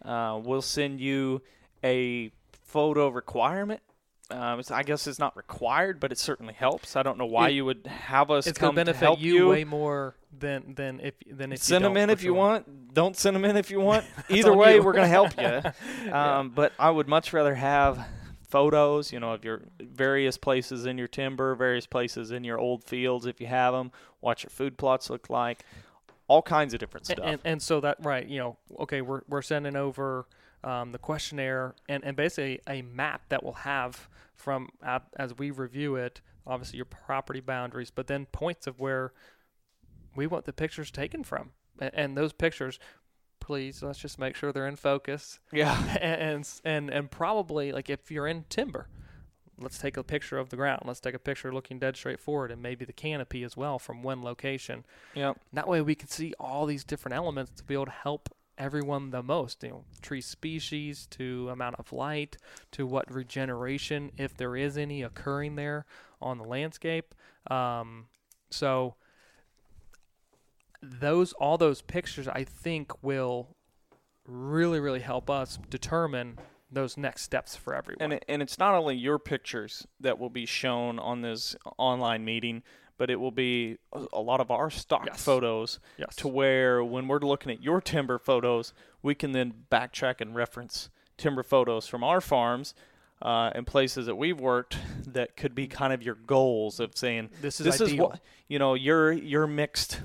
uh, 0.06 0.40
we'll 0.44 0.62
send 0.62 1.00
you 1.02 1.42
a 1.84 2.32
photo 2.64 3.08
requirement 3.10 3.82
um, 4.30 4.60
it's, 4.60 4.72
I 4.72 4.84
guess 4.84 5.08
it's 5.08 5.20
not 5.20 5.36
required, 5.38 6.00
but 6.00 6.12
it 6.12 6.18
certainly 6.18 6.54
helps. 6.54 6.96
I 6.96 7.04
don't 7.04 7.18
know 7.18 7.26
why 7.26 7.50
It- 7.50 7.54
you 7.54 7.66
would 7.66 7.88
have 7.88 8.30
us 8.30 8.48
it's 8.48 8.58
come 8.58 8.76
going 8.76 8.86
to 8.88 8.94
to 8.94 9.00
benefit 9.00 9.06
help 9.06 9.20
you, 9.20 9.48
way 9.48 9.64
more 9.64 10.16
than 10.38 10.74
than 10.76 11.00
if 11.00 11.14
than 11.30 11.54
if 11.54 11.60
send 11.64 11.84
you 11.84 11.90
them 11.90 11.98
in 11.98 12.10
if 12.10 12.24
you 12.24 12.34
want. 12.34 12.94
Don't 12.94 13.16
send 13.16 13.36
them 13.36 13.46
in 13.46 13.56
if 13.56 13.72
you 13.72 13.80
want. 13.80 14.06
Either 14.30 14.54
way, 14.56 14.80
we're 14.80 14.94
going 14.94 15.06
to 15.06 15.08
help 15.08 15.40
you. 15.40 16.12
Um, 16.12 16.50
But 16.50 16.74
I 16.80 16.90
would 16.90 17.08
much 17.08 17.32
rather 17.34 17.56
have 17.56 18.06
photos, 18.48 19.12
you 19.12 19.20
know, 19.20 19.34
of 19.34 19.44
your 19.44 19.62
various 19.80 20.38
places 20.38 20.86
in 20.86 20.98
your 20.98 21.08
timber, 21.08 21.54
various 21.56 21.86
places 21.86 22.32
in 22.32 22.44
your 22.44 22.58
old 22.60 22.84
fields 22.84 23.26
if 23.26 23.42
you 23.42 23.48
have 23.48 23.74
them, 23.74 23.92
what 24.22 24.44
your 24.44 24.50
food 24.50 24.78
plots 24.78 25.10
look 25.10 25.30
like, 25.30 25.66
all 26.28 26.42
kinds 26.42 26.74
of 26.74 26.80
different 26.80 27.06
stuff. 27.08 27.20
And, 27.24 27.40
and 27.44 27.62
so 27.62 27.80
that 27.82 27.98
right, 28.04 28.26
you 28.28 28.40
know, 28.40 28.58
okay, 28.80 29.02
we're 29.02 29.22
we're 29.28 29.42
sending 29.42 29.76
over 29.76 30.26
um, 30.64 30.92
the 30.92 30.98
questionnaire 30.98 31.76
and, 31.90 32.04
and 32.04 32.16
basically 32.16 32.60
a 32.68 32.82
map 32.82 33.22
that 33.30 33.44
will 33.44 33.54
have 33.54 34.08
from 34.38 34.70
as 35.18 35.38
we 35.38 35.52
review 35.52 35.96
it, 35.96 36.22
obviously 36.46 36.78
your 36.78 36.86
property 36.86 37.40
boundaries, 37.40 37.92
but 37.92 38.08
then 38.08 38.28
points 38.28 38.68
of 38.68 38.80
where 38.80 39.14
we 40.16 40.28
want 40.28 40.46
the 40.46 40.54
pictures 40.54 40.92
taken 40.92 41.24
from, 41.24 41.52
and, 41.80 42.18
those 42.18 42.34
pictures. 42.34 42.80
Please, 43.40 43.84
let's 43.84 44.00
just 44.00 44.20
make 44.20 44.36
sure 44.36 44.52
they're 44.52 44.68
in 44.68 44.76
focus, 44.76 45.40
yeah. 45.52 45.96
and 46.02 46.48
and 46.66 46.90
and 46.90 47.12
probably 47.12 47.72
like 47.72 47.90
if 47.90 48.12
you're 48.12 48.28
in 48.28 48.46
timber, 48.50 48.88
let's 49.60 49.78
take 49.78 49.96
a 49.96 50.04
picture 50.04 50.38
of 50.38 50.50
the 50.50 50.56
ground. 50.56 50.84
Let's 50.86 51.00
take 51.00 51.14
a 51.14 51.20
picture 51.20 51.54
looking 51.54 51.80
dead 51.80 51.96
straight 51.96 52.20
forward, 52.20 52.52
and 52.52 52.62
maybe 52.62 52.84
the 52.84 52.94
canopy 52.94 53.44
as 53.44 53.56
well 53.56 53.80
from 53.80 54.04
one 54.04 54.22
location. 54.22 54.86
Yep. 55.14 55.40
That 55.54 55.68
way 55.68 55.82
we 55.82 55.96
can 55.96 56.10
see 56.10 56.34
all 56.40 56.66
these 56.66 56.84
different 56.84 57.16
elements 57.16 57.52
to 57.58 57.64
be 57.64 57.74
able 57.74 57.86
to 57.86 57.92
help 57.92 58.30
everyone 58.58 59.12
the 59.12 59.24
most. 59.24 59.64
You 59.64 59.70
know, 59.70 59.86
tree 60.02 60.22
species 60.22 61.08
to 61.12 61.50
amount 61.50 61.76
of 61.80 61.92
light 61.92 62.38
to 62.72 62.86
what 62.86 63.12
regeneration, 63.12 64.12
if 64.18 64.36
there 64.36 64.56
is 64.56 64.78
any, 64.78 65.04
occurring 65.04 65.56
there 65.56 65.86
on 66.22 66.38
the 66.38 66.44
landscape. 66.44 67.14
Um, 67.50 68.08
so 68.50 68.96
those 70.82 71.34
all 71.34 71.58
those 71.58 71.82
pictures 71.82 72.28
I 72.28 72.44
think 72.44 73.04
will 73.04 73.56
really 74.26 74.80
really 74.80 75.00
help 75.00 75.30
us 75.30 75.58
determine 75.70 76.38
those 76.72 76.98
next 76.98 77.24
steps 77.24 77.56
for 77.56 77.74
everyone. 77.74 78.12
And 78.12 78.26
and 78.28 78.42
it's 78.42 78.60
not 78.60 78.74
only 78.74 78.96
your 78.96 79.20
pictures 79.20 79.88
that 80.00 80.20
will 80.20 80.30
be 80.30 80.46
shown 80.46 81.00
on 81.00 81.22
this 81.22 81.56
online 81.78 82.26
meeting, 82.26 82.64
but 82.98 83.10
it 83.10 83.20
will 83.20 83.32
be 83.32 83.78
a, 84.14 84.20
lot 84.22 84.40
of 84.40 84.52
our 84.52 84.70
stock 84.70 85.06
Yes. 85.06 85.24
photos 85.24 85.80
yes. 85.98 86.16
to 86.18 86.28
where 86.28 86.84
when 86.84 87.08
we're 87.08 87.20
looking 87.20 87.52
at 87.52 87.62
your 87.62 87.80
timber 87.82 88.18
photos, 88.18 88.74
we 89.02 89.16
can 89.16 89.32
then 89.32 89.54
backtrack 89.72 90.20
and 90.22 90.36
reference 90.36 90.90
timber 91.18 91.44
photos 91.44 91.88
from 91.88 92.04
our 92.04 92.22
farms 92.22 92.74
uh, 93.22 93.52
and 93.56 93.66
places 93.66 94.06
that 94.06 94.16
we've 94.16 94.40
worked 94.40 94.78
that 95.06 95.36
could 95.36 95.56
be 95.56 95.68
kind 95.68 95.92
of 95.94 96.04
your 96.04 96.16
goals 96.16 96.80
of 96.80 96.96
saying 96.96 97.30
this 97.42 97.60
is 97.60 97.66
this 97.66 97.82
is 97.82 97.94
what 97.96 98.20
you 98.48 98.60
know 98.60 98.74
your 98.76 99.12
your 99.12 99.48
mixed 99.48 100.02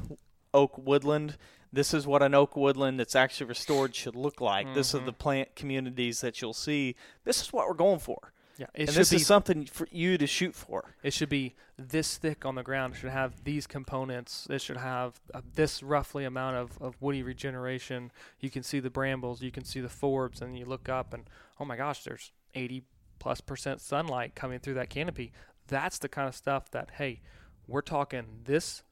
oak 0.55 0.77
woodland. 0.79 1.37
This 1.75 1.95
is 1.95 2.07
what 2.07 2.23
an 2.23 2.35
oak 2.35 2.55
woodland 2.55 3.01
that's 3.01 3.17
actually 3.17 3.47
restored 3.47 3.95
should 3.95 4.15
look 4.15 4.43
like. 4.43 4.75
This 4.75 4.95
are 4.95 4.99
the 4.99 5.13
plant 5.13 5.57
communities 5.57 6.21
that 6.21 6.43
you'll 6.43 6.53
see. 6.53 6.97
This 7.25 7.41
is 7.41 7.51
what 7.51 7.67
we're 7.67 7.73
going 7.73 7.99
for. 7.99 8.33
Yeah, 8.59 8.67
it 8.75 8.81
and 8.81 8.89
should 8.91 9.01
this 9.01 9.11
be 9.11 9.17
is 9.17 9.27
something 9.27 9.65
for 9.67 9.89
you 9.91 10.19
to 10.19 10.27
shoot 10.27 10.55
for. 10.55 10.95
it 11.03 11.13
should 11.13 11.29
be 11.29 11.55
this 11.79 12.17
thick 12.19 12.45
on 12.45 12.55
the 12.55 12.63
ground. 12.63 12.95
It 12.95 12.99
should 12.99 13.11
have 13.11 13.45
these 13.45 13.67
components. 13.67 14.47
It 14.51 14.61
should 14.61 14.77
have 14.77 15.21
uh, 15.33 15.41
this 15.55 15.83
roughly 15.83 16.25
amount 16.25 16.57
of, 16.57 16.81
of 16.81 16.95
woody 17.01 17.23
regeneration. 17.23 18.13
You 18.41 18.51
can 18.51 18.63
see 18.63 18.79
the 18.81 18.91
brambles. 18.91 19.43
You 19.43 19.51
can 19.51 19.65
see 19.65 19.81
the 19.81 19.89
forbs, 19.89 20.43
and 20.43 20.57
you 20.57 20.65
look 20.65 20.89
up 20.89 21.15
and 21.15 21.25
oh 21.59 21.65
my 21.65 21.77
gosh, 21.77 22.05
there's 22.05 22.31
80 22.55 22.83
plus 23.19 23.41
percent 23.41 23.81
sunlight 23.81 24.35
coming 24.35 24.59
through 24.59 24.75
that 24.75 24.91
canopy. 24.91 25.33
That's 25.69 25.99
the 25.99 26.09
kind 26.09 26.29
of 26.29 26.35
stuff 26.35 26.71
that 26.73 26.91
hey, 26.99 27.21
we're 27.67 27.83
talking 27.83 28.25
this 28.45 28.83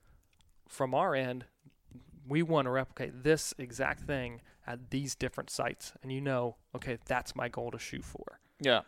from 0.68 0.94
our 0.94 1.14
end. 1.14 1.44
We 2.26 2.42
want 2.42 2.66
to 2.66 2.70
replicate 2.70 3.24
this 3.24 3.52
exact 3.58 4.02
thing 4.02 4.40
at 4.66 4.90
these 4.90 5.14
different 5.14 5.50
sites, 5.50 5.92
and 6.02 6.12
you 6.12 6.20
know, 6.20 6.56
okay, 6.74 6.98
that's 7.06 7.34
my 7.34 7.48
goal 7.48 7.72
to 7.72 7.78
shoot 7.78 8.04
for. 8.04 8.38
Yeah. 8.60 8.82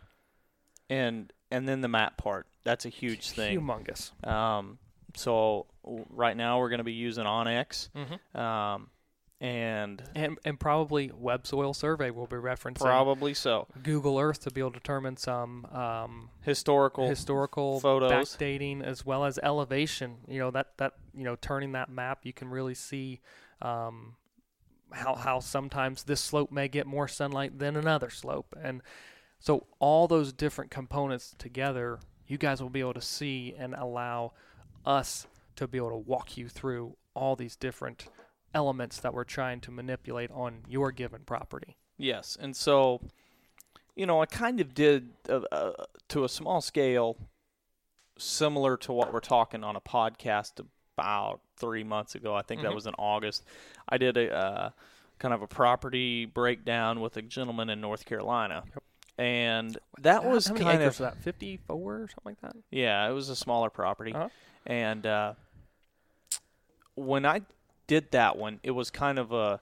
And 0.93 1.31
and 1.51 1.67
then 1.67 1.81
the 1.81 1.87
map 1.87 2.17
part. 2.17 2.47
That's 2.63 2.85
a 2.85 2.89
huge 2.89 3.31
thing. 3.31 3.59
Humongous. 3.59 4.11
Um, 4.27 4.77
so 5.15 5.67
w- 5.83 6.05
right 6.09 6.35
now 6.35 6.59
we're 6.59 6.69
going 6.69 6.79
to 6.79 6.83
be 6.83 6.93
using 6.93 7.25
onX, 7.25 7.89
Mm-hmm. 7.95 8.37
um, 8.39 8.89
and 9.41 10.01
And 10.15 10.37
and 10.45 10.59
probably 10.59 11.11
web 11.13 11.45
soil 11.45 11.73
survey 11.73 12.09
will 12.09 12.27
be 12.27 12.37
referencing 12.37 12.79
probably 12.79 13.33
so. 13.33 13.67
Google 13.83 14.17
Earth 14.19 14.39
to 14.43 14.51
be 14.51 14.61
able 14.61 14.71
to 14.71 14.79
determine 14.79 15.17
some 15.17 15.65
um, 15.65 16.29
Historical. 16.41 17.07
historical 17.07 17.79
photos. 17.81 18.11
backdating 18.11 18.81
as 18.81 19.05
well 19.05 19.25
as 19.25 19.37
elevation. 19.43 20.17
You 20.27 20.39
know 20.39 20.51
that 20.51 20.77
that 20.77 20.93
you 21.13 21.23
know 21.25 21.35
turning 21.35 21.73
that 21.73 21.89
map, 21.89 22.19
you 22.23 22.33
can 22.33 22.47
really 22.49 22.73
see 22.75 23.19
um, 23.61 24.15
how 24.91 25.15
how 25.15 25.39
sometimes 25.39 26.03
this 26.03 26.21
slope 26.21 26.51
may 26.51 26.67
get 26.69 26.87
more 26.87 27.07
sunlight 27.09 27.59
than 27.59 27.75
another 27.75 28.09
slope, 28.09 28.55
and 28.63 28.81
so 29.43 29.67
all 29.79 30.07
those 30.07 30.31
different 30.31 30.71
components 30.71 31.35
together, 31.37 31.99
you 32.27 32.37
guys 32.37 32.61
will 32.61 32.69
be 32.69 32.79
able 32.79 32.93
to 32.93 33.01
see 33.01 33.53
and 33.57 33.73
allow 33.75 34.31
us 34.85 35.27
to 35.57 35.67
be 35.67 35.77
able 35.77 35.89
to 35.89 35.97
walk 35.97 36.37
you 36.37 36.47
through 36.47 36.95
all 37.13 37.35
these 37.35 37.57
different 37.57 38.05
elements 38.53 39.01
that 39.01 39.13
we're 39.13 39.25
trying 39.25 39.59
to 39.59 39.69
manipulate 39.69 40.31
on 40.31 40.59
your 40.69 40.93
given 40.93 41.23
property. 41.25 41.75
Yes, 41.97 42.37
and 42.39 42.55
so, 42.55 43.01
you 43.97 44.05
know, 44.05 44.21
I 44.21 44.27
kind 44.27 44.61
of 44.61 44.73
did 44.73 45.09
uh, 45.27 45.41
uh, 45.51 45.71
to 46.07 46.23
a 46.23 46.29
small 46.29 46.61
scale, 46.61 47.17
similar 48.17 48.77
to 48.77 48.93
what 48.93 49.11
we're 49.11 49.19
talking 49.19 49.61
on 49.65 49.75
a 49.75 49.81
podcast 49.81 50.65
about 50.97 51.41
three 51.57 51.83
months 51.83 52.15
ago. 52.15 52.33
I 52.33 52.43
think 52.43 52.61
that 52.61 52.71
Mhm. 52.71 52.75
was 52.75 52.87
in 52.87 52.93
August. 52.97 53.43
I 53.89 53.97
did 53.97 54.15
a 54.15 54.33
uh, 54.33 54.69
kind 55.19 55.33
of 55.33 55.41
a 55.41 55.47
property 55.47 56.25
breakdown 56.25 57.01
with 57.01 57.17
a 57.17 57.21
gentleman 57.21 57.69
in 57.69 57.81
North 57.81 58.05
Carolina, 58.05 58.63
and 59.17 59.77
that 59.99 60.23
How- 60.23 60.29
was 60.29 60.47
how 60.47 60.55
kind 60.55 60.81
of 60.83 60.97
that 60.97 61.17
54 61.17 61.95
or 61.95 62.07
something 62.07 62.13
like 62.25 62.41
that. 62.41 62.55
yeah, 62.71 63.07
it 63.07 63.13
was 63.13 63.29
a 63.29 63.35
smaller 63.35 63.69
property, 63.69 64.13
Uh-huh. 64.13 64.29
and 64.65 65.05
uh, 65.05 65.33
when 66.95 67.25
I 67.25 67.41
did 67.87 68.11
that 68.11 68.37
one, 68.37 68.59
it 68.63 68.71
was 68.71 68.89
kind 68.89 69.19
of 69.19 69.31
a 69.31 69.59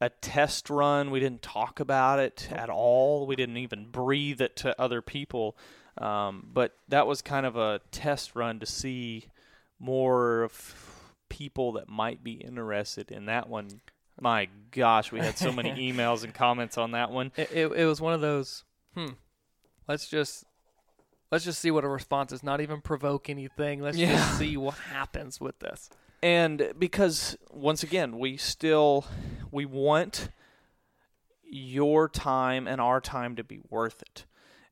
a 0.00 0.08
test 0.08 0.68
run. 0.68 1.12
We 1.12 1.20
didn't 1.20 1.42
talk 1.42 1.78
about 1.78 2.18
it 2.18 2.48
at 2.50 2.68
all. 2.68 3.24
We 3.24 3.36
didn't 3.36 3.58
even 3.58 3.86
breathe 3.86 4.40
it 4.40 4.56
to 4.56 4.80
other 4.80 5.00
people. 5.00 5.56
Um, 5.96 6.48
but 6.52 6.74
that 6.88 7.06
was 7.06 7.22
kind 7.22 7.46
of 7.46 7.56
a 7.56 7.80
test 7.92 8.34
run 8.34 8.58
to 8.58 8.66
see 8.66 9.26
more 9.78 10.42
of 10.42 11.12
people 11.28 11.70
that 11.72 11.88
might 11.88 12.24
be 12.24 12.32
interested 12.32 13.12
in 13.12 13.26
that 13.26 13.48
one. 13.48 13.80
My 14.20 14.48
gosh, 14.70 15.10
we 15.12 15.20
had 15.20 15.36
so 15.38 15.52
many 15.52 15.70
emails 15.92 16.22
and 16.24 16.32
comments 16.34 16.78
on 16.78 16.92
that 16.92 17.10
one. 17.10 17.32
It, 17.36 17.50
it, 17.52 17.72
it 17.72 17.86
was 17.86 18.00
one 18.00 18.12
of 18.14 18.20
those. 18.20 18.64
Hmm. 18.94 19.10
Let's 19.88 20.08
just 20.08 20.44
let's 21.30 21.44
just 21.44 21.58
see 21.60 21.70
what 21.70 21.84
a 21.84 21.88
response 21.88 22.32
is. 22.32 22.42
Not 22.42 22.60
even 22.60 22.80
provoke 22.80 23.28
anything. 23.30 23.80
Let's 23.80 23.96
Yeah. 23.96 24.12
just 24.12 24.38
see 24.38 24.56
what 24.56 24.74
happens 24.74 25.40
with 25.40 25.58
this. 25.60 25.90
and 26.22 26.72
because 26.78 27.36
once 27.50 27.82
again 27.82 28.18
we 28.18 28.36
still 28.36 29.04
we 29.50 29.64
want 29.66 30.28
your 31.42 32.08
time 32.08 32.66
and 32.68 32.80
our 32.80 33.00
time 33.00 33.36
to 33.36 33.44
be 33.44 33.60
worth 33.68 34.00
it 34.02 34.24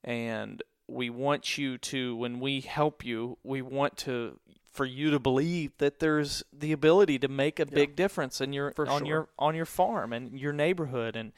and 0.04 0.62
we 0.86 1.10
want 1.10 1.58
you 1.58 1.76
to 1.76 2.16
when 2.16 2.40
we 2.40 2.60
help 2.60 3.04
you 3.04 3.36
we 3.42 3.60
want 3.62 3.96
to 3.96 4.38
for 4.72 4.84
you 4.84 5.10
to 5.10 5.18
believe 5.18 5.72
that 5.78 5.98
there's 5.98 6.42
the 6.52 6.72
ability 6.72 7.18
to 7.18 7.28
make 7.28 7.58
a 7.58 7.66
big 7.66 7.96
difference 7.96 8.40
in 8.40 8.52
your 8.52 8.72
For 8.72 8.88
on 8.88 9.00
sure. 9.00 9.06
your 9.06 9.28
on 9.38 9.54
your 9.54 9.64
farm 9.66 10.12
and 10.12 10.38
your 10.38 10.52
neighborhood 10.52 11.16
and 11.16 11.32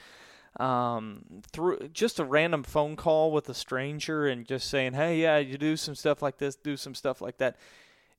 um, 0.61 1.43
through 1.51 1.89
just 1.93 2.19
a 2.19 2.25
random 2.25 2.63
phone 2.63 2.95
call 2.97 3.33
with 3.33 3.49
a 3.49 3.55
stranger 3.55 4.27
and 4.27 4.47
just 4.47 4.69
saying, 4.69 4.93
"Hey, 4.93 5.21
yeah, 5.21 5.39
you 5.39 5.57
do 5.57 5.77
some 5.77 5.95
stuff 5.95 6.21
like 6.21 6.39
this, 6.39 6.57
do 6.57 6.77
some 6.77 6.95
stuff 6.95 7.21
like 7.21 7.39
that." 7.39 7.57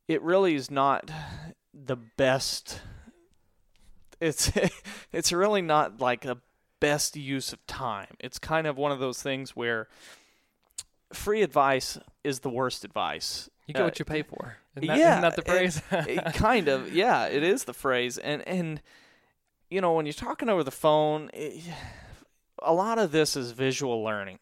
It 0.08 0.22
really 0.22 0.56
is 0.56 0.72
not 0.72 1.12
the 1.74 1.96
best. 1.96 2.82
It's 4.20 4.52
it's 5.12 5.32
really 5.32 5.62
not 5.62 6.02
like 6.02 6.26
a 6.26 6.38
best 6.80 7.16
use 7.16 7.54
of 7.54 7.66
time. 7.68 8.16
It's 8.20 8.40
kind 8.40 8.68
of 8.68 8.78
one 8.78 8.92
of 8.92 9.00
those 9.00 9.22
things 9.22 9.56
where 9.56 9.88
free 11.14 11.44
advice 11.44 12.00
is 12.24 12.40
the 12.40 12.50
worst 12.50 12.84
advice. 12.84 13.50
You 13.68 13.74
get 13.74 13.82
Uh, 13.82 13.86
what 13.86 14.00
you 14.00 14.06
pay 14.06 14.24
for. 14.24 14.58
Isn't 14.76 14.88
that, 14.88 14.98
yeah, 14.98 15.12
isn't 15.12 15.22
that 15.22 15.36
the 15.36 15.42
it- 15.42 15.48
phrase? 15.48 15.82
it 16.08 16.34
kind 16.34 16.68
of 16.68 16.94
yeah 16.94 17.26
it 17.28 17.44
is 17.44 17.64
the 17.66 17.74
phrase 17.74 18.18
and 18.18 18.46
and 18.48 18.82
you 19.70 19.80
know 19.82 19.94
when 19.94 20.06
you're 20.06 20.14
talking 20.14 20.50
over 20.50 20.64
the 20.64 20.72
phone 20.72 21.30
it, 21.34 21.64
a 22.62 22.74
lot 22.74 22.98
of 23.00 23.12
this 23.12 23.36
is 23.36 23.52
visual 23.52 24.04
learning 24.04 24.40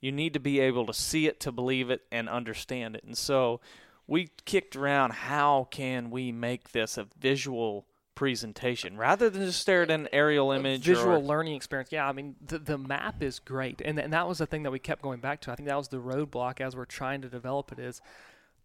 you 0.00 0.10
need 0.12 0.32
to 0.34 0.40
be 0.40 0.58
able 0.60 0.86
to 0.86 0.94
see 0.94 1.26
it 1.26 1.38
to 1.40 1.52
believe 1.52 1.90
it 1.90 2.02
and 2.10 2.28
understand 2.28 2.96
it 2.96 3.04
and 3.04 3.16
so 3.16 3.60
we 4.06 4.30
kicked 4.44 4.74
around 4.74 5.12
how 5.12 5.68
can 5.70 6.10
we 6.10 6.32
make 6.32 6.72
this 6.72 6.96
a 6.98 7.06
visual 7.20 7.86
presentation 8.14 8.96
rather 8.96 9.28
than 9.30 9.42
just 9.44 9.60
stare 9.60 9.82
at 9.82 9.90
an 9.90 10.08
aerial 10.12 10.52
image 10.52 10.82
visual 10.84 11.16
or, 11.16 11.18
learning 11.18 11.54
experience. 11.54 11.90
Yeah, 11.90 12.06
I 12.08 12.12
mean 12.12 12.36
the 12.44 12.58
the 12.58 12.76
map 12.78 13.22
is 13.22 13.38
great, 13.38 13.80
and 13.84 13.98
and 13.98 14.12
that 14.12 14.28
was 14.28 14.38
the 14.38 14.46
thing 14.46 14.64
that 14.64 14.70
we 14.70 14.78
kept 14.78 15.02
going 15.02 15.20
back 15.20 15.40
to. 15.42 15.50
I 15.50 15.54
think 15.56 15.68
that 15.68 15.78
was 15.78 15.88
the 15.88 15.96
roadblock 15.96 16.60
as 16.60 16.76
we're 16.76 16.84
trying 16.84 17.22
to 17.22 17.28
develop 17.28 17.72
it 17.72 17.78
is. 17.78 18.00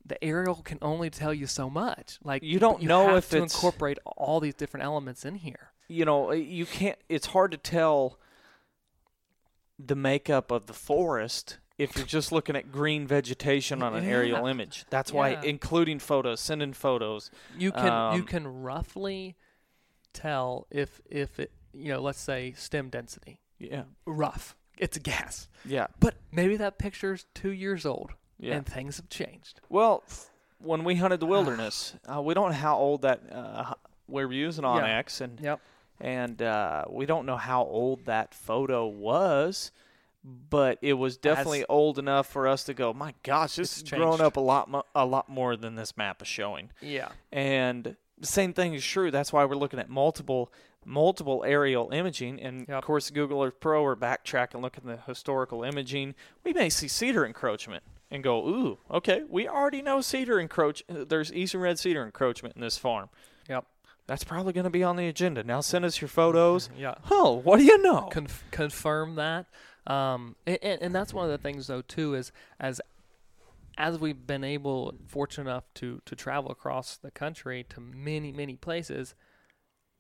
The 0.08 0.24
aerial 0.24 0.56
can 0.56 0.78
only 0.82 1.10
tell 1.10 1.34
you 1.34 1.48
so 1.48 1.70
much. 1.70 2.18
Like 2.24 2.42
You 2.44 2.60
don't 2.60 2.82
you 2.82 2.88
know 2.88 3.08
have 3.08 3.18
if 3.18 3.30
to 3.32 3.38
it's- 3.38 3.54
incorporate 3.54 4.00
all 4.06 4.40
these 4.40 4.54
different 4.56 4.86
elements 4.86 5.26
in 5.26 5.36
here. 5.36 5.72
you 5.90 6.04
know 6.06 6.32
you 6.34 6.66
can't 6.66 6.98
it's 7.10 7.28
hard 7.28 7.52
to 7.52 7.58
tell 7.58 8.20
the 9.80 9.96
makeup 9.96 10.52
of 10.52 10.66
the 10.66 10.74
forest 10.74 11.60
if 11.78 11.96
you're 11.96 12.06
just 12.06 12.32
looking 12.32 12.56
at 12.56 12.72
green 12.72 13.06
vegetation 13.06 13.84
on 13.84 13.94
an 13.96 14.04
aerial 14.16 14.48
image 14.48 14.86
that's 14.90 15.14
why 15.14 15.30
Yeah. 15.32 15.42
including 15.44 16.00
photos 16.00 16.40
sending 16.42 16.74
photos 16.74 17.30
You 17.58 17.72
can 17.72 17.86
you 18.16 18.22
Um, 18.22 18.24
can 18.26 18.48
roughly 18.48 19.36
tell 20.14 20.68
if 20.72 21.00
if 21.10 21.40
it 21.40 21.52
you 21.74 21.90
know 21.94 22.02
let's 22.02 22.20
say 22.20 22.54
stem 22.54 22.90
density 22.90 23.40
yeah 23.60 23.84
rough. 24.06 24.56
It's 24.80 24.98
a 24.98 25.00
guess. 25.00 25.48
yeah 25.66 25.88
but 26.00 26.16
maybe 26.32 26.58
that 26.58 26.78
picture's 26.80 27.26
two 27.34 27.52
years 27.52 27.86
old 27.86 28.12
yeah. 28.40 28.56
and 28.56 28.66
things 28.66 28.98
have 28.98 29.10
changed. 29.10 29.60
well 29.70 30.04
when 30.60 30.84
we 30.84 30.96
hunted 30.96 31.20
the 31.20 31.26
wilderness 31.26 31.96
uh, 32.14 32.22
we 32.22 32.34
don't 32.34 32.50
know 32.50 32.58
how 32.58 32.76
old 32.78 33.02
that 33.04 33.22
uh, 33.32 33.74
we're 34.08 34.32
using 34.32 34.64
onX 34.64 35.22
and 35.22 35.40
Yep. 35.40 35.60
and 36.00 36.42
uh, 36.42 36.86
we 36.90 37.06
don't 37.06 37.26
know 37.26 37.38
how 37.38 37.64
old 37.64 38.06
that 38.06 38.34
photo 38.34 38.86
was 38.88 39.72
but 40.50 40.78
it 40.82 40.94
was 40.94 41.16
definitely 41.18 41.64
old 41.70 41.98
enough 42.00 42.28
for 42.28 42.48
us 42.48 42.64
to 42.66 42.74
go 42.74 42.92
my 42.94 43.14
gosh 43.24 43.56
this 43.56 43.80
has 43.82 43.90
grown 43.90 44.20
up 44.20 44.36
a 44.36 44.40
lot 44.42 44.70
mo- 44.70 44.84
a 44.96 45.06
lot 45.06 45.30
more 45.30 45.56
than 45.56 45.76
this 45.76 45.96
map 45.96 46.22
is 46.22 46.28
showing. 46.28 46.70
Yeah. 46.82 47.10
and 47.32 47.96
the 48.20 48.26
same 48.28 48.52
thing 48.52 48.74
is 48.74 48.84
true. 48.84 49.12
That's 49.12 49.32
why 49.32 49.46
we're 49.46 49.56
looking 49.56 49.80
at 49.80 49.90
multiple 49.90 50.52
multiple 50.84 51.44
aerial 51.46 51.92
imaging. 51.92 52.42
And 52.42 52.62
Yep. 52.68 52.78
of 52.78 52.84
course 52.84 53.10
google 53.12 53.44
earth 53.44 53.60
pro 53.60 53.84
we're 53.84 53.96
backtracking 53.96 54.60
looking 54.62 54.90
at 54.90 54.98
the 54.98 55.04
historical 55.04 55.64
imaging. 55.64 56.16
We 56.44 56.52
may 56.52 56.70
see 56.70 56.88
cedar 56.88 57.26
encroachment 57.26 57.84
and 58.10 58.24
go 58.24 58.48
ooh 58.48 58.78
okay 58.90 59.24
we 59.30 59.48
already 59.48 59.82
know 59.82 60.02
cedar 60.02 60.40
encroach 60.40 60.84
there's 60.88 61.32
eastern 61.34 61.62
red 61.62 61.78
cedar 61.80 62.04
encroachment 62.06 62.56
in 62.56 62.62
this 62.62 62.78
farm 62.78 63.10
Yep. 63.50 63.66
that's 64.08 64.24
probably 64.24 64.54
going 64.54 64.64
to 64.66 64.70
be 64.70 64.84
on 64.84 64.96
the 64.96 65.08
agenda 65.08 65.44
now 65.44 65.62
send 65.62 65.84
us 65.86 66.00
your 66.02 66.08
photos 66.08 66.70
Yeah. 66.78 66.96
oh 67.12 67.34
what 67.44 67.58
do 67.58 67.64
you 67.66 67.82
know 67.82 68.08
Conf- 68.12 68.44
confirm 68.52 69.16
that. 69.16 69.46
Um, 69.86 70.36
and, 70.46 70.60
and, 70.62 70.82
and 70.82 70.96
that's 70.96 71.14
one 71.14 71.24
of 71.26 71.32
the 71.32 71.38
things 71.38 71.68
though 71.68 71.82
too 71.82 72.14
is 72.14 72.32
as 72.60 72.82
as 73.78 74.00
we've 74.00 74.26
been 74.28 74.44
able 74.44 74.96
fortunate 75.08 75.50
enough 75.50 75.66
to 75.76 76.02
to 76.06 76.16
travel 76.16 76.52
across 76.52 76.98
the 76.98 77.12
country 77.12 77.66
to 77.70 77.80
many 77.80 78.32
many 78.34 78.56
places, 78.56 79.16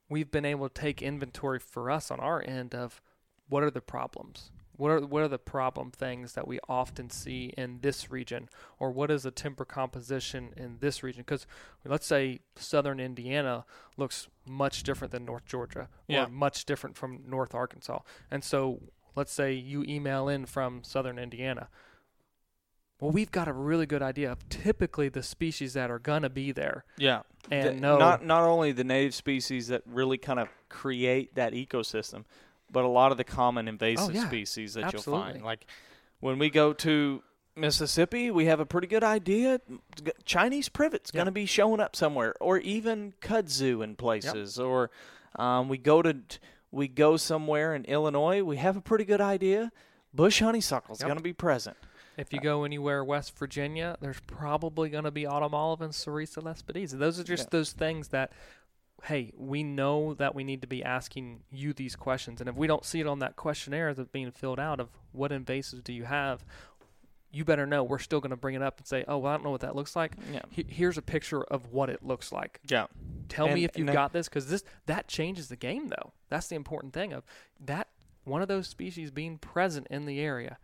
we've 0.10 0.32
been 0.32 0.44
able 0.46 0.68
to 0.68 0.74
take 0.82 1.02
inventory 1.02 1.60
for 1.60 1.90
us 1.92 2.10
on 2.12 2.20
our 2.20 2.44
end 2.46 2.74
of 2.76 3.02
what 3.50 3.64
are 3.64 3.72
the 3.72 3.80
problems, 3.80 4.52
What 4.78 4.92
are 4.92 5.00
what 5.06 5.24
are 5.24 5.28
the 5.28 5.40
problem 5.40 5.92
things 5.92 6.34
that 6.34 6.48
we 6.48 6.60
often 6.70 7.10
see 7.10 7.52
in 7.58 7.80
this 7.82 8.12
region, 8.12 8.48
or 8.80 8.92
what 8.92 9.10
is 9.12 9.24
the 9.24 9.32
timber 9.32 9.66
composition 9.66 10.54
in 10.56 10.78
this 10.80 11.02
region? 11.04 11.24
Because 11.24 11.48
let's 11.84 12.06
say 12.06 12.40
southern 12.56 13.00
Indiana 13.00 13.66
looks 13.98 14.28
much 14.46 14.84
different 14.84 15.12
than 15.12 15.26
North 15.26 15.46
Georgia, 15.46 15.90
Yeah. 16.08 16.26
or 16.26 16.30
much 16.30 16.66
different 16.66 16.96
from 16.96 17.24
North 17.28 17.54
Arkansas, 17.56 18.00
and 18.32 18.44
so 18.44 18.82
let's 19.16 19.32
say 19.34 19.52
you 19.54 19.84
email 19.84 20.30
in 20.30 20.46
from 20.46 20.84
southern 20.84 21.18
Indiana. 21.18 21.70
Well, 23.00 23.12
we've 23.12 23.32
got 23.32 23.48
a 23.48 23.54
really 23.54 23.86
good 23.86 24.02
idea 24.02 24.32
of 24.32 24.48
typically 24.50 25.08
the 25.10 25.22
species 25.22 25.74
that 25.74 25.92
are 25.92 26.00
gonna 26.00 26.30
be 26.32 26.52
there, 26.52 26.84
Yeah. 26.98 27.24
and 27.52 27.78
The- 27.78 27.82
no, 27.82 27.98
not 27.98 28.24
not 28.26 28.44
only 28.44 28.72
the 28.72 28.84
native 28.84 29.14
species 29.16 29.68
that 29.68 29.82
really 29.86 30.18
kind 30.18 30.40
of 30.40 30.50
create 30.70 31.36
that 31.36 31.54
ecosystem, 31.54 32.26
but 32.72 32.84
a 32.84 32.88
lot 32.88 33.12
of 33.12 33.18
the 33.18 33.24
common 33.24 33.68
invasive 33.68 34.10
Oh, 34.10 34.12
yeah. 34.20 34.28
species 34.28 34.74
that 34.76 34.92
you'll 34.94 35.02
find. 35.02 35.44
Like 35.44 35.66
when 36.20 36.38
we 36.40 36.50
go 36.50 36.74
to 36.74 37.24
Mississippi, 37.56 38.30
we 38.32 38.46
have 38.46 38.60
a 38.60 38.66
pretty 38.66 38.88
good 38.88 39.04
idea. 39.04 39.60
Chinese 40.26 40.70
privet's 40.70 41.12
Yeah. 41.14 41.20
going 41.20 41.26
to 41.26 41.32
be 41.32 41.46
showing 41.46 41.80
up 41.80 41.96
somewhere, 41.96 42.36
or 42.40 42.58
even 42.60 43.14
kudzu 43.22 43.84
in 43.84 43.96
places. 43.96 44.60
Or 44.60 44.92
um, 45.38 45.70
we 45.70 45.78
go 45.78 46.02
to 46.02 46.18
we 46.72 46.88
go 46.88 47.16
somewhere 47.18 47.74
in 47.74 47.86
Illinois, 47.86 48.44
we 48.44 48.58
have 48.58 48.76
a 48.76 48.82
pretty 48.82 49.06
good 49.06 49.22
idea. 49.22 49.72
Bush 50.14 50.42
honeysuckle's 50.42 51.00
Yep. 51.00 51.08
going 51.08 51.18
to 51.18 51.24
be 51.24 51.34
present. 51.34 51.78
If 52.18 52.34
you 52.34 52.40
go 52.42 52.64
anywhere 52.64 53.04
West 53.04 53.38
Virginia, 53.38 53.96
there's 54.02 54.20
probably 54.22 54.90
going 54.90 55.04
to 55.06 55.12
be 55.12 55.26
autumn 55.26 55.54
olive 55.54 55.82
and 55.82 55.94
sericea 55.94 56.44
lespedeza. 56.44 56.98
Those 57.00 57.20
are 57.20 57.24
just 57.24 57.44
Yeah. 57.46 57.50
those 57.52 57.72
things 57.72 58.10
that, 58.10 58.32
hey, 59.04 59.32
we 59.38 59.64
know 59.64 60.14
that 60.16 60.34
we 60.36 60.44
need 60.44 60.62
to 60.62 60.68
be 60.68 60.84
asking 60.84 61.42
you 61.52 61.72
these 61.74 61.96
questions. 61.96 62.42
And 62.42 62.50
if 62.50 62.56
we 62.56 62.68
don't 62.68 62.84
see 62.84 63.00
it 63.00 63.08
on 63.08 63.20
that 63.20 63.36
questionnaire 63.36 63.94
that's 63.94 64.10
being 64.10 64.32
filled 64.32 64.60
out 64.60 64.80
of 64.80 64.90
what 65.12 65.32
invasives 65.32 65.84
do 65.84 65.94
you 65.94 66.04
have, 66.06 66.44
you 67.32 67.46
better 67.46 67.66
know 67.68 67.84
we're 67.84 68.00
still 68.00 68.20
going 68.20 68.32
to 68.32 68.36
bring 68.38 68.56
it 68.56 68.62
up 68.62 68.78
and 68.80 68.88
say, 68.88 69.04
oh, 69.08 69.20
well, 69.20 69.32
I 69.32 69.36
don't 69.36 69.44
know 69.44 69.52
what 69.52 69.62
that 69.62 69.76
looks 69.76 69.96
like. 69.96 70.14
Yeah. 70.34 70.42
He- 70.50 70.66
Here's 70.68 70.98
a 70.98 71.02
picture 71.02 71.44
of 71.44 71.72
what 71.72 71.90
it 71.90 72.04
looks 72.04 72.32
like. 72.32 72.60
Yeah. 72.68 72.88
Tell 73.30 73.46
And- 73.46 73.56
me 73.56 73.64
if 73.66 73.78
you've 73.78 73.92
got 73.94 74.14
this 74.14 74.28
because 74.28 74.50
this 74.50 74.64
that 74.88 75.08
changes 75.08 75.48
the 75.50 75.56
game 75.58 75.90
though. 75.90 76.14
That's 76.30 76.48
the 76.48 76.56
important 76.56 76.94
thing 76.94 77.14
of 77.14 77.24
that 77.60 77.90
one 78.24 78.42
of 78.42 78.48
those 78.48 78.68
species 78.68 79.12
being 79.12 79.38
present 79.38 79.88
in 79.90 80.06
the 80.06 80.20
area 80.20 80.58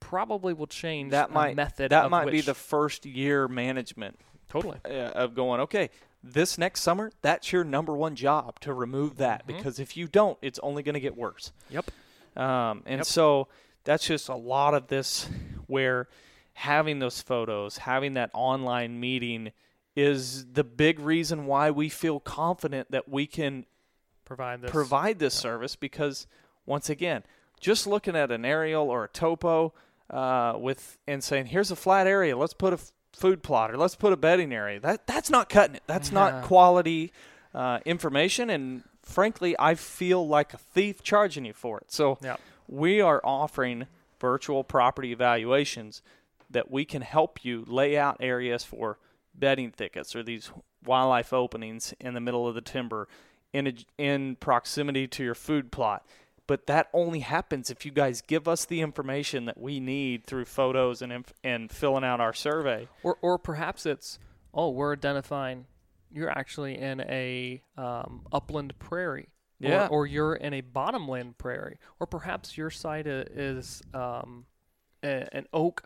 probably 0.00 0.52
will 0.52 0.66
change 0.66 1.12
That 1.12 1.30
might 1.30 1.54
method 1.56 1.90
that 1.90 2.10
might 2.10 2.30
be 2.30 2.40
the 2.40 2.54
first 2.54 3.06
year 3.06 3.46
management 3.48 4.18
totally 4.48 4.78
uh, 4.84 4.88
of 4.90 5.34
going 5.34 5.60
okay 5.60 5.90
this 6.24 6.56
next 6.58 6.80
summer 6.82 7.10
that's 7.22 7.52
your 7.52 7.64
number 7.64 7.94
one 7.96 8.14
job 8.14 8.58
to 8.60 8.72
remove 8.72 9.16
that 9.16 9.42
Mhm. 9.44 9.46
because 9.48 9.78
if 9.80 9.96
you 9.96 10.06
don't 10.06 10.38
it's 10.42 10.58
only 10.60 10.82
going 10.82 10.94
to 10.94 11.00
get 11.00 11.16
worse 11.16 11.52
Yep. 11.70 11.90
um, 12.36 12.82
and 12.86 12.98
Yep. 13.00 13.06
so 13.06 13.48
that's 13.84 14.06
just 14.06 14.28
a 14.28 14.34
lot 14.36 14.74
of 14.74 14.86
this 14.88 15.28
where 15.66 16.08
having 16.54 16.98
those 17.00 17.20
photos 17.20 17.78
having 17.78 18.14
that 18.14 18.30
online 18.34 19.00
meeting 19.00 19.52
is 19.96 20.46
the 20.52 20.64
big 20.64 20.98
reason 21.00 21.46
why 21.46 21.70
we 21.70 21.88
feel 21.88 22.20
confident 22.20 22.90
that 22.90 23.08
we 23.08 23.26
can 23.26 23.66
provide 24.24 24.62
this 24.62 24.70
provide 24.70 25.18
this 25.18 25.34
service 25.34 25.76
because 25.76 26.26
once 26.66 26.88
again 26.88 27.22
just 27.60 27.86
looking 27.86 28.14
at 28.16 28.30
an 28.30 28.44
aerial 28.44 28.88
or 28.88 29.04
a 29.04 29.08
topo 29.08 29.72
uh, 30.10 30.54
with 30.58 30.98
and 31.06 31.22
saying 31.24 31.46
here's 31.46 31.70
a 31.70 31.76
flat 31.76 32.06
area 32.06 32.36
let's 32.36 32.54
put 32.54 32.72
a 32.72 32.76
f- 32.76 32.92
food 33.12 33.42
plot 33.42 33.70
or 33.70 33.76
let's 33.76 33.94
put 33.94 34.12
a 34.12 34.16
bedding 34.16 34.52
area 34.52 34.80
that 34.80 35.06
that's 35.06 35.30
not 35.30 35.48
cutting 35.48 35.76
it 35.76 35.82
that's 35.86 36.10
Yeah. 36.10 36.14
not 36.18 36.44
quality 36.44 37.12
uh, 37.54 37.78
information 37.84 38.48
and 38.50 38.82
frankly 39.02 39.54
i 39.58 39.74
feel 39.74 40.26
like 40.26 40.54
a 40.54 40.58
thief 40.58 41.02
charging 41.02 41.44
you 41.44 41.52
for 41.52 41.78
it 41.78 41.92
so 41.92 42.18
Yeah. 42.22 42.36
we 42.68 43.00
are 43.00 43.20
offering 43.24 43.86
virtual 44.20 44.64
property 44.64 45.12
evaluations 45.12 46.00
that 46.50 46.70
we 46.70 46.84
can 46.84 47.02
help 47.02 47.44
you 47.44 47.64
lay 47.66 47.96
out 47.98 48.16
areas 48.20 48.64
for 48.64 48.98
bedding 49.34 49.70
thickets 49.70 50.14
or 50.16 50.22
these 50.22 50.50
wildlife 50.84 51.32
openings 51.32 51.94
in 52.00 52.14
the 52.14 52.20
middle 52.20 52.46
of 52.48 52.54
the 52.54 52.60
timber 52.60 53.08
in 53.52 53.66
a, 53.66 53.72
in 53.98 54.36
proximity 54.36 55.06
to 55.06 55.22
your 55.24 55.34
food 55.34 55.70
plot. 55.72 56.04
But 56.46 56.66
that 56.66 56.88
only 56.92 57.20
happens 57.20 57.70
if 57.70 57.86
you 57.86 57.92
guys 57.92 58.20
give 58.20 58.48
us 58.48 58.64
the 58.64 58.80
information 58.80 59.44
that 59.46 59.58
we 59.58 59.78
need 59.80 60.24
through 60.26 60.44
photos 60.46 61.00
and 61.00 61.12
inf- 61.12 61.32
and 61.44 61.70
filling 61.70 62.04
out 62.04 62.20
our 62.20 62.32
survey. 62.34 62.88
or 63.02 63.16
or 63.22 63.38
perhaps 63.38 63.86
it's 63.86 64.18
oh 64.52 64.70
we're 64.70 64.92
identifying 64.92 65.66
you're 66.10 66.28
actually 66.30 66.76
in 66.78 67.00
a 67.02 67.62
um, 67.78 68.26
upland 68.32 68.78
prairie 68.78 69.28
or- 69.62 69.68
Yeah. 69.70 69.86
or, 69.90 70.06
you're 70.06 70.34
in 70.34 70.52
a 70.52 70.60
bottomland 70.60 71.38
prairie 71.38 71.78
or 72.00 72.06
perhaps 72.06 72.58
your 72.58 72.68
site 72.70 73.06
is 73.06 73.80
um, 73.94 74.44
a, 75.02 75.26
an 75.34 75.46
oak 75.54 75.84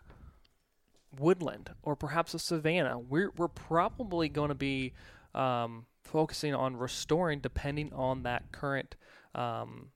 woodland 1.17 1.69
or 1.83 1.95
perhaps 1.95 2.33
a 2.33 2.39
savanna 2.39 2.99
we're, 2.99 3.31
we're 3.37 3.47
probably 3.47 4.27
going 4.29 4.49
to 4.49 4.55
be 4.55 4.93
um, 5.33 5.85
focusing 6.03 6.53
on 6.53 6.75
restoring 6.75 7.39
depending 7.39 7.93
on 7.93 8.23
that 8.23 8.51
current 8.51 8.95
um, 9.33 9.87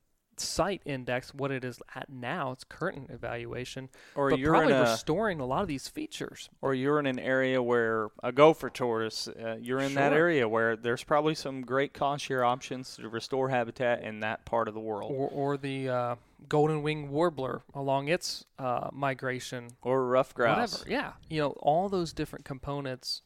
site 0.41 0.82
index 0.86 1.34
what 1.34 1.51
it 1.51 1.63
is 1.63 1.82
at 1.95 2.10
now 2.10 2.51
its 2.51 2.63
current 2.63 3.10
evaluation 3.10 3.89
Or 4.15 4.30
but 4.32 4.39
you're 4.39 4.51
probably 4.54 4.73
a 4.73 4.82
restoring 4.82 5.39
a 5.39 5.45
lot 5.45 5.62
of 5.62 5.67
these 5.67 5.88
features 5.88 6.49
or 6.62 6.73
you're 6.73 6.99
in 6.99 7.06
an 7.06 7.19
area 7.19 7.62
where 7.63 8.10
a 8.23 8.32
gopher 8.32 8.69
tortoise, 8.69 9.27
uh, 9.27 9.58
you're 9.62 9.80
in 9.80 9.93
that 9.95 10.13
area 10.13 10.47
where 10.47 10.75
there's 10.75 11.04
probably 11.04 11.36
some 11.36 11.62
great 11.62 11.93
cost 11.93 12.25
share 12.25 12.43
options 12.43 12.95
to 12.97 13.08
restore 13.10 13.49
habitat 13.49 14.04
in 14.04 14.19
that 14.21 14.43
part 14.45 14.67
of 14.67 14.73
the 14.73 14.80
world. 14.80 15.12
or, 15.12 15.30
or 15.30 15.58
the 15.58 15.88
uh, 15.89 16.15
golden 16.49 16.82
wing 16.84 17.10
warbler 17.10 17.62
along 17.73 18.08
its 18.08 18.45
uh, 18.60 18.89
migration, 18.91 19.69
Or 19.82 20.06
ruffed 20.08 20.36
grouse. 20.36 20.80
whatever. 20.80 20.89
Yeah, 20.91 21.12
you 21.30 21.41
know, 21.41 21.49
all 21.60 21.88
those 21.89 22.13
different 22.13 22.45
components 22.45 23.21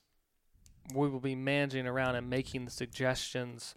we 0.93 1.09
will 1.09 1.19
be 1.19 1.33
managing 1.35 1.87
around 1.87 2.15
and 2.15 2.29
making 2.29 2.65
the 2.65 2.71
suggestions. 2.71 3.73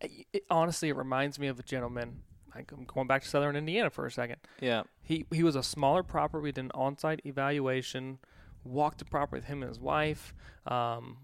It, 0.00 0.26
it- 0.32 0.44
honestly, 0.50 0.88
it 0.88 0.96
reminds 0.96 1.38
me 1.38 1.48
of 1.48 1.58
a 1.58 1.62
gentleman. 1.64 2.22
I'm 2.54 2.84
going 2.86 3.06
back 3.06 3.22
to 3.22 3.28
Southern 3.28 3.56
Indiana 3.56 3.90
for 3.90 4.06
a 4.06 4.10
second. 4.10 4.36
Yeah. 4.60 4.82
He 5.02 5.26
he 5.32 5.42
was 5.42 5.56
a 5.56 5.62
smaller 5.62 6.02
property. 6.02 6.42
We 6.42 6.52
did 6.52 6.64
an 6.64 6.70
on-site 6.74 7.20
evaluation, 7.24 8.18
walked 8.64 8.98
the 8.98 9.04
property 9.04 9.40
with 9.40 9.46
him 9.46 9.62
and 9.62 9.68
his 9.68 9.80
wife, 9.80 10.34
um, 10.66 11.18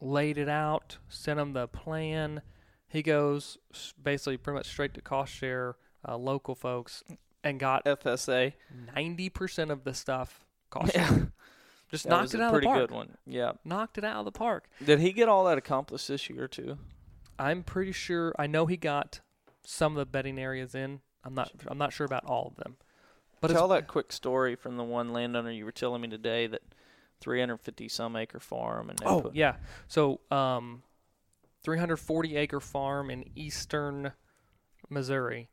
laid 0.00 0.38
it 0.38 0.48
out, 0.48 0.98
sent 1.08 1.40
him 1.40 1.52
the 1.52 1.66
plan. 1.68 2.42
He 2.88 3.02
goes 3.02 3.58
basically 4.00 4.36
pretty 4.36 4.58
much 4.58 4.66
straight 4.68 4.94
to 4.94 5.00
cost 5.00 5.32
share, 5.32 5.76
uh, 6.06 6.16
local 6.16 6.54
folks, 6.54 7.02
and 7.42 7.58
got 7.58 7.84
FSA. 7.84 8.52
ninety 8.94 9.28
percent 9.28 9.70
of 9.70 9.84
the 9.84 9.94
stuff 9.94 10.44
cost 10.70 10.92
share. 10.92 11.02
Yeah. 11.02 11.18
Just 11.90 12.04
That 12.04 12.10
knocked 12.10 12.34
it 12.34 12.40
out 12.40 12.46
of 12.46 12.52
pretty 12.52 12.66
the 12.66 12.72
park. 12.72 12.80
good 12.88 12.90
one. 12.94 13.16
Yeah. 13.26 13.52
Knocked 13.64 13.98
it 13.98 14.04
out 14.04 14.16
of 14.16 14.24
the 14.24 14.32
park. 14.32 14.68
Did 14.84 15.00
he 15.00 15.12
get 15.12 15.28
all 15.28 15.44
that 15.44 15.58
accomplished 15.58 16.08
this 16.08 16.28
year 16.30 16.48
too? 16.48 16.78
I'm 17.38 17.62
pretty 17.62 17.92
sure. 17.92 18.34
I 18.38 18.46
know 18.46 18.66
he 18.66 18.76
got 18.76 19.20
some 19.64 19.92
of 19.92 19.98
the 19.98 20.06
bedding 20.06 20.38
areas 20.38 20.74
in. 20.74 21.00
I'm 21.24 21.34
not. 21.34 21.50
I'm 21.66 21.78
not 21.78 21.92
sure 21.92 22.04
about 22.04 22.24
all 22.24 22.46
of 22.46 22.62
them. 22.62 22.76
But 23.40 23.50
Tell 23.50 23.68
that 23.68 23.88
quick 23.88 24.12
story 24.12 24.56
from 24.56 24.76
the 24.76 24.84
one 24.84 25.12
landowner 25.12 25.50
you 25.50 25.64
were 25.64 25.72
telling 25.72 26.00
me 26.00 26.08
today 26.08 26.46
that 26.46 26.62
350 27.20 27.88
some 27.88 28.16
acre 28.16 28.40
farm 28.40 28.90
and 28.90 28.98
Oh 29.04 29.22
put, 29.22 29.34
yeah. 29.34 29.56
So 29.86 30.20
um, 30.30 30.82
340 31.62 32.36
acre 32.36 32.60
farm 32.60 33.10
in 33.10 33.24
eastern 33.34 34.12
Missouri. 34.88 35.48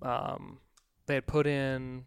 Um, 0.00 0.58
they 1.06 1.14
had 1.14 1.26
put 1.26 1.46
in 1.46 2.04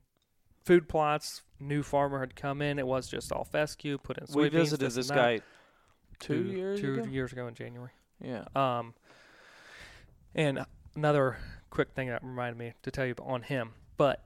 food 0.65 0.87
plots. 0.87 1.43
New 1.59 1.83
farmer 1.83 2.19
had 2.19 2.35
come 2.35 2.61
in. 2.61 2.77
It 2.79 2.87
was 2.87 3.07
just 3.07 3.31
all 3.31 3.43
fescue. 3.43 3.97
Put 3.97 4.17
in 4.17 4.25
soybeans. 4.27 4.35
we 4.35 4.49
visited 4.49 4.85
this 4.85 4.95
this 4.95 5.11
guy 5.11 5.41
two, 6.19 6.43
years 6.43 6.81
two 6.81 6.95
ago. 6.95 7.03
years 7.05 7.31
ago 7.31 7.47
in 7.47 7.53
January. 7.53 7.91
Yeah. 8.23 8.45
Um, 8.55 8.93
and 10.35 10.65
another 10.97 11.37
quick 11.69 11.91
thing 11.93 12.09
that 12.09 12.23
reminded 12.23 12.57
me 12.57 12.73
to 12.81 12.91
tell 12.91 13.05
you 13.05 13.15
on 13.21 13.43
him, 13.43 13.71
but 13.95 14.23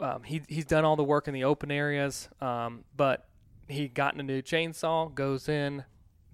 um, 0.00 0.22
he 0.22 0.42
he's 0.48 0.64
done 0.64 0.84
all 0.84 0.96
the 0.96 1.04
work 1.04 1.28
in 1.28 1.34
the 1.34 1.44
open 1.44 1.70
areas, 1.70 2.28
um, 2.40 2.84
but 2.96 3.28
he 3.68 3.88
gotten 3.88 4.20
a 4.20 4.22
new 4.22 4.40
chainsaw, 4.40 5.12
goes 5.14 5.48
in, 5.48 5.84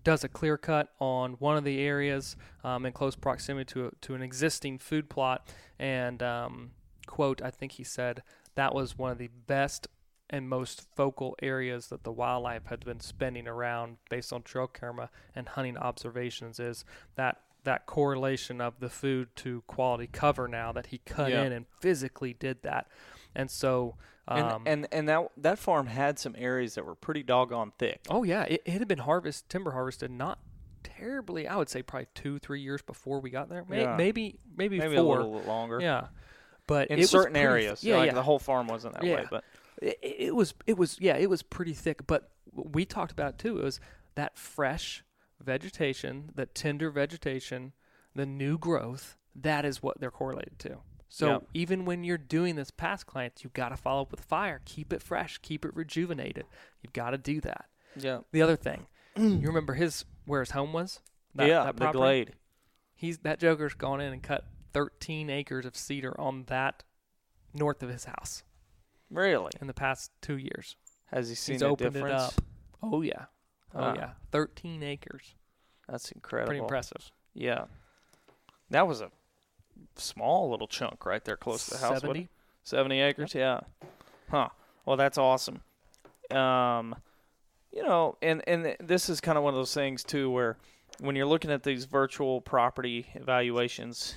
does 0.05 0.23
a 0.23 0.29
clear 0.29 0.57
cut 0.57 0.91
on 1.01 1.33
one 1.35 1.57
of 1.57 1.65
the 1.65 1.81
areas 1.81 2.37
um, 2.63 2.87
in 2.87 2.93
close 2.93 3.17
proximity 3.17 3.65
to 3.73 3.87
a, 3.87 3.91
to 4.03 4.15
an 4.15 4.23
existing 4.23 4.79
food 4.79 5.09
plot, 5.09 5.49
and 5.79 6.23
um, 6.23 6.71
quote 7.07 7.43
I 7.43 7.51
think 7.51 7.73
he 7.73 7.85
said 7.85 8.23
that 8.55 8.75
was 8.75 8.99
one 8.99 9.11
of 9.11 9.19
the 9.19 9.31
best 9.47 9.89
and 10.31 10.47
most 10.47 10.87
focal 10.95 11.35
areas 11.41 11.87
that 11.87 12.05
the 12.05 12.13
wildlife 12.13 12.67
had 12.67 12.85
been 12.85 13.01
spending 13.01 13.49
around 13.49 13.97
based 14.11 14.31
on 14.31 14.43
trail 14.43 14.67
camera 14.67 15.09
and 15.35 15.49
hunting 15.49 15.79
observations 15.79 16.61
is 16.61 16.85
that 17.15 17.39
that 17.69 17.85
correlation 17.87 18.61
of 18.61 18.81
the 18.81 18.89
food 18.89 19.29
to 19.37 19.63
quality 19.67 20.09
cover 20.11 20.49
now 20.49 20.73
that 20.73 20.87
he 20.87 20.99
cut 21.05 21.31
Yeah. 21.31 21.43
in 21.45 21.53
and 21.53 21.67
physically 21.81 22.33
did 22.33 22.63
that 22.63 22.87
and 23.35 23.51
so 23.51 23.95
um, 24.27 24.39
and 24.67 24.67
and 24.67 24.89
and 24.93 25.09
that 25.09 25.29
that 25.37 25.59
farm 25.59 25.87
had 25.87 26.19
some 26.19 26.35
areas 26.39 26.75
that 26.77 26.85
were 26.87 26.95
pretty 26.95 27.23
doggone 27.23 27.73
thick. 27.79 28.01
oh 28.09 28.23
yeah 28.23 28.45
it, 28.45 28.63
it 28.65 28.73
had 28.79 28.89
been 28.89 28.99
harvest 29.01 29.49
timber 29.51 29.73
harvested 29.73 30.11
not 30.11 30.39
terribly 30.83 31.47
i 31.47 31.57
would 31.57 31.69
say 31.69 31.83
probably 31.83 32.07
two 32.15 32.39
three 32.39 32.61
years 32.61 32.81
before 32.83 33.21
we 33.21 33.31
got 33.31 33.49
there 33.49 33.65
May, 33.69 33.83
Yeah. 33.83 33.97
maybe 33.97 34.39
maybe, 34.57 34.79
Maybe 34.79 34.97
four 34.97 35.21
a 35.21 35.25
little 35.27 35.43
longer. 35.47 35.79
yeah 35.81 36.07
but 36.67 36.89
in 36.89 37.07
certain 37.07 37.33
pretty- 37.33 37.45
areas. 37.47 37.83
yeah, 37.85 37.97
like 37.97 38.09
yeah. 38.09 38.15
the 38.15 38.23
whole 38.23 38.39
farm 38.39 38.67
wasn't 38.67 38.95
that 38.95 39.03
way, 39.03 39.25
but 39.31 39.43
it, 39.81 39.99
it 40.03 40.35
was 40.35 40.55
it 40.67 40.77
was 40.79 40.99
yeah 41.01 41.17
it 41.17 41.29
was 41.29 41.43
pretty 41.43 41.73
thick 41.75 42.07
but 42.07 42.31
we 42.55 42.85
talked 42.85 43.13
about 43.13 43.35
it 43.35 43.39
too 43.39 43.59
it 43.59 43.65
was 43.65 43.79
that 44.17 44.37
fresh 44.39 45.05
vegetation 45.43 46.31
that 46.35 46.55
tender 46.55 46.91
vegetation 46.91 47.73
the 48.15 48.27
new 48.27 48.59
growth 48.59 49.17
that 49.35 49.65
is 49.65 49.83
what 49.83 50.01
they're 50.01 50.11
correlated 50.11 50.59
to. 50.59 50.79
So 51.09 51.29
Yep. 51.33 51.43
even 51.55 51.85
when 51.85 52.05
you're 52.05 52.19
doing 52.19 52.57
this 52.57 52.71
past 52.71 53.07
clients 53.07 53.45
you've 53.45 53.53
got 53.53 53.69
to 53.71 53.77
follow 53.77 54.03
up 54.03 54.11
with 54.11 54.21
fire. 54.21 54.61
Keep 54.65 54.93
it 54.93 55.03
fresh. 55.03 55.39
Keep 55.39 55.65
it 55.65 55.75
rejuvenated. 55.75 56.45
You've 56.83 56.93
got 56.93 57.11
to 57.11 57.19
do 57.19 57.41
that. 57.43 57.67
Yeah, 57.97 58.21
the 58.33 58.43
other 58.43 58.57
thing 58.57 58.87
you 59.17 59.47
remember 59.47 59.75
his 59.75 60.05
where 60.27 60.41
his 60.41 60.51
home 60.51 60.73
was? 60.73 61.01
That, 61.35 61.49
yeah, 61.49 61.65
that 61.65 61.77
the 61.77 61.93
glade. 61.93 62.35
he's 62.95 63.19
that 63.19 63.39
joker's 63.39 63.75
gone 63.75 64.01
in 64.01 64.13
and 64.13 64.23
cut 64.23 64.47
13 64.73 65.31
acres 65.31 65.65
of 65.65 65.77
cedar 65.77 66.19
on 66.21 66.45
that 66.49 66.83
north 67.55 67.83
of 67.83 67.91
his 67.91 68.05
house. 68.05 68.43
Really? 69.11 69.53
in 69.61 69.67
the 69.67 69.75
past 69.75 70.11
two 70.21 70.37
years. 70.37 70.77
Has 71.07 71.29
he 71.31 71.35
seen 71.35 71.55
He's 71.55 71.63
a 71.63 71.69
opened 71.69 71.97
it 71.97 72.03
up. 72.11 72.35
Oh 72.83 73.01
yeah. 73.03 73.27
Oh 73.75 73.81
Wow. 73.81 73.95
yeah. 73.97 74.11
Thirteen 74.33 74.83
acres. 74.83 75.35
That's 75.89 76.11
incredible. 76.13 76.49
Pretty 76.49 76.61
impressive. 76.61 77.11
Yeah, 77.35 77.65
that 78.71 78.87
was 78.87 79.01
a 79.01 79.11
small 79.97 80.51
little 80.51 80.67
chunk 80.67 81.07
right 81.07 81.25
there, 81.25 81.37
close 81.37 81.65
to 81.67 81.71
the 81.73 81.79
house. 81.79 81.91
wasn't? 82.03 82.03
Seventy. 82.03 82.29
70 82.65 83.01
acres, 83.01 83.35
yeah. 83.35 83.61
Huh. 84.31 84.49
Well, 84.85 84.97
that's 84.99 85.17
awesome. 85.17 85.63
Um, 86.31 86.95
you 87.73 87.83
know, 87.83 88.17
and 88.21 88.43
and 88.47 88.77
this 88.81 89.09
is 89.09 89.21
kind 89.21 89.39
of 89.39 89.45
one 89.45 89.55
of 89.55 89.59
those 89.59 89.73
things 89.73 90.05
too 90.05 90.31
where 90.31 90.59
when 91.01 91.17
you're 91.17 91.27
looking 91.27 91.51
at 91.51 91.63
these 91.63 91.85
virtual 91.87 92.41
property 92.43 93.07
evaluations, 93.15 94.17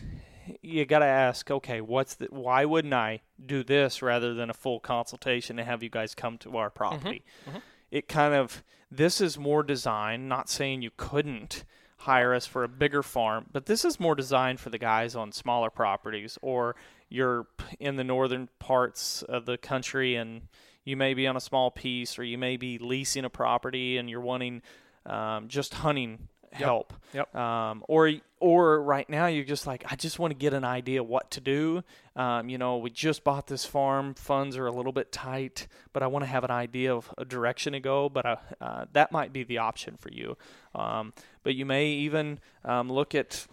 you 0.62 0.86
got 0.86 1.00
to 1.00 1.06
ask, 1.06 1.50
okay, 1.50 1.80
what's 1.80 2.16
the 2.16 2.28
why 2.32 2.66
wouldn't 2.66 2.94
I 2.94 3.22
do 3.46 3.64
this 3.64 4.02
rather 4.02 4.34
than 4.34 4.50
a 4.50 4.54
full 4.54 4.80
consultation 4.82 5.58
and 5.60 5.68
have 5.68 5.82
you 5.84 5.90
guys 5.90 6.14
come 6.16 6.38
to 6.40 6.58
our 6.58 6.70
property? 6.70 7.24
mhm. 7.50 7.62
It 7.92 8.08
kind 8.10 8.34
of 8.34 8.64
this 8.92 9.22
is 9.22 9.38
more 9.38 9.64
designed, 9.64 10.28
not 10.28 10.50
saying 10.50 10.82
you 10.82 10.92
couldn't 10.98 11.64
hire 11.98 12.34
us 12.34 12.46
for 12.46 12.64
a 12.64 12.68
bigger 12.68 13.02
farm, 13.02 13.46
but 13.52 13.68
this 13.68 13.86
is 13.86 14.00
more 14.00 14.16
designed 14.16 14.60
for 14.60 14.70
the 14.70 14.78
guys 14.78 15.16
on 15.16 15.32
smaller 15.32 15.70
properties 15.70 16.38
or 16.42 16.76
you're 17.10 17.46
in 17.80 17.96
the 17.96 18.04
northern 18.04 18.50
parts 18.60 19.22
of 19.24 19.46
the 19.46 19.58
country 19.58 20.16
and 20.16 20.42
you 20.84 20.98
may 20.98 21.14
be 21.14 21.28
on 21.28 21.38
a 21.38 21.42
small 21.42 21.70
piece 21.70 22.18
or 22.18 22.24
you 22.24 22.38
may 22.38 22.58
be 22.58 22.80
leasing 22.80 23.24
a 23.24 23.30
property 23.30 23.98
and 23.98 24.10
you're 24.10 24.20
wanting 24.20 24.62
um, 25.06 25.48
just 25.48 25.76
hunting 25.76 26.28
help. 26.52 26.94
Yep. 27.14 27.36
Um, 27.36 27.84
or 27.88 28.12
or 28.40 28.82
right 28.82 29.10
now 29.10 29.28
you're 29.28 29.46
just 29.46 29.68
like 29.68 29.84
I 29.92 29.96
just 29.96 30.20
want 30.20 30.32
to 30.32 30.38
get 30.38 30.54
an 30.54 30.64
idea 30.64 31.04
what 31.04 31.32
to 31.32 31.42
do. 31.42 31.84
Um, 32.16 32.50
you 32.50 32.58
know, 32.58 32.78
we 32.78 32.90
just 32.90 33.24
bought 33.24 33.48
this 33.48 33.66
farm, 33.66 34.14
funds 34.14 34.58
are 34.58 34.68
a 34.68 34.72
little 34.72 34.92
bit 34.92 35.12
tight, 35.12 35.68
but 35.94 36.04
I 36.04 36.08
want 36.08 36.24
to 36.24 36.30
have 36.30 36.44
an 36.44 36.52
idea 36.52 36.94
of 36.94 37.14
a 37.18 37.26
direction 37.26 37.74
to 37.74 37.80
go. 37.80 38.10
But 38.10 38.26
uh, 38.26 38.36
uh, 38.60 38.86
that 38.94 39.12
might 39.12 39.34
be 39.34 39.44
the 39.44 39.60
option 39.60 39.98
for 39.98 40.12
you. 40.12 40.38
Um, 40.76 41.14
but 41.44 41.56
you 41.56 41.66
may 41.66 41.88
even 41.88 42.40
um, 42.64 42.92
look 42.92 43.16
at 43.16 43.48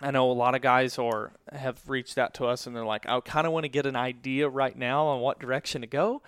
I 0.00 0.10
know 0.10 0.30
a 0.30 0.32
lot 0.32 0.54
of 0.54 0.60
guys 0.60 0.98
are 0.98 1.32
have 1.50 1.80
reached 1.88 2.18
out 2.18 2.34
to 2.34 2.46
us 2.46 2.66
and 2.66 2.76
they're 2.76 2.84
like, 2.84 3.08
I 3.08 3.18
kind 3.20 3.46
of 3.46 3.52
want 3.52 3.64
to 3.64 3.68
get 3.68 3.86
an 3.86 3.96
idea 3.96 4.48
right 4.48 4.76
now 4.76 5.06
on 5.06 5.20
what 5.20 5.38
direction 5.38 5.80
to 5.80 5.86
go, 5.86 6.22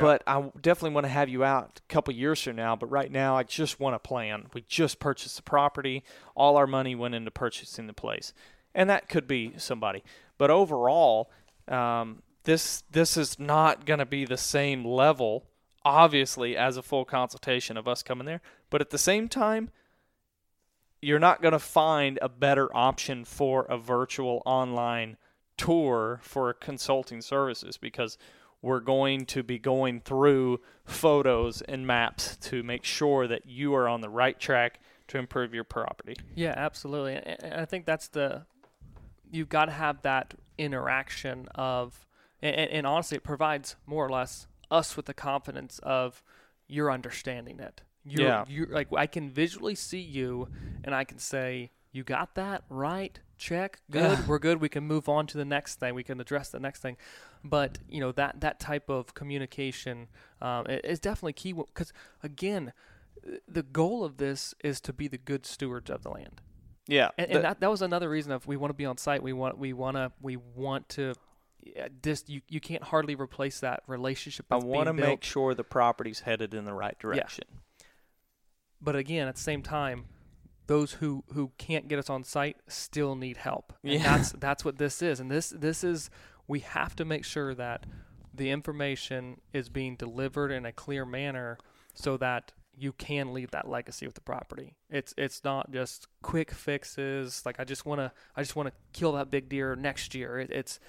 But 0.00 0.22
I 0.26 0.50
definitely 0.60 0.94
want 0.94 1.04
to 1.04 1.12
have 1.12 1.28
you 1.28 1.44
out 1.44 1.80
a 1.84 1.92
couple 1.92 2.14
years 2.14 2.42
from 2.42 2.56
now. 2.56 2.76
But 2.76 2.90
right 2.90 3.10
now, 3.10 3.36
I 3.36 3.42
just 3.42 3.78
want 3.78 3.94
to 3.94 3.98
plan. 3.98 4.46
We 4.54 4.64
just 4.66 4.98
purchased 4.98 5.36
the 5.36 5.42
property. 5.42 6.02
All 6.34 6.56
our 6.56 6.66
money 6.66 6.94
went 6.94 7.14
into 7.14 7.30
purchasing 7.30 7.86
the 7.86 7.92
place, 7.92 8.32
and 8.74 8.88
that 8.88 9.08
could 9.08 9.26
be 9.26 9.52
somebody. 9.58 10.02
But 10.38 10.50
overall, 10.50 11.30
um, 11.68 12.22
this 12.44 12.84
this 12.90 13.16
is 13.16 13.38
not 13.38 13.84
going 13.84 13.98
to 13.98 14.06
be 14.06 14.24
the 14.24 14.36
same 14.36 14.84
level, 14.84 15.44
obviously, 15.84 16.56
as 16.56 16.76
a 16.76 16.82
full 16.82 17.04
consultation 17.04 17.76
of 17.76 17.86
us 17.86 18.02
coming 18.02 18.26
there. 18.26 18.40
But 18.70 18.80
at 18.80 18.90
the 18.90 18.98
same 18.98 19.28
time, 19.28 19.70
you're 21.02 21.18
not 21.18 21.42
going 21.42 21.52
to 21.52 21.58
find 21.58 22.18
a 22.22 22.28
better 22.28 22.74
option 22.74 23.24
for 23.24 23.64
a 23.64 23.76
virtual 23.76 24.42
online 24.46 25.16
tour 25.56 26.20
for 26.22 26.52
consulting 26.52 27.20
services 27.20 27.76
because 27.76 28.16
we're 28.62 28.80
going 28.80 29.26
to 29.26 29.42
be 29.42 29.58
going 29.58 30.00
through 30.00 30.60
photos 30.84 31.60
and 31.62 31.86
maps 31.86 32.36
to 32.36 32.62
make 32.62 32.84
sure 32.84 33.26
that 33.26 33.44
you 33.46 33.74
are 33.74 33.88
on 33.88 34.00
the 34.00 34.08
right 34.08 34.38
track 34.38 34.80
to 35.08 35.18
improve 35.18 35.52
your 35.52 35.64
property. 35.64 36.14
Yeah, 36.34 36.54
absolutely. 36.56 37.14
And 37.16 37.52
I 37.54 37.64
think 37.64 37.84
that's 37.84 38.08
the 38.08 38.46
you've 39.30 39.48
got 39.48 39.66
to 39.66 39.72
have 39.72 40.02
that 40.02 40.34
interaction 40.58 41.48
of 41.54 42.06
and, 42.40 42.54
and 42.54 42.70
and 42.70 42.86
honestly 42.86 43.16
it 43.16 43.24
provides 43.24 43.76
more 43.86 44.06
or 44.06 44.10
less 44.10 44.46
us 44.70 44.96
with 44.96 45.06
the 45.06 45.14
confidence 45.14 45.80
of 45.82 46.22
you're 46.68 46.90
understanding 46.90 47.58
it. 47.60 47.82
You're, 48.04 48.26
Yeah. 48.28 48.44
you're 48.48 48.66
like 48.68 48.88
I 48.96 49.06
can 49.06 49.28
visually 49.30 49.74
see 49.74 50.00
you 50.00 50.48
and 50.84 50.94
I 50.94 51.04
can 51.04 51.18
say 51.18 51.72
you 51.90 52.04
got 52.04 52.34
that 52.36 52.62
right. 52.70 53.18
Check. 53.42 53.80
Good. 53.90 54.28
We're 54.28 54.38
good. 54.38 54.60
We 54.60 54.68
can 54.68 54.84
move 54.84 55.08
on 55.08 55.26
to 55.26 55.36
the 55.36 55.44
next 55.44 55.80
thing. 55.80 55.94
We 55.96 56.04
can 56.04 56.20
address 56.20 56.50
the 56.50 56.60
next 56.60 56.80
thing. 56.80 56.96
But 57.42 57.78
you 57.88 57.98
know 57.98 58.12
that 58.12 58.40
that 58.40 58.60
type 58.60 58.88
of 58.88 59.14
communication 59.14 60.06
um, 60.40 60.66
is 60.68 61.00
definitely 61.00 61.32
key 61.32 61.52
because 61.52 61.92
again, 62.22 62.72
the 63.48 63.64
goal 63.64 64.04
of 64.04 64.18
this 64.18 64.54
is 64.62 64.80
to 64.82 64.92
be 64.92 65.08
the 65.08 65.18
good 65.18 65.44
stewards 65.44 65.90
of 65.90 66.04
the 66.04 66.10
land. 66.10 66.40
Yeah, 66.86 67.10
And, 67.18 67.32
the- 67.32 67.40
that, 67.40 67.60
that 67.60 67.70
was 67.70 67.82
another 67.82 68.08
reason 68.08 68.32
of 68.32 68.46
we 68.46 68.56
want 68.56 68.70
to 68.70 68.74
be 68.76 68.86
on 68.86 68.96
site. 68.96 69.22
We 69.22 69.32
want 69.32 69.58
we 69.58 69.72
want 69.72 69.96
to 69.96 70.12
we 70.20 70.36
want 70.36 70.88
to. 70.90 71.14
Yeah, 71.64 71.88
this 72.00 72.24
you, 72.28 72.42
you 72.48 72.60
can't 72.60 72.82
hardly 72.82 73.16
replace 73.16 73.60
that 73.60 73.82
relationship. 73.88 74.46
I 74.50 74.56
want 74.56 74.86
to 74.86 74.92
make 74.92 75.24
sure 75.24 75.54
the 75.54 75.64
property's 75.64 76.20
headed 76.20 76.54
in 76.54 76.64
the 76.64 76.74
right 76.74 76.98
direction. 76.98 77.44
But 78.80 78.96
again, 78.96 79.28
at 79.28 79.36
the 79.36 79.40
same 79.40 79.62
time, 79.62 80.06
those 80.66 80.92
who 80.94 81.24
who 81.34 81.52
can't 81.58 81.88
get 81.88 81.98
us 81.98 82.08
on 82.10 82.24
site 82.24 82.56
still 82.68 83.14
need 83.16 83.36
help. 83.38 83.72
And 83.82 83.94
Yeah. 83.94 84.02
that's 84.16 84.32
that's 84.32 84.64
what 84.64 84.78
this 84.78 85.02
is. 85.02 85.20
And 85.20 85.30
this 85.30 85.50
this 85.50 85.82
is 85.84 86.10
we 86.48 86.60
have 86.60 86.94
to 86.96 87.04
make 87.04 87.24
sure 87.24 87.54
that 87.54 87.86
the 88.34 88.50
information 88.50 89.40
is 89.52 89.68
being 89.68 89.96
delivered 89.96 90.50
in 90.50 90.64
a 90.64 90.72
clear 90.72 91.04
manner 91.04 91.58
so 91.94 92.16
that 92.16 92.52
you 92.74 92.92
can 92.92 93.34
leave 93.34 93.50
that 93.50 93.68
legacy 93.68 94.06
with 94.06 94.14
the 94.14 94.20
property. 94.22 94.76
It's 94.88 95.12
it's 95.18 95.44
not 95.44 95.70
just 95.70 96.06
quick 96.22 96.50
fixes 96.50 97.42
like 97.44 97.60
I 97.60 97.64
just 97.64 97.84
want 97.84 98.00
to 98.00 98.12
I 98.34 98.42
just 98.42 98.56
want 98.56 98.68
to 98.68 98.74
kill 98.98 99.12
that 99.12 99.30
big 99.30 99.48
deer 99.48 99.76
next 99.76 100.14
year. 100.14 100.38
It, 100.38 100.50
it's 100.50 100.80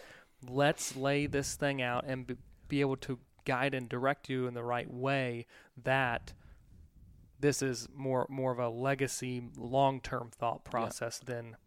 let's 0.48 0.96
lay 0.96 1.26
this 1.26 1.56
thing 1.56 1.82
out 1.82 2.06
and 2.06 2.26
be, 2.28 2.36
be 2.68 2.82
able 2.82 2.98
to 2.98 3.20
guide 3.46 3.74
and 3.74 3.90
direct 3.90 4.30
you 4.30 4.48
in 4.48 4.54
the 4.54 4.64
right 4.64 4.90
way 4.92 5.46
that 5.84 6.32
this 7.44 7.62
is 7.62 7.88
more 7.94 8.26
more 8.30 8.52
of 8.54 8.58
a 8.60 8.70
legacy 8.70 9.44
long 9.58 10.00
term 10.00 10.32
thought 10.34 10.64
process 10.64 11.20
than 11.20 11.58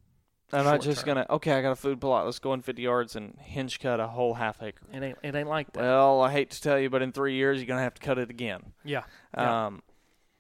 I'm 0.53 0.65
not 0.65 0.81
just 0.81 1.05
gonna 1.05 1.27
okay. 1.31 1.53
I 1.53 1.61
got 1.63 1.73
a 1.73 1.77
food 1.77 2.01
plot. 2.01 2.25
Let's 2.25 2.39
go 2.39 2.55
in 2.55 2.63
50 2.63 2.81
yards 2.83 3.15
and 3.15 3.37
hinge 3.39 3.79
cut 3.79 4.01
a 4.01 4.07
whole 4.07 4.35
half 4.35 4.63
acre. 4.63 4.87
it 4.93 5.03
ain't 5.03 5.19
it 5.23 5.35
ain't 5.35 5.49
like 5.49 5.73
that. 5.75 5.81
Well, 5.83 6.23
I 6.23 6.33
hate 6.33 6.51
to 6.51 6.63
tell 6.63 6.79
you, 6.79 6.89
but 6.89 7.03
in 7.03 7.13
three 7.13 7.35
years 7.35 7.59
you're 7.59 7.67
gonna 7.67 7.83
have 7.83 7.95
to 7.95 8.03
cut 8.03 8.19
it 8.19 8.31
again. 8.31 8.73
yeah. 8.85 9.03
Yeah. 9.37 9.67
Um, 9.67 9.83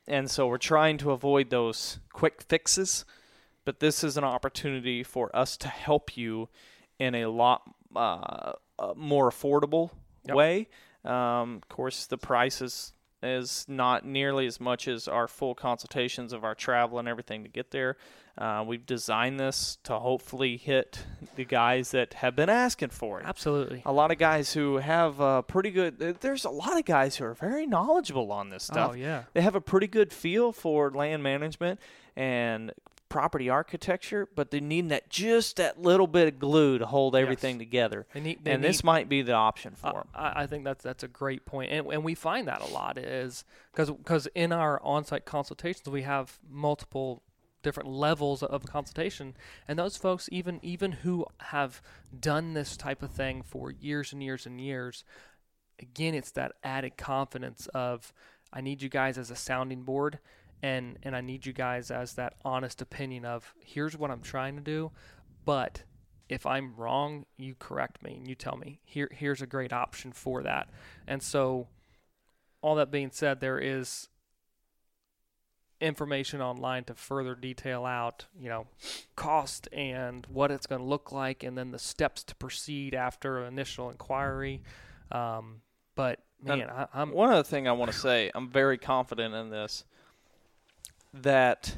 and 0.08 0.30
so 0.30 0.46
we're 0.46 0.58
trying 0.58 0.98
to 0.98 1.10
avoid 1.10 1.50
those 1.50 1.98
quick 2.12 2.40
fixes, 2.48 3.04
but 3.64 3.80
this 3.80 4.02
is 4.04 4.16
an 4.16 4.24
opportunity 4.24 5.02
for 5.02 5.34
us 5.36 5.56
to 5.58 5.68
help 5.68 6.16
you 6.16 6.48
in 6.98 7.14
a 7.14 7.26
lot 7.26 7.62
uh, 7.94 8.52
uh, 8.78 8.94
more 8.96 9.30
affordable 9.30 9.90
Yep. 10.26 10.36
way. 10.36 10.68
Um, 11.04 11.56
of 11.62 11.68
course, 11.68 12.06
the 12.06 12.18
price 12.18 12.60
is, 12.62 12.92
is 13.26 13.64
not 13.68 14.04
nearly 14.06 14.46
as 14.46 14.60
much 14.60 14.88
as 14.88 15.08
our 15.08 15.28
full 15.28 15.54
consultations 15.54 16.32
of 16.32 16.44
our 16.44 16.54
travel 16.54 16.98
and 16.98 17.06
everything 17.08 17.42
to 17.42 17.48
get 17.48 17.70
there. 17.72 17.96
Uh, 18.38 18.62
we've 18.66 18.84
designed 18.84 19.40
this 19.40 19.78
to 19.82 19.98
hopefully 19.98 20.56
hit 20.58 20.98
the 21.36 21.44
guys 21.44 21.92
that 21.92 22.12
have 22.14 22.36
been 22.36 22.50
asking 22.50 22.90
for 22.90 23.18
it 23.18 23.24
Absolutely. 23.26 23.80
a 23.86 23.92
lot 23.94 24.10
of 24.10 24.18
guys 24.18 24.52
who 24.52 24.76
have 24.76 25.18
uh, 25.22 25.40
pretty 25.40 25.70
good 25.70 25.98
there's 26.20 26.44
a 26.44 26.50
lot 26.50 26.78
of 26.78 26.84
guys 26.84 27.16
who 27.16 27.24
are 27.24 27.32
very 27.32 27.66
knowledgeable 27.66 28.30
on 28.30 28.50
this 28.50 28.64
stuff 28.64 28.90
Oh 28.92 28.94
yeah. 28.94 29.22
they 29.32 29.40
have 29.40 29.54
a 29.54 29.60
pretty 29.62 29.86
good 29.86 30.12
feel 30.12 30.52
for 30.52 30.90
land 30.90 31.22
management 31.22 31.80
and 32.14 32.72
property 33.08 33.48
architecture 33.48 34.28
but 34.34 34.50
they 34.50 34.60
need 34.60 34.88
that 34.88 35.08
just 35.08 35.56
that 35.56 35.80
little 35.80 36.06
bit 36.06 36.26
of 36.26 36.38
glue 36.38 36.76
to 36.78 36.86
hold 36.86 37.14
everything 37.14 37.58
together. 37.58 38.06
They 38.12 38.20
need, 38.20 38.44
they 38.44 38.52
and 38.52 38.64
this 38.64 38.82
might 38.82 39.08
be 39.08 39.22
the 39.22 39.32
option 39.32 39.74
for 39.76 39.86
I- 39.86 39.92
them 39.92 40.08
I, 40.14 40.42
I 40.42 40.46
think 40.46 40.64
that's 40.64 40.82
that's 40.82 41.04
a 41.04 41.08
great 41.08 41.46
point, 41.46 41.70
and 41.70 41.86
and 41.86 42.02
we 42.02 42.14
find 42.14 42.48
that 42.48 42.60
a 42.60 42.66
lot 42.66 42.98
is 42.98 43.44
because 43.72 43.90
because 43.90 44.26
in 44.34 44.52
our 44.52 44.82
on-site 44.82 45.24
consultations 45.24 45.88
we 45.88 46.02
have 46.02 46.38
multiple 46.50 47.22
different 47.62 47.88
levels 47.88 48.42
of 48.42 48.64
consultation, 48.66 49.36
and 49.66 49.78
those 49.78 49.96
folks 49.96 50.28
even 50.32 50.58
even 50.62 50.92
who 50.92 51.26
have 51.38 51.80
done 52.18 52.54
this 52.54 52.76
type 52.76 53.02
of 53.02 53.10
thing 53.10 53.42
for 53.42 53.70
years 53.70 54.12
and 54.12 54.22
years 54.22 54.46
and 54.46 54.60
years, 54.60 55.04
again 55.80 56.14
it's 56.14 56.32
that 56.32 56.52
added 56.64 56.96
confidence 56.96 57.68
of 57.74 58.12
I 58.52 58.60
need 58.60 58.82
you 58.82 58.88
guys 58.88 59.18
as 59.18 59.30
a 59.30 59.36
sounding 59.36 59.82
board. 59.82 60.18
And, 60.66 60.98
and 61.04 61.14
I 61.14 61.20
need 61.20 61.46
you 61.46 61.52
guys 61.52 61.90
as 61.90 62.14
that 62.14 62.34
honest 62.44 62.82
opinion 62.82 63.24
of 63.24 63.54
here's 63.60 63.96
what 63.96 64.10
I'm 64.10 64.20
trying 64.20 64.56
to 64.56 64.62
do, 64.62 64.90
but 65.44 65.84
if 66.28 66.44
I'm 66.44 66.74
wrong, 66.76 67.24
you 67.36 67.54
correct 67.56 68.02
me 68.02 68.16
and 68.16 68.26
you 68.26 68.34
tell 68.34 68.56
me 68.56 68.80
here 68.84 69.08
here's 69.12 69.40
a 69.40 69.46
great 69.46 69.72
option 69.72 70.10
for 70.10 70.42
that. 70.42 70.68
And 71.06 71.22
so 71.22 71.68
all 72.62 72.74
that 72.74 72.90
being 72.90 73.10
said, 73.12 73.38
there 73.38 73.60
is 73.60 74.08
information 75.80 76.40
online 76.40 76.82
to 76.84 76.94
further 76.94 77.36
detail 77.36 77.84
out, 77.84 78.26
you 78.36 78.48
know, 78.48 78.66
cost 79.14 79.68
and 79.72 80.26
what 80.26 80.50
it's 80.50 80.66
going 80.66 80.80
to 80.80 80.88
look 80.88 81.12
like, 81.12 81.44
and 81.44 81.56
then 81.56 81.70
the 81.70 81.78
steps 81.78 82.24
to 82.24 82.34
proceed 82.34 82.92
after 82.92 83.44
initial 83.44 83.90
inquiry. 83.90 84.62
Um, 85.12 85.60
but 85.94 86.24
man, 86.42 86.68
I, 86.68 86.86
I'm 86.92 87.12
One 87.12 87.30
other 87.30 87.44
thing 87.44 87.68
I 87.68 87.72
want 87.72 87.92
to 87.92 87.98
say, 87.98 88.32
I'm 88.34 88.48
very 88.50 88.78
confident 88.78 89.32
in 89.32 89.50
this 89.50 89.84
that 91.12 91.76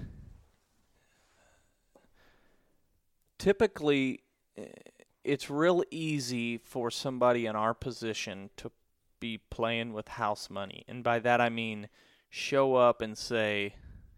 typically 3.39 4.21
eh, 4.57 4.65
it's 5.25 5.51
real 5.51 5.83
easy 5.91 6.59
for 6.59 6.91
somebody 6.91 7.47
in 7.47 7.55
our 7.55 7.75
position 7.75 8.51
to 8.57 8.71
be 9.21 9.39
playing 9.51 9.93
with 9.93 10.09
house 10.09 10.49
money. 10.49 10.85
And 10.89 11.03
by 11.03 11.19
that 11.21 11.41
I 11.41 11.49
mean 11.49 11.89
show 12.31 12.75
up 12.75 13.01
and 13.01 13.17
say, 13.17 13.75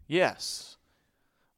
"Yes, 0.07 0.77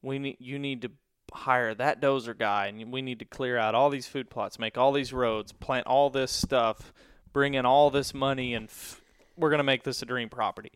we 0.01 0.19
need 0.19 0.37
you 0.39 0.59
need 0.59 0.83
to 0.83 0.91
hire 1.35 1.75
that 1.75 2.01
dozer 2.01 2.37
guy 2.37 2.67
and 2.67 2.93
we 2.93 3.01
need 3.01 3.19
to 3.19 3.25
clear 3.25 3.57
out 3.57 3.75
all 3.75 3.89
these 3.91 4.07
food 4.07 4.29
plots, 4.29 4.59
make 4.59 4.77
all 4.77 4.93
these 4.93 5.13
roads, 5.13 5.53
plant 5.53 5.87
all 5.87 6.11
this 6.11 6.31
stuff, 6.31 6.93
bring 7.33 7.55
in 7.55 7.65
all 7.65 7.91
this 7.91 8.13
money 8.13 8.53
and 8.55 8.69
f- 8.69 9.01
we're 9.37 9.49
going 9.49 9.59
to 9.59 9.65
make 9.65 9.83
this 9.83 10.03
a 10.03 10.07
dream 10.07 10.29
property." 10.29 10.73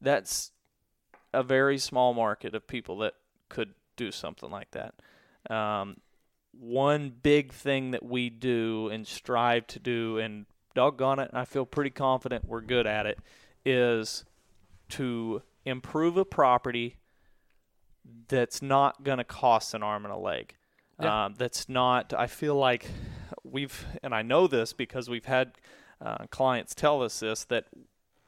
That's 0.00 0.52
a 1.36 1.42
very 1.42 1.78
small 1.78 2.14
market 2.14 2.54
of 2.54 2.66
people 2.66 2.98
that 2.98 3.14
could 3.48 3.74
do 3.96 4.10
something 4.10 4.50
like 4.50 4.70
that. 4.72 4.94
Um, 5.54 5.98
one 6.52 7.12
big 7.22 7.52
thing 7.52 7.90
that 7.90 8.02
we 8.02 8.30
do 8.30 8.88
and 8.88 9.06
strive 9.06 9.66
to 9.68 9.78
do, 9.78 10.18
and 10.18 10.46
doggone 10.74 11.18
it, 11.18 11.30
I 11.32 11.44
feel 11.44 11.66
pretty 11.66 11.90
confident 11.90 12.46
we're 12.48 12.62
good 12.62 12.86
at 12.86 13.04
it, 13.06 13.18
is 13.64 14.24
to 14.90 15.42
improve 15.64 16.16
a 16.16 16.24
property 16.24 16.96
that's 18.28 18.62
not 18.62 19.02
going 19.04 19.18
to 19.18 19.24
cost 19.24 19.74
an 19.74 19.82
arm 19.82 20.04
and 20.04 20.14
a 20.14 20.18
leg. 20.18 20.54
Yeah. 21.00 21.26
Um, 21.26 21.34
that's 21.36 21.68
not, 21.68 22.14
I 22.16 22.26
feel 22.26 22.54
like 22.54 22.90
we've, 23.44 23.84
and 24.02 24.14
I 24.14 24.22
know 24.22 24.46
this 24.46 24.72
because 24.72 25.10
we've 25.10 25.26
had 25.26 25.52
uh, 26.00 26.26
clients 26.30 26.74
tell 26.74 27.02
us 27.02 27.20
this, 27.20 27.44
that 27.44 27.66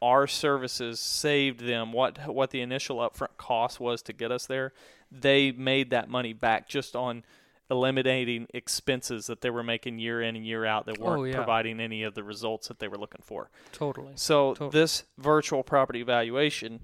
our 0.00 0.26
services 0.26 1.00
saved 1.00 1.60
them 1.60 1.92
what 1.92 2.26
what 2.28 2.50
the 2.50 2.60
initial 2.60 2.98
upfront 2.98 3.36
cost 3.36 3.80
was 3.80 4.02
to 4.02 4.12
get 4.12 4.30
us 4.30 4.46
there. 4.46 4.72
They 5.10 5.50
made 5.52 5.90
that 5.90 6.08
money 6.08 6.32
back 6.32 6.68
just 6.68 6.94
on 6.94 7.24
eliminating 7.70 8.46
expenses 8.54 9.26
that 9.26 9.40
they 9.42 9.50
were 9.50 9.62
making 9.62 9.98
year 9.98 10.22
in 10.22 10.36
and 10.36 10.46
year 10.46 10.64
out 10.64 10.86
that 10.86 10.96
oh, 11.00 11.04
weren't 11.04 11.20
Oh, 11.20 11.24
yeah. 11.24 11.34
providing 11.34 11.80
any 11.80 12.02
of 12.02 12.14
the 12.14 12.22
results 12.22 12.68
that 12.68 12.78
they 12.78 12.88
were 12.88 12.96
looking 12.96 13.20
for. 13.22 13.50
totally. 13.72 14.12
So 14.14 14.54
Tot- 14.54 14.72
this 14.72 15.04
virtual 15.18 15.62
property 15.62 16.02
valuation, 16.02 16.80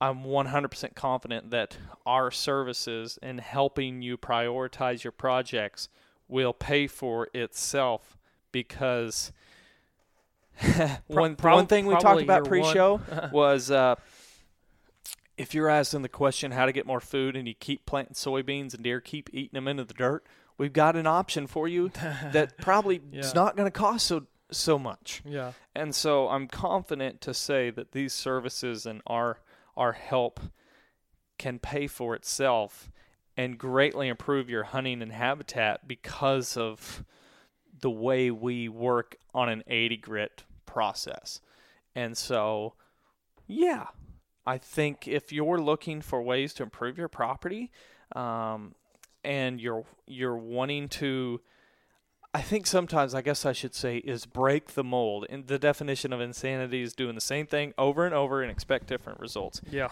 I'm 0.00 0.24
100% 0.24 0.94
confident 0.94 1.50
that 1.50 1.76
our 2.06 2.30
services 2.30 3.18
in 3.22 3.38
helping 3.38 4.00
you 4.00 4.16
prioritize 4.16 5.04
your 5.04 5.12
projects 5.12 5.88
will 6.26 6.54
pay 6.54 6.86
for 6.86 7.28
itself 7.34 8.16
because 8.50 9.30
one 11.06 11.36
prob- 11.36 11.54
one 11.56 11.66
thing 11.66 11.86
we 11.86 11.96
talked 11.96 12.22
about 12.22 12.44
pre-show 12.44 13.00
was 13.32 13.70
uh, 13.70 13.96
if 15.36 15.54
you're 15.54 15.68
asking 15.68 16.02
the 16.02 16.08
question 16.08 16.52
how 16.52 16.66
to 16.66 16.72
get 16.72 16.86
more 16.86 17.00
food 17.00 17.36
and 17.36 17.48
you 17.48 17.54
keep 17.54 17.86
planting 17.86 18.14
soybeans 18.14 18.74
and 18.74 18.82
deer 18.82 19.00
keep 19.00 19.30
eating 19.32 19.54
them 19.54 19.68
into 19.68 19.84
the 19.84 19.94
dirt, 19.94 20.24
we've 20.58 20.72
got 20.72 20.96
an 20.96 21.06
option 21.06 21.46
for 21.46 21.66
you 21.66 21.88
that 22.32 22.56
probably 22.58 23.00
is 23.12 23.34
not 23.34 23.56
going 23.56 23.66
to 23.66 23.70
cost 23.70 24.06
so 24.06 24.26
so 24.50 24.78
much. 24.78 25.22
Yeah. 25.24 25.52
And 25.74 25.94
so 25.94 26.28
I'm 26.28 26.46
confident 26.46 27.22
to 27.22 27.32
say 27.32 27.70
that 27.70 27.92
these 27.92 28.12
services 28.12 28.86
and 28.86 29.00
our 29.06 29.40
our 29.76 29.92
help 29.92 30.40
can 31.38 31.58
pay 31.58 31.86
for 31.86 32.14
itself 32.14 32.90
and 33.36 33.56
greatly 33.58 34.08
improve 34.08 34.50
your 34.50 34.64
hunting 34.64 35.00
and 35.02 35.12
habitat 35.12 35.88
because 35.88 36.56
of 36.56 37.04
the 37.82 37.90
way 37.90 38.30
we 38.30 38.68
work 38.68 39.16
on 39.34 39.48
an 39.48 39.62
80 39.66 39.96
grit 39.98 40.44
process. 40.64 41.40
And 41.94 42.16
so 42.16 42.74
yeah, 43.46 43.88
I 44.46 44.58
think 44.58 45.06
if 45.06 45.32
you're 45.32 45.60
looking 45.60 46.00
for 46.00 46.22
ways 46.22 46.54
to 46.54 46.62
improve 46.62 46.96
your 46.96 47.08
property 47.08 47.70
um, 48.16 48.74
and 49.22 49.60
you're 49.60 49.84
you're 50.06 50.36
wanting 50.36 50.88
to 50.88 51.40
I 52.34 52.40
think 52.40 52.66
sometimes, 52.66 53.14
I 53.14 53.20
guess 53.20 53.44
I 53.44 53.52
should 53.52 53.74
say, 53.74 53.98
is 53.98 54.24
break 54.24 54.68
the 54.68 54.82
mold. 54.82 55.26
And 55.28 55.46
the 55.48 55.58
definition 55.58 56.14
of 56.14 56.20
insanity 56.20 56.80
is 56.80 56.94
doing 56.94 57.14
the 57.14 57.20
same 57.20 57.46
thing 57.46 57.74
over 57.76 58.06
and 58.06 58.14
over 58.14 58.40
and 58.40 58.50
expect 58.50 58.86
different 58.86 59.20
results. 59.20 59.60
Yeah. 59.70 59.88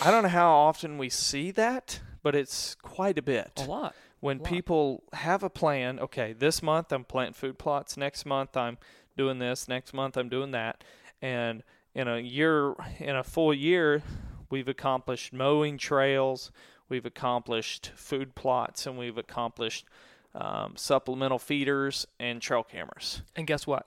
I 0.00 0.12
don't 0.12 0.22
know 0.22 0.28
how 0.28 0.52
often 0.52 0.96
we 0.96 1.08
see 1.08 1.50
that, 1.52 2.00
but 2.22 2.36
it's 2.36 2.76
quite 2.76 3.18
a 3.18 3.22
bit. 3.22 3.50
A 3.56 3.64
lot. 3.64 3.96
When 4.20 4.40
people 4.40 5.04
have 5.12 5.42
a 5.42 5.50
plan, 5.50 5.98
okay, 6.00 6.32
this 6.32 6.62
month 6.62 6.90
I'm 6.92 7.04
planting 7.04 7.34
food 7.34 7.58
plots, 7.58 7.96
next 7.96 8.24
month 8.26 8.56
I'm 8.56 8.78
doing 9.16 9.38
this, 9.38 9.68
next 9.68 9.92
month 9.92 10.16
I'm 10.16 10.28
doing 10.28 10.50
that. 10.52 10.82
And 11.22 11.62
in 11.94 12.08
a 12.08 12.18
year, 12.18 12.74
in 12.98 13.14
a 13.16 13.22
full 13.22 13.52
year, 13.54 14.02
we've 14.50 14.68
accomplished 14.68 15.32
mowing 15.32 15.78
trails, 15.78 16.50
we've 16.88 17.06
accomplished 17.06 17.92
food 17.94 18.34
plots, 18.34 18.86
and 18.86 18.98
we've 18.98 19.18
accomplished 19.18 19.86
um, 20.34 20.74
supplemental 20.76 21.38
feeders 21.38 22.06
and 22.18 22.40
trail 22.42 22.62
cameras. 22.62 23.22
And 23.34 23.46
guess 23.46 23.66
what? 23.66 23.86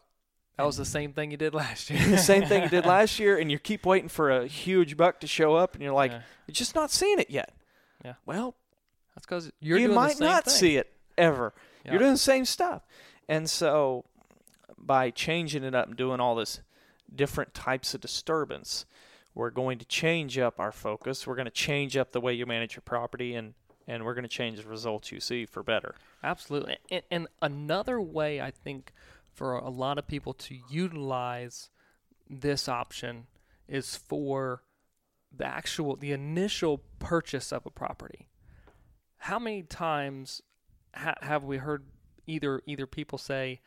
That 0.57 0.65
was 0.65 0.77
the 0.77 0.85
same 0.85 1.13
thing 1.13 1.31
you 1.31 1.37
did 1.37 1.53
last 1.53 1.89
year. 1.89 2.05
the 2.07 2.17
same 2.17 2.45
thing 2.45 2.63
you 2.63 2.69
did 2.69 2.85
last 2.87 3.19
year, 3.19 3.37
and 3.37 3.51
you 3.51 3.59
keep 3.59 3.85
waiting 3.85 4.09
for 4.09 4.29
a 4.29 4.45
huge 4.47 4.97
buck 4.97 5.19
to 5.21 5.27
show 5.27 5.55
up, 5.55 5.73
and 5.73 5.83
you're 5.83 5.93
like, 5.93 6.11
Yeah. 6.11 6.21
you're 6.47 6.53
just 6.53 6.75
not 6.75 6.91
seeing 6.91 7.19
it 7.19 7.29
yet. 7.29 7.53
Yeah. 8.03 8.13
Well, 8.25 8.55
That's 9.19 9.25
because 9.25 9.51
you're 9.59 9.77
you 9.77 9.87
doing 9.87 9.95
might 9.95 10.09
the 10.11 10.15
same 10.15 10.27
not 10.27 10.45
thing. 10.45 10.53
see 10.53 10.77
it 10.77 10.91
ever. 11.17 11.53
Yeah. 11.83 11.91
You're 11.91 11.99
doing 11.99 12.13
the 12.13 12.17
same 12.17 12.45
stuff. 12.45 12.83
And 13.27 13.49
so 13.49 14.05
by 14.77 15.11
changing 15.11 15.63
it 15.63 15.75
up 15.75 15.87
and 15.87 15.97
doing 15.97 16.19
all 16.19 16.35
this 16.35 16.61
different 17.13 17.53
types 17.53 17.93
of 17.93 18.01
disturbance, 18.01 18.85
we're 19.35 19.49
going 19.49 19.77
to 19.79 19.85
change 19.85 20.37
up 20.37 20.59
our 20.59 20.71
focus. 20.71 21.27
We're 21.27 21.35
going 21.35 21.45
to 21.45 21.51
change 21.51 21.97
up 21.97 22.11
the 22.13 22.21
way 22.21 22.33
you 22.33 22.45
manage 22.45 22.75
your 22.75 22.83
property 22.83 23.35
and 23.35 23.53
and 23.87 24.05
we're 24.05 24.13
going 24.13 24.23
to 24.23 24.29
change 24.29 24.61
the 24.61 24.69
results 24.69 25.11
you 25.11 25.19
see 25.19 25.47
for 25.47 25.63
better. 25.63 25.95
Absolutely. 26.23 26.77
And, 26.91 27.01
and 27.09 27.27
another 27.41 27.99
way 27.99 28.39
I 28.39 28.51
think 28.51 28.93
for 29.33 29.53
a 29.53 29.69
lot 29.69 29.97
of 29.97 30.07
people 30.07 30.33
to 30.33 30.55
utilize 30.69 31.71
this 32.29 32.69
option 32.69 33.25
is 33.67 33.95
for 33.95 34.61
the 35.35 35.45
actual 35.45 35.95
the 35.95 36.11
initial 36.11 36.81
purchase 36.99 37.51
of 37.51 37.65
a 37.65 37.69
property. 37.69 38.28
How 39.19 39.39
many 39.39 39.63
times 39.63 40.41
ha- 40.93 41.15
have 41.21 41.43
we 41.43 41.57
heard 41.57 41.85
either 42.27 42.61
either 42.65 42.87
people 42.87 43.17
say 43.17 43.61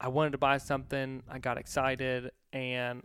I 0.00 0.08
wanted 0.08 0.32
to 0.32 0.38
buy 0.38 0.58
something, 0.58 1.22
I 1.28 1.38
got 1.38 1.56
excited 1.58 2.30
and 2.52 3.02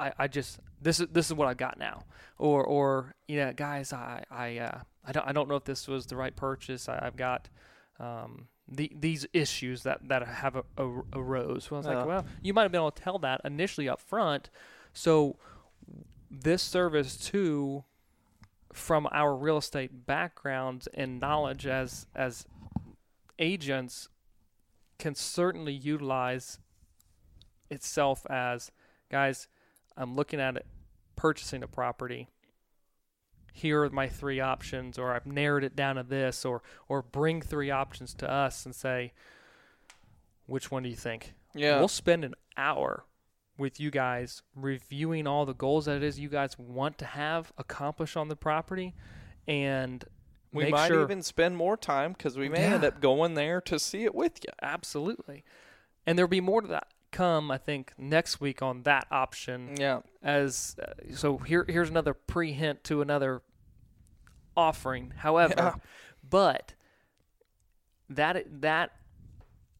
I, 0.00 0.12
I, 0.18 0.28
just 0.28 0.58
this 0.80 0.98
is 1.00 1.06
this 1.12 1.26
is 1.26 1.34
what 1.34 1.46
I 1.46 1.54
got 1.54 1.78
now, 1.78 2.02
or 2.38 2.64
or 2.64 3.14
you 3.28 3.36
know, 3.36 3.52
guys, 3.52 3.92
I 3.92 4.24
I 4.30 4.58
uh, 4.58 4.80
I 5.04 5.12
don't 5.12 5.28
I 5.28 5.32
don't 5.32 5.48
know 5.48 5.56
if 5.56 5.64
this 5.64 5.86
was 5.86 6.06
the 6.06 6.16
right 6.16 6.34
purchase. 6.34 6.88
I, 6.88 6.98
I've 7.00 7.16
got 7.16 7.48
um, 8.00 8.48
the, 8.68 8.90
these 8.94 9.26
issues 9.32 9.84
that 9.84 10.08
that 10.08 10.26
have 10.26 10.56
a, 10.56 10.64
a, 10.76 11.02
arose. 11.12 11.70
Well, 11.70 11.78
I 11.78 11.80
was 11.80 11.86
like, 11.86 12.06
well, 12.06 12.26
you 12.42 12.52
might 12.52 12.62
have 12.62 12.72
been 12.72 12.80
able 12.80 12.90
to 12.90 13.02
tell 13.02 13.18
that 13.20 13.40
initially 13.44 13.88
up 13.88 14.00
front. 14.00 14.50
So 14.92 15.36
this 16.30 16.62
service 16.62 17.16
too, 17.16 17.84
from 18.72 19.08
our 19.12 19.34
real 19.34 19.58
estate 19.58 20.06
backgrounds 20.06 20.88
and 20.94 21.20
knowledge 21.20 21.66
as 21.66 22.06
as 22.14 22.46
agents, 23.38 24.08
can 24.98 25.14
certainly 25.14 25.72
utilize 25.72 26.58
itself 27.70 28.26
as 28.30 28.70
guys. 29.10 29.48
I'm 29.96 30.14
looking 30.14 30.40
at 30.40 30.56
it, 30.56 30.66
purchasing 31.16 31.62
a 31.62 31.68
property. 31.68 32.28
Here 33.52 33.82
are 33.82 33.90
my 33.90 34.08
three 34.08 34.40
options, 34.40 34.98
or 34.98 35.12
I've 35.12 35.26
narrowed 35.26 35.64
it 35.64 35.76
down 35.76 35.96
to 35.96 36.02
this, 36.02 36.44
or 36.44 36.62
or 36.88 37.02
bring 37.02 37.42
three 37.42 37.70
options 37.70 38.14
to 38.14 38.30
us 38.30 38.64
and 38.64 38.74
say, 38.74 39.12
which 40.46 40.70
one 40.70 40.82
do 40.82 40.88
you 40.88 40.96
think? 40.96 41.34
Yeah. 41.54 41.78
We'll 41.78 41.88
spend 41.88 42.24
an 42.24 42.34
hour 42.56 43.04
with 43.58 43.78
you 43.78 43.90
guys 43.90 44.42
reviewing 44.54 45.26
all 45.26 45.44
the 45.46 45.54
goals 45.54 45.84
that 45.86 45.96
it 45.96 46.02
is 46.02 46.18
you 46.18 46.28
guys 46.28 46.58
want 46.58 46.98
to 46.98 47.04
have 47.04 47.52
accomplished 47.58 48.16
on 48.16 48.28
the 48.28 48.36
property, 48.36 48.94
and 49.46 50.04
we 50.52 50.70
might 50.70 50.88
sure 50.88 51.02
even 51.02 51.22
spend 51.22 51.56
more 51.56 51.76
time 51.76 52.12
because 52.12 52.36
we 52.36 52.48
may 52.48 52.64
end 52.64 52.84
up 52.84 53.00
going 53.00 53.34
there 53.34 53.60
to 53.62 53.78
see 53.78 54.04
it 54.04 54.14
with 54.14 54.38
you. 54.44 54.50
absolutely, 54.62 55.44
and 56.06 56.18
there'll 56.18 56.28
be 56.28 56.40
more 56.40 56.60
to 56.62 56.68
that 56.68 56.88
come. 57.10 57.50
I 57.50 57.58
think 57.58 57.92
next 57.98 58.40
week 58.40 58.62
on 58.62 58.82
that 58.84 59.06
option. 59.10 59.76
Yeah. 59.78 60.00
as 60.22 60.76
uh, 60.80 61.14
so 61.14 61.38
here 61.38 61.64
here's 61.68 61.90
another 61.90 62.14
pre 62.14 62.52
hint 62.52 62.84
to 62.84 63.02
another 63.02 63.42
offering 64.56 65.12
however 65.16 65.54
Yeah. 65.56 65.74
but 66.28 66.74
that 68.10 68.44
that 68.60 68.92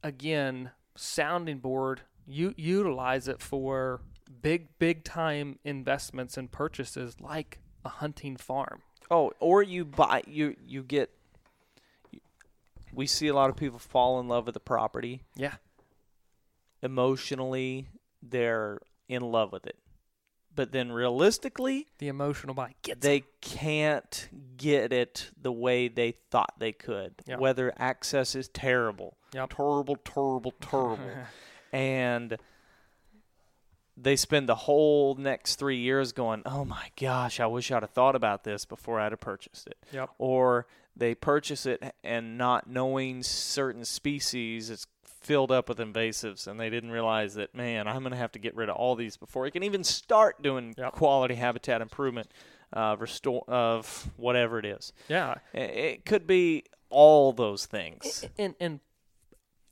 again 0.03 0.71
sounding 0.97 1.59
board 1.59 2.01
you 2.27 2.55
utilize 2.57 3.29
it 3.29 3.41
for 3.41 4.01
big 4.41 4.69
big 4.79 5.05
time 5.05 5.59
investments 5.65 6.37
and 6.37 6.51
purchases 6.51 7.17
like 7.21 7.59
a 7.85 7.89
hunting 7.89 8.37
farm 8.37 8.83
Oh, 9.11 9.33
or 9.41 9.63
you 9.63 9.85
buy 9.85 10.23
you 10.27 10.57
you 10.67 10.83
get. 10.83 11.11
We 12.95 13.07
see 13.07 13.29
a 13.29 13.35
lot 13.35 13.51
of 13.51 13.57
people 13.57 13.79
fall 13.79 14.21
in 14.21 14.29
love 14.29 14.47
with 14.47 14.55
the 14.55 14.61
property. 14.61 15.23
yeah 15.37 15.55
Emotionally, 16.83 17.87
they're 18.23 18.81
in 19.09 19.23
love 19.23 19.53
with 19.53 19.67
it, 19.69 19.77
but 20.53 20.73
then 20.73 20.91
realistically, 20.91 21.87
the 21.99 22.09
emotional 22.09 22.55
buy 22.55 22.75
gets 22.83 23.01
they 23.01 23.23
can't 23.41 24.29
get 24.57 24.93
it 24.93 25.31
the 25.41 25.53
way 25.53 25.87
they 25.87 26.13
thought 26.33 26.55
they 26.59 26.73
could. 26.73 27.15
Yep. 27.27 27.39
Whether 27.39 27.73
access 27.79 28.35
is 28.35 28.49
terrible, 28.49 29.17
Yep. 29.33 29.51
terrible, 29.55 29.97
terrible, 30.05 30.53
terrible, 30.61 31.11
and 31.73 32.37
they 33.97 34.17
spend 34.17 34.49
the 34.49 34.55
whole 34.55 35.15
next 35.17 35.57
three 35.57 35.77
years 35.79 36.13
going, 36.13 36.43
"Oh 36.47 36.65
my 36.65 36.91
gosh, 37.01 37.41
I 37.41 37.47
wish 37.47 37.71
I'd 37.71 37.83
have 37.83 37.91
thought 37.91 38.15
about 38.17 38.45
this 38.45 38.65
before 38.65 38.99
I'd 39.01 39.13
have 39.13 39.21
purchased 39.21 39.67
it." 39.67 39.77
Yep. 39.93 40.11
Or 40.19 40.67
they 40.97 41.15
purchase 41.15 41.67
it 41.67 41.95
and 42.03 42.37
not 42.39 42.69
knowing 42.69 43.23
certain 43.23 43.85
species, 43.85 44.71
it's 44.71 44.87
filled 45.05 45.53
up 45.53 45.69
with 45.69 45.79
invasives, 45.79 46.47
and 46.47 46.59
they 46.59 46.69
didn't 46.69 46.91
realize 46.91 47.35
that, 47.35 47.55
man, 47.55 47.87
I'm 47.87 48.01
going 48.01 48.11
to 48.11 48.17
have 48.19 48.33
to 48.33 48.39
get 48.39 48.57
rid 48.57 48.69
of 48.69 48.77
all 48.77 48.97
these 48.97 49.17
before 49.17 49.47
I 49.47 49.51
can 49.51 49.63
even 49.63 49.85
start 49.85 50.43
doing 50.43 50.75
Yep. 50.77 50.93
quality 50.95 51.35
habitat 51.37 51.81
improvement, 51.81 52.31
uh, 52.73 52.97
restore 52.99 53.45
of 53.47 54.11
whatever 54.17 54.59
it 54.59 54.65
is. 54.65 54.93
yeah 55.09 55.37
It 55.55 56.05
could 56.05 56.27
be 56.27 56.65
all 56.91 57.33
those 57.33 57.67
things. 57.67 58.25
and 58.39 58.55
and 58.59 58.81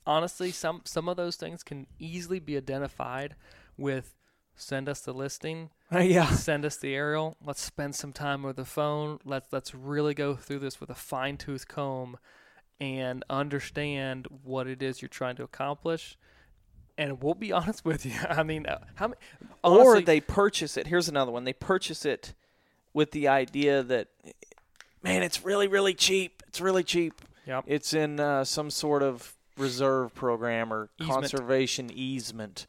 honestly 0.06 0.50
some 0.50 0.82
some 0.84 1.08
of 1.08 1.16
those 1.16 1.36
things 1.36 1.62
can 1.62 1.86
easily 1.98 2.38
be 2.38 2.56
identified 2.56 3.34
with 3.76 4.16
send 4.54 4.88
us 4.88 5.00
the 5.00 5.12
listing 5.12 5.70
yeah. 5.92 6.30
send 6.30 6.64
us 6.64 6.76
the 6.76 6.94
aerial 6.94 7.36
let's 7.44 7.62
spend 7.62 7.94
some 7.94 8.12
time 8.12 8.42
with 8.42 8.56
the 8.56 8.64
phone 8.64 9.18
let's 9.24 9.52
let's 9.52 9.74
really 9.74 10.14
go 10.14 10.34
through 10.34 10.58
this 10.58 10.80
with 10.80 10.90
a 10.90 10.94
fine-tooth 10.94 11.68
comb 11.68 12.16
and 12.80 13.24
understand 13.28 14.26
what 14.42 14.66
it 14.66 14.82
is 14.82 15.02
you're 15.02 15.08
trying 15.08 15.36
to 15.36 15.42
accomplish 15.42 16.16
and 16.98 17.22
we'll 17.22 17.34
be 17.34 17.52
honest 17.52 17.84
with 17.84 18.04
you 18.04 18.14
i 18.28 18.42
mean 18.42 18.66
uh, 18.66 18.78
how 18.94 19.08
many 19.08 19.18
or 19.62 20.00
they 20.00 20.20
purchase 20.20 20.76
it. 20.76 20.86
Here's 20.86 21.08
another 21.08 21.32
one. 21.32 21.44
They 21.44 21.52
purchase 21.52 22.04
it 22.04 22.34
with 22.92 23.10
the 23.12 23.28
idea 23.28 23.82
that, 23.82 24.08
man, 25.02 25.22
it's 25.22 25.44
really, 25.44 25.68
really 25.68 25.94
cheap. 25.94 26.42
It's 26.48 26.60
really 26.60 26.82
cheap. 26.82 27.22
Yep. 27.46 27.64
It's 27.66 27.94
in 27.94 28.20
uh, 28.20 28.44
some 28.44 28.70
sort 28.70 29.02
of 29.02 29.34
reserve 29.60 30.14
program 30.14 30.72
or 30.72 30.88
Easement. 31.00 31.20
conservation 31.20 31.90
easement. 31.92 32.66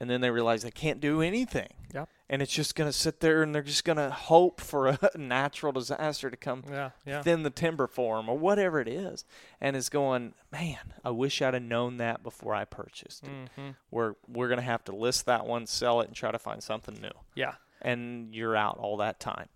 And 0.00 0.10
then 0.10 0.20
they 0.20 0.30
realize 0.30 0.62
they 0.62 0.70
can't 0.72 1.00
do 1.00 1.20
anything. 1.22 1.68
Yep. 1.94 2.08
And 2.28 2.42
it's 2.42 2.52
just 2.52 2.74
going 2.74 2.88
to 2.88 2.92
sit 2.92 3.20
there 3.20 3.42
and 3.44 3.54
they're 3.54 3.62
just 3.62 3.84
going 3.84 3.96
to 3.96 4.10
hope 4.10 4.60
for 4.60 4.88
a 4.88 4.98
natural 5.16 5.70
disaster 5.72 6.30
to 6.30 6.36
come 6.36 6.64
yeah 6.68 6.90
yeah 7.06 7.22
thin 7.22 7.44
the 7.44 7.50
timber 7.50 7.86
for 7.86 8.16
them 8.16 8.28
or 8.28 8.36
whatever 8.36 8.80
it 8.80 8.88
is. 8.88 9.24
And 9.60 9.76
it's 9.76 9.88
going, 9.88 10.34
man, 10.50 10.94
I 11.04 11.10
wish 11.10 11.40
I'd 11.40 11.54
have 11.54 11.62
known 11.62 11.98
that 11.98 12.24
before 12.24 12.54
I 12.54 12.64
purchased 12.64 13.24
it. 13.24 13.30
hmm 13.54 13.70
We're, 13.92 14.14
we're 14.26 14.48
going 14.48 14.58
to 14.58 14.64
have 14.64 14.82
to 14.84 14.96
list 14.96 15.26
that 15.26 15.46
one, 15.46 15.66
sell 15.66 16.00
it, 16.00 16.08
and 16.08 16.16
try 16.16 16.32
to 16.32 16.38
find 16.40 16.62
something 16.62 16.96
new 17.00 17.10
yeah 17.36 17.54
and 17.80 18.34
you're 18.34 18.56
out 18.56 18.78
all 18.78 18.96
that 18.96 19.20
time. 19.20 19.48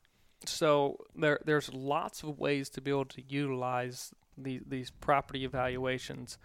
so 0.45 0.99
there 1.16 1.41
there's 1.45 1.73
lots 1.75 2.23
of 2.23 2.39
ways 2.39 2.69
to 2.71 2.81
be 2.81 2.91
able 2.91 3.07
to 3.07 3.23
utilize 3.27 4.12
these 4.43 4.62
these 4.66 4.91
property 4.91 5.45
evaluations 5.45 6.39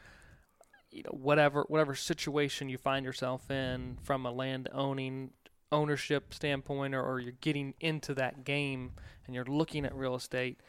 you 0.92 1.04
know 1.04 1.12
whatever 1.12 1.66
whatever 1.68 1.96
situation 1.96 2.70
you 2.70 2.78
find 2.78 3.06
yourself 3.06 3.50
in 3.50 3.98
from 4.02 4.26
a 4.26 4.32
land 4.32 4.70
owning 4.74 5.32
ownership 5.72 6.34
standpoint 6.34 6.94
or, 6.94 7.02
or 7.04 7.20
you're 7.20 7.34
getting 7.42 7.74
into 7.80 8.14
that 8.14 8.44
game 8.44 8.92
and 9.26 9.34
you're 9.34 9.46
looking 9.46 9.86
at 9.86 9.96
real 9.96 10.16
estate 10.16 10.60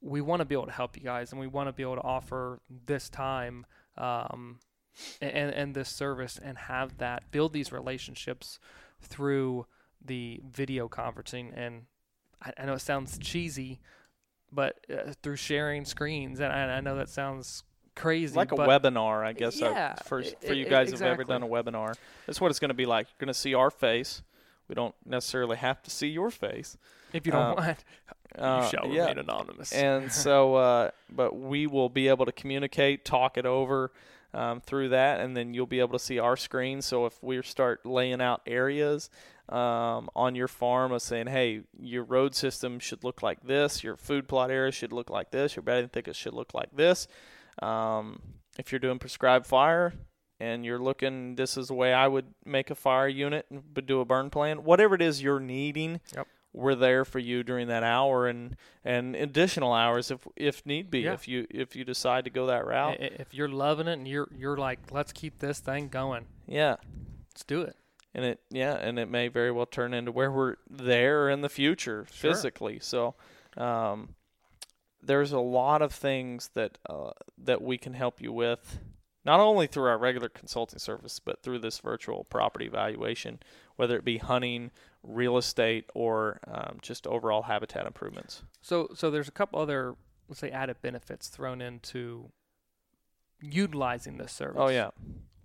we 0.00 0.20
want 0.20 0.40
to 0.40 0.44
be 0.44 0.54
able 0.54 0.66
to 0.66 0.72
help 0.72 0.96
you 0.96 1.02
guys 1.02 1.30
and 1.30 1.40
we 1.40 1.46
want 1.46 1.68
to 1.68 1.72
be 1.72 1.82
able 1.82 1.96
to 1.96 2.02
offer 2.02 2.60
this 2.86 3.08
time 3.08 3.66
um, 3.96 4.58
and, 5.20 5.52
and 5.52 5.74
this 5.74 5.88
service 5.88 6.38
and 6.42 6.56
have 6.56 6.98
that 6.98 7.30
build 7.30 7.52
these 7.52 7.72
relationships 7.72 8.58
through 9.00 9.66
the 10.04 10.40
video 10.48 10.88
conferencing. 10.88 11.52
And 11.56 11.82
I, 12.42 12.52
I 12.58 12.66
know 12.66 12.74
it 12.74 12.80
sounds 12.80 13.18
cheesy 13.18 13.80
but 14.52 14.78
uh, 14.92 15.12
through 15.22 15.36
sharing 15.36 15.84
screens 15.84 16.40
and 16.40 16.52
I, 16.52 16.76
I 16.76 16.80
know 16.80 16.96
that 16.96 17.08
sounds 17.08 17.64
crazy 17.94 18.36
like 18.36 18.52
a 18.52 18.56
webinar, 18.56 19.24
I 19.24 19.32
guess. 19.32 19.60
uh, 19.60 19.70
Yeah, 19.70 19.94
for 20.04 20.22
for 20.22 20.54
you 20.54 20.64
guys 20.64 20.90
who've 20.90 21.02
ever 21.02 21.24
done 21.24 21.42
a 21.42 21.48
webinar, 21.48 21.96
that's 22.26 22.40
what 22.40 22.50
it's 22.50 22.60
going 22.60 22.70
to 22.70 22.74
be 22.74 22.86
like. 22.86 23.08
You're 23.08 23.26
going 23.26 23.32
to 23.32 23.38
see 23.38 23.54
our 23.54 23.70
face. 23.70 24.22
We 24.68 24.74
don't 24.74 24.94
necessarily 25.04 25.56
have 25.56 25.82
to 25.82 25.90
see 25.90 26.08
your 26.08 26.30
face. 26.30 26.76
if 27.12 27.26
you 27.26 27.32
don't 27.32 27.52
uh, 27.52 27.54
mind 27.54 27.76
Uh, 28.38 28.60
you 28.62 28.70
shall 28.70 28.86
yeah. 28.92 29.08
remain 29.08 29.18
anonymous 29.20 29.72
and 29.72 30.12
so, 30.12 30.54
uh, 30.54 30.90
but 31.10 31.34
we 31.34 31.66
will 31.66 31.88
be 31.88 32.08
able 32.08 32.26
to 32.26 32.30
communicate, 32.30 33.02
talk 33.02 33.38
it 33.38 33.46
over 33.46 33.90
um, 34.34 34.60
through 34.60 34.90
that, 34.90 35.20
and 35.20 35.36
then 35.36 35.54
you'll 35.54 35.66
be 35.66 35.80
able 35.80 35.98
to 35.98 36.04
see 36.04 36.18
our 36.18 36.36
screen. 36.36 36.82
So 36.82 37.06
if 37.06 37.22
we 37.22 37.42
start 37.42 37.84
laying 37.86 38.20
out 38.20 38.42
areas 38.46 39.10
um, 39.48 40.10
on 40.14 40.34
your 40.34 40.48
farm 40.48 40.92
of 40.92 41.02
saying, 41.02 41.28
hey, 41.28 41.62
your 41.80 42.04
road 42.04 42.34
system 42.34 42.78
should 42.78 43.04
look 43.04 43.22
like 43.22 43.42
this, 43.42 43.82
your 43.82 43.96
food 43.96 44.28
plot 44.28 44.50
area 44.50 44.72
should 44.72 44.92
look 44.92 45.10
like 45.10 45.30
this, 45.30 45.56
your 45.56 45.62
bedding 45.62 45.88
thicket 45.88 46.14
should 46.16 46.34
look 46.34 46.52
like 46.52 46.74
this. 46.74 47.08
Um, 47.62 48.20
if 48.58 48.70
you're 48.72 48.78
doing 48.78 48.98
prescribed 48.98 49.46
fire 49.46 49.94
and 50.38 50.64
you're 50.64 50.78
looking, 50.78 51.34
this 51.36 51.56
is 51.56 51.68
the 51.68 51.74
way 51.74 51.92
I 51.92 52.06
would 52.06 52.26
make 52.44 52.70
a 52.70 52.74
fire 52.74 53.08
unit, 53.08 53.46
but 53.50 53.86
do 53.86 54.00
a 54.00 54.04
burn 54.04 54.30
plan. 54.30 54.64
Whatever 54.64 54.94
it 54.94 55.02
is 55.02 55.22
you're 55.22 55.40
needing, 55.40 56.00
Yep. 56.14 56.26
We're 56.52 56.74
there 56.74 57.04
for 57.04 57.18
you 57.18 57.42
during 57.42 57.68
that 57.68 57.82
hour 57.82 58.26
and 58.26 58.56
and 58.84 59.14
additional 59.14 59.72
hours 59.72 60.10
if 60.10 60.26
if 60.36 60.64
need 60.64 60.90
be. 60.90 61.00
Yeah. 61.00 61.12
If 61.12 61.28
you 61.28 61.46
if 61.50 61.76
you 61.76 61.84
decide 61.84 62.24
to 62.24 62.30
go 62.30 62.46
that 62.46 62.66
route, 62.66 62.96
if 63.00 63.32
you're 63.34 63.48
loving 63.48 63.86
it 63.86 63.92
and 63.94 64.08
you're 64.08 64.28
you're 64.36 64.56
like 64.56 64.78
let's 64.90 65.12
keep 65.12 65.38
this 65.38 65.60
thing 65.60 65.88
going 65.88 66.26
yeah. 66.46 66.76
let's 67.30 67.44
do 67.44 67.62
it 67.62 67.76
and 68.14 68.24
it 68.24 68.40
yeah 68.50 68.74
and 68.74 68.98
it 68.98 69.08
may 69.08 69.28
very 69.28 69.52
well 69.52 69.66
turn 69.66 69.94
into 69.94 70.10
where 70.10 70.30
we're 70.32 70.56
there 70.68 71.28
in 71.28 71.40
the 71.42 71.48
future 71.48 72.06
Sure. 72.10 72.32
physically 72.32 72.78
so 72.80 73.14
um, 73.56 74.14
there's 75.02 75.32
a 75.32 75.38
lot 75.40 75.82
of 75.82 75.92
things 75.92 76.50
that 76.54 76.78
uh, 76.88 77.10
that 77.36 77.62
we 77.62 77.78
can 77.78 77.94
help 77.94 78.20
you 78.20 78.32
with 78.32 78.78
not 79.24 79.40
only 79.40 79.66
through 79.66 79.88
our 79.88 79.98
regular 79.98 80.28
consulting 80.28 80.78
service 80.78 81.20
but 81.20 81.42
through 81.42 81.58
this 81.58 81.78
virtual 81.78 82.24
property 82.24 82.66
evaluation 82.66 83.38
whether 83.76 83.96
it 83.96 84.04
be 84.04 84.18
hunting 84.18 84.70
real 85.08 85.36
estate 85.38 85.86
or 85.94 86.38
um, 86.46 86.78
just 86.82 87.06
overall 87.06 87.42
habitat 87.42 87.86
improvements 87.86 88.42
So 88.60 88.88
so 88.94 89.10
there's 89.10 89.26
a 89.28 89.32
couple 89.32 89.58
other 89.58 89.94
let's 90.28 90.38
say 90.40 90.50
added 90.50 90.76
benefits 90.82 91.28
thrown 91.28 91.60
into 91.62 92.30
utilizing 93.40 94.18
this 94.18 94.32
service. 94.32 94.56
oh 94.60 94.68
yeah 94.68 94.90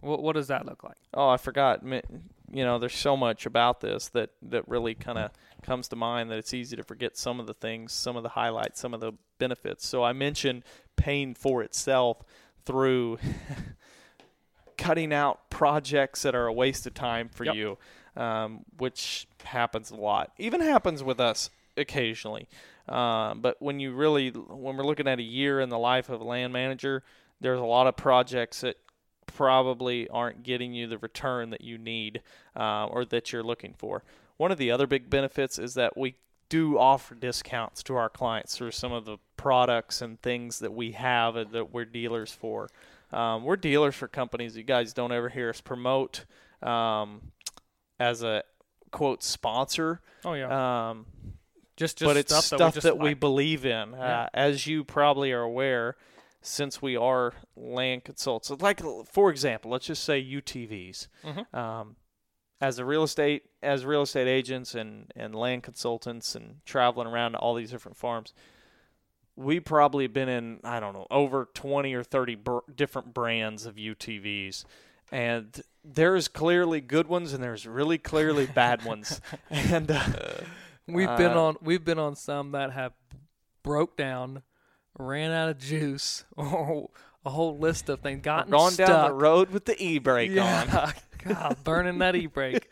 What 0.02 0.22
what 0.22 0.34
does 0.36 0.48
that 0.48 0.66
look 0.66 0.84
like? 0.84 0.98
Oh, 1.14 1.30
I 1.30 1.38
forgot. 1.38 1.82
You 2.52 2.64
know, 2.66 2.78
there's 2.78 2.94
so 2.96 3.16
much 3.18 3.46
about 3.46 3.80
this 3.82 4.10
that 4.10 4.32
that 4.42 4.68
really 4.68 4.94
kind 4.96 5.18
of 5.18 5.32
comes 5.64 5.88
to 5.88 5.96
mind 5.96 6.30
that 6.30 6.38
it's 6.38 6.54
easy 6.54 6.76
to 6.76 6.84
forget 6.84 7.18
some 7.18 7.40
of 7.40 7.48
the 7.48 7.54
things, 7.54 7.94
some 7.94 8.16
of 8.18 8.24
the 8.24 8.30
highlights, 8.30 8.80
some 8.82 8.94
of 8.94 9.00
the 9.00 9.14
benefits. 9.40 9.88
So 9.88 10.04
I 10.04 10.12
mentioned 10.14 10.64
paying 10.98 11.34
for 11.36 11.64
itself 11.64 12.18
through 12.66 13.18
cutting 14.78 15.14
out 15.14 15.50
projects 15.50 16.22
that 16.24 16.36
are 16.36 16.48
a 16.48 16.54
waste 16.54 16.86
of 16.86 16.94
time 16.94 17.30
for 17.30 17.46
Yep. 17.46 17.56
you, 17.56 17.78
um, 18.16 18.66
which 18.78 19.28
happens 19.44 19.92
a 19.92 19.96
lot. 19.96 20.32
Even 20.38 20.62
happens 20.62 21.04
with 21.04 21.20
us 21.20 21.50
occasionally. 21.78 22.48
Um, 22.88 23.42
but 23.42 23.62
when 23.62 23.80
you 23.80 23.94
really, 23.94 24.30
when 24.30 24.78
we're 24.78 24.86
looking 24.86 25.08
at 25.08 25.20
a 25.20 25.24
year 25.24 25.60
in 25.60 25.70
the 25.70 25.80
life 25.80 26.10
of 26.10 26.22
a 26.22 26.24
land 26.24 26.54
manager, 26.54 27.04
there's 27.40 27.60
a 27.60 27.66
lot 27.66 27.88
of 27.88 27.96
projects 27.96 28.62
that 28.62 28.78
probably 29.26 30.08
aren't 30.10 30.44
getting 30.44 30.74
you 30.74 30.88
the 30.88 30.98
return 30.98 31.50
that 31.50 31.62
you 31.62 31.78
need 31.78 32.22
uh, 32.56 32.86
or 32.86 33.06
that 33.06 33.32
you're 33.32 33.44
looking 33.44 33.74
for. 33.78 34.04
One 34.38 34.52
of 34.52 34.58
the 34.58 34.72
other 34.72 34.88
big 34.88 35.10
benefits 35.10 35.58
is 35.58 35.74
that 35.76 35.98
we 35.98 36.16
do 36.50 36.78
offer 36.78 37.16
discounts 37.16 37.82
to 37.84 37.96
our 37.96 38.10
clients 38.10 38.56
through 38.56 38.72
some 38.72 38.92
of 38.92 39.06
the 39.06 39.18
products 39.38 40.02
and 40.02 40.22
things 40.22 40.60
that 40.60 40.74
we 40.74 40.92
have 40.92 41.52
that 41.52 41.74
we're 41.74 41.86
dealers 41.86 42.32
for. 42.32 42.70
Um, 43.12 43.44
we're 43.44 43.56
dealers 43.56 43.96
for 43.96 44.08
companies 44.08 44.58
you 44.58 44.64
guys 44.64 44.94
don't 44.94 45.12
ever 45.12 45.30
hear 45.30 45.50
us 45.50 45.62
promote 45.62 46.26
um, 46.62 47.32
as 48.04 48.24
a 48.24 48.44
quote 48.92 49.24
sponsor. 49.24 50.02
Oh 50.26 50.34
yeah. 50.34 50.90
Um, 50.90 51.06
just 51.78 51.98
just 51.98 52.08
but 52.08 52.18
it's 52.18 52.32
stuff, 52.34 52.46
stuff, 52.46 52.60
that 52.60 52.66
we, 52.66 52.72
just 52.74 52.84
that 52.84 52.98
we 53.00 53.14
believe 53.14 53.66
in. 53.66 53.94
Uh, 53.96 53.98
Yeah. 53.98 54.30
as 54.34 54.68
you 54.68 54.84
probably 54.84 55.32
are 55.32 55.42
aware, 55.42 55.96
since 56.42 56.82
we 56.82 56.96
are 56.96 57.34
land 57.56 58.04
consultants, 58.04 58.62
like 58.62 58.82
for 59.12 59.30
example, 59.32 59.72
let's 59.72 59.86
just 59.88 60.04
say 60.04 60.20
UTVs. 60.24 61.08
Mhm. 61.24 61.54
Um, 61.54 61.96
as 62.62 62.80
a 62.80 62.86
real 62.86 63.04
estate, 63.04 63.44
as 63.62 63.86
real 63.86 64.04
estate 64.04 64.28
agents 64.28 64.76
and 64.76 65.12
and 65.16 65.34
land 65.36 65.64
consultants 65.64 66.36
and 66.36 66.58
traveling 66.66 67.08
around 67.08 67.32
to 67.34 67.38
all 67.40 67.56
these 67.56 67.72
different 67.72 67.98
farms, 67.98 68.34
we 69.36 69.60
probably 69.60 70.08
been 70.08 70.30
in 70.30 70.60
I 70.64 70.80
don't 70.80 70.94
know 70.94 71.08
over 71.10 71.50
20 71.54 71.94
or 71.94 72.04
30 72.04 72.36
br- 72.36 72.60
different 72.74 73.14
brands 73.14 73.66
of 73.66 73.76
UTVs 73.76 74.64
and 75.14 75.62
there's 75.86 76.28
clearly 76.28 76.82
good 76.82 77.08
ones 77.08 77.32
and 77.34 77.44
there's 77.44 77.66
really 77.68 77.98
clearly 77.98 78.46
bad 78.46 78.84
ones 78.84 79.22
and 79.50 79.90
uh, 79.92 80.04
We've 80.88 81.16
been 81.16 81.32
Uh, 81.32 81.42
on 81.44 81.56
we've 81.62 81.86
been 81.86 82.00
on 82.00 82.16
some 82.18 82.52
that 82.52 82.72
have 82.74 82.92
broke 83.64 83.96
down, 83.96 84.44
ran 85.00 85.32
out 85.32 85.48
of 85.48 85.58
juice, 85.60 86.26
or 86.36 86.90
a 87.26 87.30
whole 87.30 87.58
list 87.58 87.88
of 87.88 88.02
things. 88.02 88.22
Gotten 88.22 88.52
gone 88.52 88.72
stuck. 88.74 88.88
down 88.88 89.08
the 89.10 89.16
road 89.16 89.50
with 89.52 89.64
the 89.64 89.82
e-brake 89.82 90.38
on. 90.38 90.94
God, 91.24 91.58
burning 91.64 92.00
that 92.00 92.18
e-brake. 92.18 92.68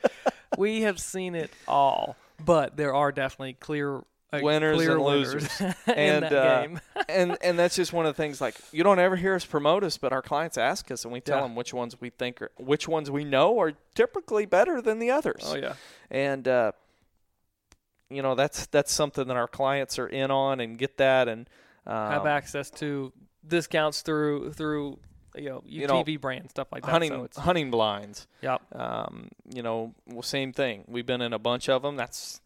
we 0.58 0.82
have 0.82 1.00
seen 1.00 1.36
it 1.36 1.52
all, 1.70 2.18
but 2.44 2.76
there 2.76 2.94
are 2.94 3.14
definitely 3.14 3.54
clear 3.54 4.02
uh, 4.34 4.40
Winners 4.42 4.82
and 4.88 5.02
losers. 5.02 5.48
And, 5.88 6.26
uh, 6.26 6.62
game. 6.62 6.80
and 7.10 7.38
and 7.42 7.60
that's 7.60 7.76
just 7.76 7.92
one 7.94 8.06
of 8.06 8.16
the 8.16 8.22
things 8.22 8.40
like 8.40 8.56
you 8.72 8.84
don't 8.84 9.00
ever 9.00 9.16
hear 9.16 9.36
us 9.36 9.46
promote 9.46 9.84
us 9.84 9.98
but 9.98 10.14
our 10.14 10.22
clients 10.22 10.58
ask 10.58 10.90
us 10.92 11.04
and 11.04 11.12
we 11.14 11.20
tell 11.20 11.38
Yeah. 11.38 11.44
them 11.44 11.56
which 11.56 11.74
ones 11.74 12.00
we 12.00 12.10
think 12.12 12.42
are 12.42 12.52
which 12.58 12.88
ones 12.88 13.12
we 13.12 13.24
know 13.26 13.60
are 13.60 13.74
typically 13.96 14.46
better 14.46 14.82
than 14.82 15.00
the 15.00 15.12
others 15.12 15.44
Oh 15.46 15.56
yeah, 15.56 15.74
and 16.10 16.48
uh, 16.48 16.72
you 18.10 18.22
know 18.22 18.36
that's 18.36 18.66
that's 18.68 18.92
something 18.94 19.28
that 19.28 19.38
our 19.38 19.48
clients 19.48 19.98
are 20.00 20.08
in 20.08 20.32
on 20.32 20.60
and 20.60 20.78
get 20.78 20.98
that 20.98 21.28
and 21.28 21.50
um, 21.88 22.12
have 22.12 22.26
access 22.26 22.70
to 22.70 23.12
discounts 23.48 24.02
through 24.02 24.54
through 24.54 25.00
you 25.36 25.50
know 25.50 25.64
You 25.66 25.88
know, 25.88 26.04
UTV 26.04 26.20
brand 26.22 26.50
stuff 26.50 26.68
like 26.72 26.84
that. 26.84 26.92
hunting 26.92 27.28
so 27.32 27.42
hunting 27.42 27.72
blinds 27.72 28.28
yep. 28.42 28.62
um, 28.76 29.30
you 29.54 29.62
know 29.64 29.94
well, 30.08 30.22
same 30.24 30.52
thing 30.54 30.84
we've 30.88 31.06
been 31.06 31.22
in 31.22 31.34
a 31.34 31.40
bunch 31.40 31.70
of 31.70 31.82
them 31.82 31.96
that's 31.96 32.42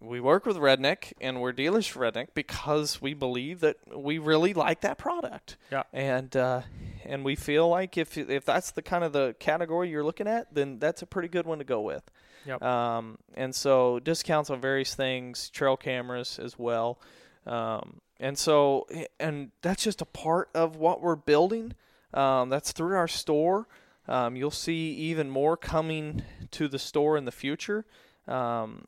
we 0.00 0.20
work 0.20 0.46
with 0.46 0.56
redneck 0.56 1.12
and 1.20 1.40
we're 1.40 1.52
dealers 1.52 1.86
for 1.86 2.00
redneck 2.00 2.28
because 2.34 3.02
we 3.02 3.14
believe 3.14 3.60
that 3.60 3.76
we 3.94 4.18
really 4.18 4.54
like 4.54 4.80
that 4.80 4.98
product. 4.98 5.56
Yeah. 5.70 5.82
and 5.92 6.34
uh, 6.36 6.62
and 7.04 7.24
we 7.24 7.36
feel 7.36 7.68
like 7.68 7.98
if 7.98 8.16
if 8.16 8.44
that's 8.44 8.70
the 8.70 8.82
kind 8.82 9.04
of 9.04 9.12
the 9.12 9.34
category 9.38 9.90
you're 9.90 10.04
looking 10.04 10.26
at 10.26 10.54
then 10.54 10.78
that's 10.78 11.02
a 11.02 11.06
pretty 11.06 11.28
good 11.28 11.46
one 11.46 11.58
to 11.58 11.64
go 11.64 11.80
with. 11.80 12.10
Yep. 12.46 12.62
um, 12.62 13.18
and 13.34 13.54
so 13.54 13.98
discounts 13.98 14.48
on 14.48 14.60
various 14.62 14.94
things 14.94 15.50
trail 15.50 15.76
cameras 15.76 16.38
as 16.38 16.58
well. 16.58 16.98
Um, 17.46 18.00
and 18.18 18.38
so 18.38 18.86
and 19.18 19.50
that's 19.62 19.84
just 19.84 20.00
a 20.00 20.06
part 20.06 20.48
of 20.54 20.76
what 20.76 21.02
we're 21.02 21.16
building. 21.16 21.74
Um, 22.14 22.48
that's 22.48 22.72
through 22.72 22.96
our 22.96 23.08
store. 23.08 23.68
Um, 24.08 24.34
you'll 24.34 24.50
see 24.50 24.92
even 24.94 25.30
more 25.30 25.56
coming 25.56 26.24
to 26.52 26.68
the 26.68 26.78
store 26.78 27.16
in 27.16 27.26
the 27.26 27.32
future. 27.32 27.84
Um, 28.26 28.86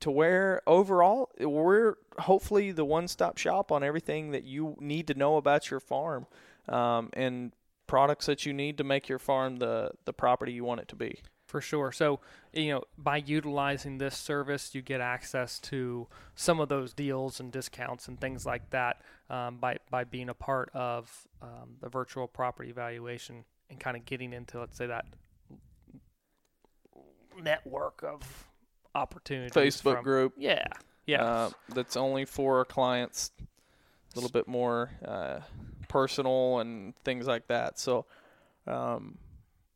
to 0.00 0.10
where 0.10 0.62
overall 0.66 1.30
we're 1.40 1.94
hopefully 2.18 2.72
the 2.72 2.84
one-stop 2.84 3.38
shop 3.38 3.72
on 3.72 3.82
everything 3.82 4.30
that 4.30 4.44
you 4.44 4.76
need 4.80 5.06
to 5.06 5.14
know 5.14 5.36
about 5.36 5.70
your 5.70 5.80
farm 5.80 6.26
um, 6.68 7.10
and 7.12 7.52
products 7.86 8.26
that 8.26 8.46
you 8.46 8.52
need 8.52 8.78
to 8.78 8.84
make 8.84 9.08
your 9.08 9.18
farm 9.18 9.56
the 9.56 9.90
the 10.04 10.12
property 10.12 10.52
you 10.52 10.64
want 10.64 10.80
it 10.80 10.88
to 10.88 10.96
be. 10.96 11.20
For 11.48 11.62
sure. 11.62 11.92
So, 11.92 12.20
you 12.52 12.74
know, 12.74 12.82
by 12.98 13.16
utilizing 13.16 13.96
this 13.96 14.14
service, 14.14 14.74
you 14.74 14.82
get 14.82 15.00
access 15.00 15.58
to 15.60 16.06
some 16.34 16.60
of 16.60 16.68
those 16.68 16.92
deals 16.92 17.40
and 17.40 17.50
discounts 17.50 18.06
and 18.06 18.20
things 18.20 18.44
like 18.44 18.68
that 18.68 19.00
um, 19.30 19.56
by, 19.56 19.78
by 19.90 20.04
being 20.04 20.28
a 20.28 20.34
part 20.34 20.68
of 20.74 21.26
um, 21.40 21.76
the 21.80 21.88
virtual 21.88 22.28
property 22.28 22.70
valuation 22.70 23.46
and 23.70 23.80
kind 23.80 23.96
of 23.96 24.04
getting 24.04 24.34
into, 24.34 24.60
let's 24.60 24.76
say, 24.76 24.88
that 24.88 25.06
network 27.42 28.02
of 28.02 28.47
opportunities. 28.98 29.52
Facebook 29.52 29.96
from- 29.96 30.04
group 30.04 30.34
Yeah. 30.36 30.66
Yeah. 31.06 31.24
uh, 31.24 31.50
that's 31.74 31.96
only 31.96 32.24
for 32.24 32.64
clients, 32.64 33.30
a 33.40 34.14
little 34.14 34.30
bit 34.30 34.46
more 34.46 34.90
uh, 35.04 35.40
personal 35.88 36.58
and 36.58 36.94
things 37.04 37.26
like 37.26 37.46
that. 37.48 37.78
So, 37.78 38.04
um, 38.66 39.16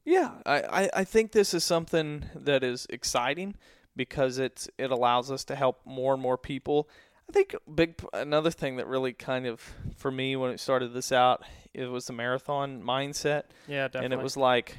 yeah, 0.04 0.32
I, 0.44 0.62
I, 0.62 0.90
I 0.96 1.04
think 1.04 1.32
this 1.32 1.54
is 1.54 1.64
something 1.64 2.26
that 2.34 2.62
is 2.62 2.86
exciting 2.90 3.54
because 3.96 4.38
it's 4.38 4.68
it 4.78 4.90
allows 4.90 5.30
us 5.30 5.44
to 5.44 5.54
help 5.54 5.80
more 5.86 6.12
and 6.12 6.22
more 6.22 6.36
people. 6.36 6.88
I 7.28 7.32
think 7.32 7.54
big 7.72 7.94
another 8.12 8.50
thing 8.50 8.76
that 8.76 8.86
really 8.86 9.12
kind 9.12 9.46
of 9.46 9.62
for 9.96 10.10
me 10.10 10.36
when 10.36 10.50
it 10.50 10.60
started 10.60 10.92
this 10.92 11.12
out 11.12 11.42
it 11.72 11.86
was 11.86 12.06
the 12.06 12.12
marathon 12.12 12.82
mindset 12.82 13.44
yeah, 13.66 13.86
definitely. 13.86 14.04
and 14.04 14.14
it 14.14 14.22
was 14.22 14.36
like 14.36 14.76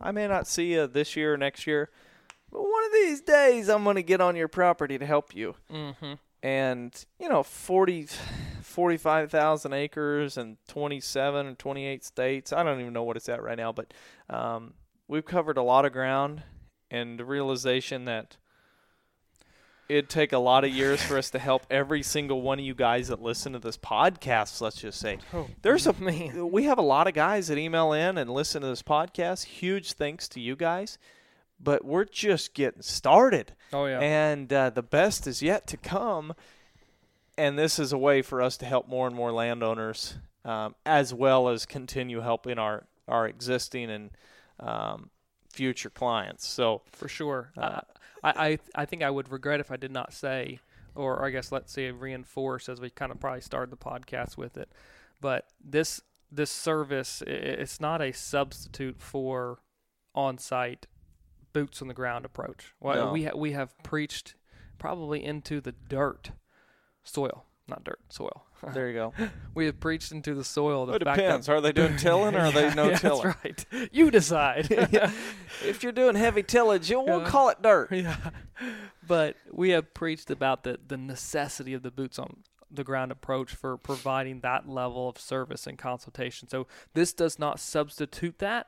I 0.00 0.10
may 0.12 0.26
not 0.26 0.46
see 0.46 0.72
you 0.72 0.86
this 0.86 1.16
year 1.16 1.34
or 1.34 1.36
next 1.36 1.66
year, 1.66 1.90
but 2.54 2.62
one 2.62 2.84
of 2.86 2.92
these 2.92 3.20
days 3.20 3.68
I'm 3.68 3.84
going 3.84 3.96
to 3.96 4.02
get 4.02 4.20
on 4.22 4.34
your 4.36 4.48
property 4.48 4.96
to 4.96 5.04
help 5.04 5.34
you 5.34 5.56
Mm-hmm. 5.70 6.14
and 6.42 7.04
you 7.20 7.28
know 7.28 7.42
40 7.42 8.06
45,000 8.62 9.72
acres 9.74 10.36
and 10.38 10.56
27 10.68 11.46
or 11.46 11.54
28 11.54 12.04
states 12.04 12.52
I 12.52 12.62
don't 12.62 12.80
even 12.80 12.92
know 12.94 13.02
what 13.04 13.16
it's 13.16 13.28
at 13.28 13.42
right 13.42 13.58
now 13.58 13.72
but 13.72 13.92
um, 14.30 14.74
we've 15.08 15.24
covered 15.24 15.58
a 15.58 15.62
lot 15.62 15.84
of 15.84 15.92
ground 15.92 16.42
and 16.90 17.18
the 17.18 17.24
realization 17.24 18.04
that 18.06 18.36
it'd 19.88 20.08
take 20.08 20.32
a 20.32 20.38
lot 20.38 20.64
of 20.64 20.70
years 20.70 21.02
for 21.02 21.18
us 21.18 21.28
to 21.30 21.38
help 21.38 21.66
every 21.70 22.02
single 22.02 22.40
one 22.40 22.58
of 22.58 22.64
you 22.64 22.74
guys 22.74 23.08
that 23.08 23.20
listen 23.20 23.52
to 23.52 23.58
this 23.58 23.76
podcast 23.76 24.60
let's 24.60 24.80
just 24.80 24.98
say 24.98 25.18
Oh, 25.32 25.48
there's 25.62 25.86
a 25.86 25.92
man. 26.00 26.50
we 26.50 26.64
have 26.64 26.78
a 26.78 26.82
lot 26.82 27.06
of 27.06 27.14
guys 27.14 27.48
that 27.48 27.58
email 27.58 27.92
in 27.92 28.16
and 28.18 28.30
listen 28.30 28.62
to 28.62 28.68
this 28.68 28.82
podcast 28.82 29.44
huge 29.44 29.92
thanks 29.92 30.26
to 30.28 30.40
you 30.40 30.56
guys 30.56 30.98
but 31.60 31.84
we're 31.84 32.04
just 32.04 32.54
getting 32.54 32.82
started 32.82 33.52
Oh, 33.72 33.86
yeah. 33.86 34.00
and 34.00 34.52
uh, 34.52 34.70
the 34.70 34.82
best 34.82 35.26
is 35.26 35.42
yet 35.42 35.66
to 35.68 35.76
come. 35.76 36.34
And 37.36 37.58
this 37.58 37.78
is 37.78 37.92
a 37.92 37.98
way 37.98 38.22
for 38.22 38.40
us 38.40 38.56
to 38.58 38.64
help 38.66 38.86
more 38.88 39.06
and 39.08 39.16
more 39.16 39.32
landowners, 39.32 40.14
um, 40.44 40.74
as 40.86 41.12
well 41.12 41.48
as 41.48 41.66
continue 41.66 42.20
helping 42.20 42.58
our 42.58 42.84
our 43.08 43.26
existing 43.26 43.90
and 43.90 44.10
um, 44.60 45.10
future 45.50 45.90
clients. 45.90 46.46
So 46.46 46.82
for 46.92 47.08
sure. 47.08 47.50
Uh, 47.56 47.80
I, 48.22 48.48
I 48.48 48.58
I 48.76 48.84
think 48.84 49.02
I 49.02 49.10
would 49.10 49.30
regret 49.32 49.58
if 49.60 49.70
I 49.72 49.76
did 49.76 49.90
not 49.90 50.12
say, 50.12 50.60
or 50.94 51.24
I 51.24 51.30
guess 51.30 51.50
let's 51.50 51.72
say 51.72 51.90
reinforce 51.90 52.68
as 52.68 52.80
we 52.80 52.88
kind 52.90 53.10
of 53.10 53.18
probably 53.18 53.40
started 53.40 53.70
the 53.70 53.76
podcast 53.76 54.36
with 54.36 54.56
it. 54.56 54.70
But 55.20 55.46
this 55.62 56.00
this 56.30 56.50
service 56.52 57.20
it's 57.26 57.80
not 57.80 58.00
a 58.00 58.12
substitute 58.12 59.00
for 59.00 59.58
on-site 60.14 60.86
boots 61.54 61.80
on 61.80 61.88
the 61.88 61.94
ground 61.94 62.26
approach. 62.26 62.74
Well, 62.80 63.06
No. 63.06 63.12
we 63.12 63.24
ha- 63.24 63.34
we 63.36 63.52
have 63.52 63.72
preached 63.82 64.34
probably 64.78 65.24
into 65.24 65.62
the 65.62 65.72
dirt, 65.72 66.32
soil, 67.02 67.46
not 67.66 67.82
dirt, 67.84 68.00
soil. 68.10 68.44
there 68.74 68.88
you 68.88 68.94
go. 68.94 69.12
we 69.54 69.66
have 69.66 69.78
preached 69.80 70.10
into 70.12 70.34
the 70.34 70.44
soil. 70.44 70.84
The 70.86 70.94
it 70.94 70.98
depends. 71.00 71.48
Are 71.48 71.60
they 71.60 71.72
doing 71.72 71.96
tilling 71.96 72.34
or 72.34 72.40
are 72.40 72.52
they 72.52 72.74
no 72.74 72.90
yeah, 72.90 72.96
tilling? 72.98 73.34
That's 73.42 73.64
right. 73.72 73.88
You 73.92 74.10
decide. 74.10 74.66
If 74.70 75.82
you're 75.82 75.92
doing 75.92 76.14
heavy 76.16 76.42
tillage, 76.42 76.90
we'll 76.90 77.06
Yeah. 77.22 77.28
call 77.28 77.48
it 77.50 77.62
dirt. 77.62 77.90
yeah. 77.92 78.16
But 79.06 79.36
we 79.52 79.70
have 79.70 79.92
preached 79.94 80.30
about 80.30 80.64
the, 80.64 80.78
the 80.86 80.96
necessity 80.96 81.74
of 81.74 81.82
the 81.82 81.90
boots 81.90 82.18
on 82.18 82.38
the 82.70 82.84
ground 82.84 83.12
approach 83.12 83.54
for 83.54 83.76
providing 83.76 84.40
that 84.40 84.66
level 84.68 85.08
of 85.08 85.18
service 85.18 85.66
and 85.66 85.76
consultation. 85.78 86.48
So 86.48 86.66
this 86.94 87.12
does 87.12 87.38
not 87.38 87.60
substitute 87.60 88.38
that. 88.38 88.66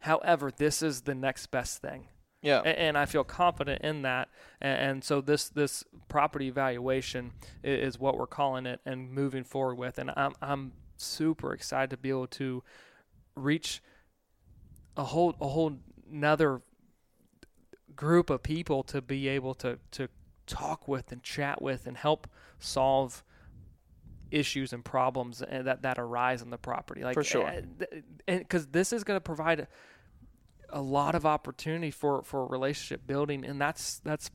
However, 0.00 0.50
this 0.50 0.82
is 0.82 1.02
the 1.02 1.14
next 1.14 1.46
best 1.48 1.80
thing. 1.82 2.08
Yeah. 2.40 2.60
A- 2.64 2.78
And 2.78 2.96
I 2.96 3.04
feel 3.06 3.24
confident 3.24 3.82
in 3.82 4.02
that. 4.02 4.28
A- 4.62 4.66
And 4.66 5.02
so 5.02 5.20
this 5.20 5.48
this 5.48 5.82
property 6.08 6.50
valuation 6.50 7.32
i- 7.64 7.66
is 7.68 7.98
what 7.98 8.16
we're 8.16 8.26
calling 8.28 8.64
it 8.66 8.80
and 8.86 9.10
moving 9.10 9.44
forward 9.44 9.74
with. 9.76 9.98
And 9.98 10.12
I'm 10.16 10.34
I'm 10.40 10.72
super 10.96 11.52
excited 11.52 11.90
to 11.90 11.96
be 11.96 12.10
able 12.10 12.26
to 12.28 12.62
reach 13.34 13.82
a 14.96 15.04
whole 15.04 15.34
a 15.40 15.48
whole 15.48 15.78
another 16.10 16.62
group 17.94 18.30
of 18.30 18.42
people 18.42 18.82
to 18.84 19.02
be 19.02 19.28
able 19.28 19.54
to 19.54 19.78
to 19.92 20.08
talk 20.46 20.86
with 20.88 21.12
and 21.12 21.22
chat 21.22 21.60
with 21.60 21.86
and 21.86 21.96
help 21.96 22.28
solve 22.58 23.22
issues 24.30 24.72
and 24.72 24.84
problems 24.84 25.38
that 25.50 25.82
that 25.82 25.98
arise 25.98 26.42
on 26.42 26.50
the 26.50 26.58
property 26.58 27.02
like 27.02 27.14
For 27.14 27.24
sure. 27.24 27.50
because 28.26 28.66
this 28.68 28.92
is 28.92 29.04
going 29.04 29.16
to 29.16 29.20
provide 29.22 29.60
a, 29.60 29.68
a 30.70 30.80
lot 30.82 31.14
of 31.14 31.24
opportunity 31.24 31.90
for 31.90 32.22
for 32.22 32.46
relationship 32.46 33.06
building 33.06 33.44
and 33.44 33.60
that's 33.60 34.00
that's 34.00 34.30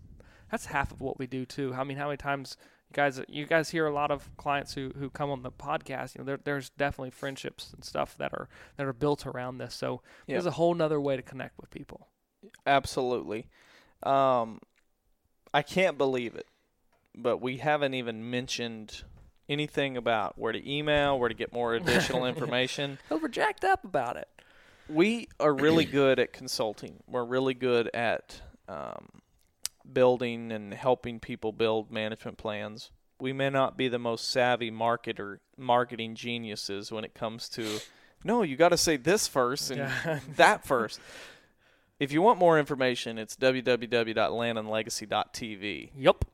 that's 0.51 0.65
half 0.67 0.91
of 0.91 0.99
what 1.01 1.19
we 1.19 1.27
do 1.27 1.45
too 1.45 1.73
i 1.75 1.83
mean 1.83 1.97
how 1.97 2.07
many 2.07 2.17
times 2.17 2.57
you 2.89 2.93
guys 2.95 3.21
you 3.27 3.45
guys 3.45 3.69
hear 3.69 3.85
a 3.85 3.93
lot 3.93 4.09
of 4.11 4.35
clients 4.37 4.73
who 4.73 4.91
who 4.97 5.09
come 5.09 5.29
on 5.29 5.43
the 5.43 5.51
podcast 5.51 6.15
you 6.15 6.19
know 6.19 6.25
there, 6.25 6.39
there's 6.43 6.69
definitely 6.71 7.11
friendships 7.11 7.71
and 7.73 7.83
stuff 7.85 8.17
that 8.17 8.33
are 8.33 8.49
that 8.77 8.85
are 8.87 8.93
built 8.93 9.25
around 9.27 9.57
this 9.59 9.75
so 9.75 10.01
Yeah. 10.27 10.33
there's 10.35 10.45
a 10.47 10.51
whole 10.51 10.73
nother 10.73 10.99
way 10.99 11.15
to 11.15 11.21
connect 11.21 11.57
with 11.59 11.69
people 11.69 12.07
Absolutely. 12.65 13.47
Um, 14.03 14.59
I 15.53 15.61
can't 15.61 15.97
believe 15.97 16.35
it, 16.35 16.45
but 17.15 17.37
we 17.37 17.55
haven't 17.57 17.93
even 17.93 18.29
mentioned 18.29 19.03
anything 19.49 19.97
about 19.97 20.37
where 20.37 20.51
to 20.53 20.71
email, 20.71 21.19
where 21.19 21.29
to 21.29 21.35
get 21.35 21.51
more 21.53 21.75
additional 21.79 22.25
information. 22.25 22.97
over 23.11 23.27
jacked 23.27 23.63
up 23.63 23.83
about 23.83 24.17
it 24.17 24.27
We 24.89 25.27
are 25.39 25.53
really 25.53 25.85
good 25.99 26.19
at 26.19 26.33
consulting. 26.33 27.03
We're 27.07 27.25
really 27.25 27.53
good 27.53 27.89
at 27.93 28.41
um, 28.69 29.21
building 29.91 30.51
and 30.51 30.73
helping 30.73 31.19
people 31.19 31.51
build 31.51 31.91
management 31.91 32.37
plans. 32.37 32.91
we 33.19 33.33
may 33.33 33.49
not 33.49 33.77
be 33.77 33.87
the 33.89 33.99
most 33.99 34.29
savvy 34.29 34.71
marketer 34.71 35.39
marketing 35.57 36.15
geniuses 36.15 36.91
when 36.91 37.03
it 37.03 37.13
comes 37.13 37.49
to 37.49 37.79
no, 38.25 38.41
you 38.41 38.55
got 38.55 38.69
to 38.69 38.77
say 38.77 38.95
this 38.95 39.27
first 39.27 39.69
and 39.69 39.79
Yeah. 39.79 40.19
that 40.37 40.65
first. 40.71 41.01
If 41.99 42.13
you 42.13 42.21
want 42.21 42.39
more 42.39 42.57
information, 42.57 43.17
it's 43.17 43.35
www.landandlegacy.tv. 43.35 45.89
Yep. 45.97 46.25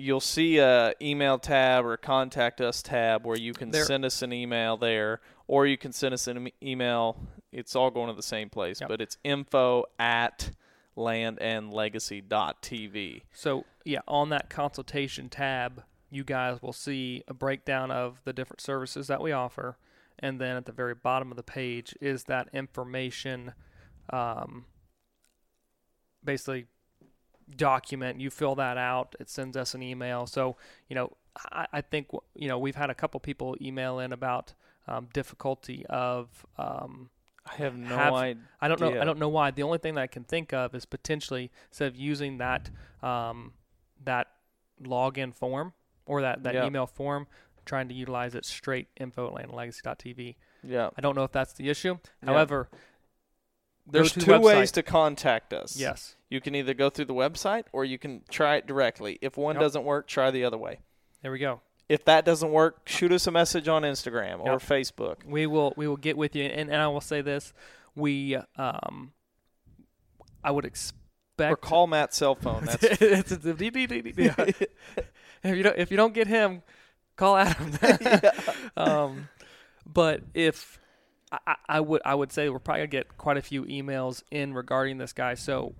You'll 0.00 0.20
see 0.20 0.58
a 0.58 0.94
email 1.02 1.40
tab 1.40 1.84
or 1.84 1.96
contact 1.96 2.60
us 2.60 2.82
tab 2.82 3.26
where 3.26 3.36
you 3.36 3.52
can 3.52 3.70
There- 3.70 3.84
send 3.84 4.04
us 4.04 4.22
an 4.22 4.32
email 4.32 4.76
there, 4.76 5.20
or 5.48 5.66
you 5.66 5.76
can 5.76 5.90
send 5.92 6.14
us 6.14 6.28
an 6.28 6.50
email. 6.62 7.20
It's 7.50 7.74
all 7.74 7.90
going 7.90 8.06
to 8.08 8.14
the 8.14 8.22
same 8.22 8.48
place, 8.48 8.80
Yep. 8.80 8.88
but 8.90 9.00
it's 9.00 9.18
info 9.24 9.86
at 9.98 10.52
landandlegacy.tv. 10.96 13.22
So 13.32 13.64
yeah, 13.84 14.00
on 14.06 14.28
that 14.28 14.48
consultation 14.50 15.28
tab, 15.28 15.82
you 16.10 16.22
guys 16.24 16.62
will 16.62 16.72
see 16.72 17.24
a 17.26 17.34
breakdown 17.34 17.90
of 17.90 18.22
the 18.24 18.32
different 18.32 18.60
services 18.60 19.08
that 19.08 19.20
we 19.20 19.32
offer, 19.32 19.78
and 20.18 20.40
then 20.40 20.56
at 20.56 20.66
the 20.66 20.72
very 20.72 20.94
bottom 20.94 21.32
of 21.32 21.36
the 21.36 21.42
page 21.42 21.92
is 22.00 22.24
that 22.24 22.48
information, 22.52 23.52
um, 24.10 24.66
basically 26.22 26.66
document. 27.56 28.20
You 28.20 28.30
fill 28.30 28.54
that 28.56 28.76
out. 28.76 29.14
It 29.20 29.28
sends 29.30 29.56
us 29.56 29.74
an 29.74 29.82
email. 29.82 30.26
So 30.26 30.56
you 30.88 30.94
know, 30.96 31.16
I, 31.52 31.66
I 31.72 31.80
think 31.80 32.08
you 32.34 32.48
know 32.48 32.58
we've 32.58 32.76
had 32.76 32.90
a 32.90 32.94
couple 32.94 33.18
people 33.20 33.56
email 33.60 33.98
in 33.98 34.12
about 34.12 34.54
um, 34.86 35.08
difficulty 35.12 35.84
of. 35.88 36.46
Um, 36.56 37.10
I 37.50 37.54
have 37.62 37.76
no 37.78 37.96
Have- 37.96 38.12
idea. 38.14 38.42
I 38.60 38.68
don't 38.68 38.80
know. 38.80 39.00
I 39.00 39.04
don't 39.04 39.18
know 39.18 39.30
why. 39.30 39.50
The 39.50 39.62
only 39.62 39.78
thing 39.78 39.94
that 39.94 40.02
I 40.02 40.06
can 40.06 40.24
think 40.24 40.52
of 40.52 40.74
is 40.74 40.84
potentially 40.84 41.50
instead 41.70 41.88
of 41.88 41.96
using 41.96 42.38
that 42.38 42.70
um, 43.02 43.52
that 44.04 44.26
login 44.82 45.34
form 45.34 45.72
or 46.06 46.20
that, 46.22 46.42
that 46.42 46.54
Yeah. 46.54 46.66
email 46.66 46.86
form, 46.86 47.26
trying 47.64 47.88
to 47.88 47.94
utilize 47.94 48.34
it 48.34 48.44
straight 48.44 48.88
info 48.98 49.26
at 49.26 49.48
landlegacy.tv. 49.48 50.36
Yeah. 50.62 50.90
I 50.96 51.00
don't 51.00 51.14
know 51.16 51.24
if 51.24 51.32
that's 51.32 51.52
the 51.54 51.68
issue. 51.68 51.98
Yeah. 52.22 52.30
However, 52.32 52.68
There's 53.86 54.12
two 54.12 54.38
ways 54.40 54.70
to 54.72 54.82
contact 54.82 55.52
us. 55.52 55.76
yes, 55.76 56.16
You 56.30 56.40
can 56.40 56.54
either 56.54 56.74
go 56.74 56.90
through 56.90 57.06
the 57.06 57.14
website 57.14 57.64
or 57.72 57.84
you 57.84 57.98
can 57.98 58.22
try 58.30 58.56
it 58.56 58.66
directly. 58.66 59.18
If 59.22 59.36
one 59.36 59.54
Yep. 59.56 59.60
doesn't 59.62 59.84
work, 59.84 60.06
try 60.06 60.30
the 60.30 60.44
other 60.44 60.58
way. 60.58 60.80
there 61.22 61.32
we 61.32 61.38
go. 61.38 61.60
If 61.88 62.04
that 62.04 62.24
doesn't 62.26 62.52
work, 62.52 62.86
shoot 62.86 63.10
us 63.12 63.26
a 63.26 63.30
message 63.30 63.66
on 63.66 63.82
Instagram 63.82 64.40
or 64.40 64.52
Yep. 64.52 64.60
Facebook. 64.60 65.24
We 65.24 65.46
will 65.46 65.72
we 65.76 65.88
will 65.88 65.96
get 65.96 66.18
with 66.18 66.36
you, 66.36 66.44
and, 66.44 66.70
and 66.70 66.82
I 66.82 66.88
will 66.88 67.00
say 67.00 67.22
this: 67.22 67.54
we 67.94 68.36
um, 68.56 69.12
I 70.44 70.50
would 70.50 70.66
expect 70.66 71.50
Or 71.52 71.56
call 71.56 71.86
Matt's 71.86 72.18
cell 72.18 72.34
phone. 72.34 72.64
That's 72.66 72.76
it's, 72.82 73.32
if 73.46 73.60
you 75.56 75.62
don't 75.62 75.78
if 75.78 75.90
you 75.90 75.96
don't 75.96 76.12
get 76.12 76.26
him, 76.26 76.62
call 77.16 77.36
Adam. 77.38 77.72
um, 78.76 79.28
but 79.86 80.22
if 80.34 80.78
I, 81.32 81.38
I- 81.46 81.56
I 81.70 81.80
would 81.80 82.02
I 82.04 82.14
would 82.14 82.32
say 82.32 82.50
we're 82.50 82.58
probably 82.58 82.80
gonna 82.80 82.88
get 82.88 83.16
quite 83.16 83.38
a 83.38 83.42
few 83.42 83.64
emails 83.64 84.22
in 84.30 84.52
regarding 84.52 84.98
this 84.98 85.12
guy. 85.14 85.32
So 85.34 85.74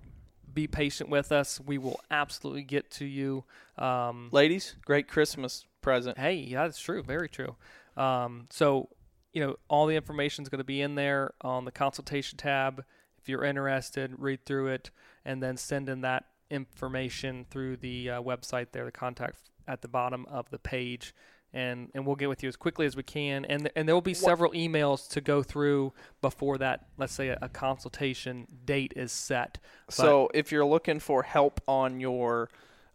be 0.53 0.67
patient 0.67 1.09
with 1.09 1.31
us. 1.31 1.59
We 1.59 1.77
will 1.77 1.99
absolutely 2.11 2.63
get 2.63 2.91
to 2.91 3.05
you. 3.05 3.43
Um, 3.77 4.29
ladies. 4.31 4.75
Great 4.85 5.07
Christmas 5.07 5.65
present. 5.81 6.17
Hey, 6.17 6.35
yeah, 6.35 6.63
that's 6.63 6.79
true. 6.79 7.03
Very 7.03 7.29
true. 7.29 7.55
Um, 7.97 8.47
so, 8.49 8.89
you 9.33 9.45
know, 9.45 9.55
all 9.69 9.85
the 9.85 9.95
information 9.95 10.43
is 10.43 10.49
going 10.49 10.59
to 10.59 10.65
be 10.65 10.81
in 10.81 10.95
there 10.95 11.33
on 11.41 11.65
the 11.65 11.71
consultation 11.71 12.37
tab. 12.37 12.83
If 13.17 13.27
you're 13.27 13.43
interested, 13.43 14.13
read 14.17 14.45
through 14.45 14.67
it 14.67 14.91
and 15.25 15.43
then 15.43 15.57
send 15.57 15.89
in 15.89 16.01
that 16.01 16.25
information 16.49 17.45
through 17.49 17.77
the 17.77 18.09
uh, 18.09 18.21
website 18.21 18.67
there, 18.71 18.85
the 18.85 18.91
contact 18.91 19.37
at 19.67 19.81
the 19.81 19.87
bottom 19.87 20.25
of 20.27 20.49
the 20.49 20.59
page. 20.59 21.13
And, 21.51 21.89
and 21.95 22.05
we'll 22.05 22.15
get 22.15 22.29
with 22.29 22.43
you 22.43 22.49
as 22.49 22.55
quickly 22.55 22.85
as 22.85 22.95
we 22.95 23.01
can. 23.01 23.43
And, 23.45 23.71
and 23.75 23.87
there 23.87 23.95
will 23.95 24.01
be 24.01 24.13
several 24.13 24.51
emails 24.51 25.09
to 25.09 25.21
go 25.21 25.41
through 25.41 25.93
before 26.21 26.59
that, 26.59 26.85
let's 26.97 27.13
say, 27.13 27.29
a, 27.29 27.39
a 27.41 27.49
consultation 27.49 28.45
date 28.65 28.93
is 28.95 29.11
set. 29.11 29.57
But- 29.87 29.95
So 29.95 30.29
if 30.33 30.51
you're 30.51 30.65
looking 30.65 30.99
for 30.99 31.23
help 31.23 31.59
on 31.67 31.99
your 31.99 32.49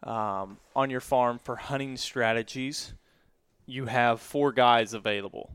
um, 0.04 0.58
on 0.76 0.90
your 0.90 1.00
farm 1.00 1.38
for 1.42 1.56
hunting 1.56 1.96
strategies, 1.96 2.92
you 3.66 3.86
have 3.86 4.20
four 4.20 4.52
guys 4.52 4.92
available. 4.92 5.50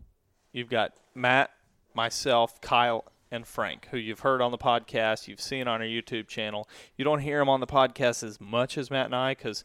You've 0.51 0.69
got 0.69 0.93
Matt, 1.13 1.51
myself, 1.93 2.59
Kyle, 2.59 3.05
and 3.31 3.45
Frank, 3.45 3.87
who 3.91 3.97
you've 3.97 4.21
heard 4.21 4.41
on 4.41 4.49
the 4.49 4.57
podcast, 4.57 5.27
you've 5.27 5.39
seen 5.39 5.67
on 5.67 5.81
our 5.81 5.87
YouTube 5.87 6.27
channel. 6.27 6.67
You 6.97 7.05
don't 7.05 7.19
hear 7.19 7.37
them 7.37 7.47
on 7.49 7.59
the 7.59 7.67
podcast 7.67 8.23
as 8.23 8.41
much 8.41 8.75
as 8.77 8.89
Matt 8.89 9.05
and 9.05 9.15
I 9.15 9.35
because 9.35 9.63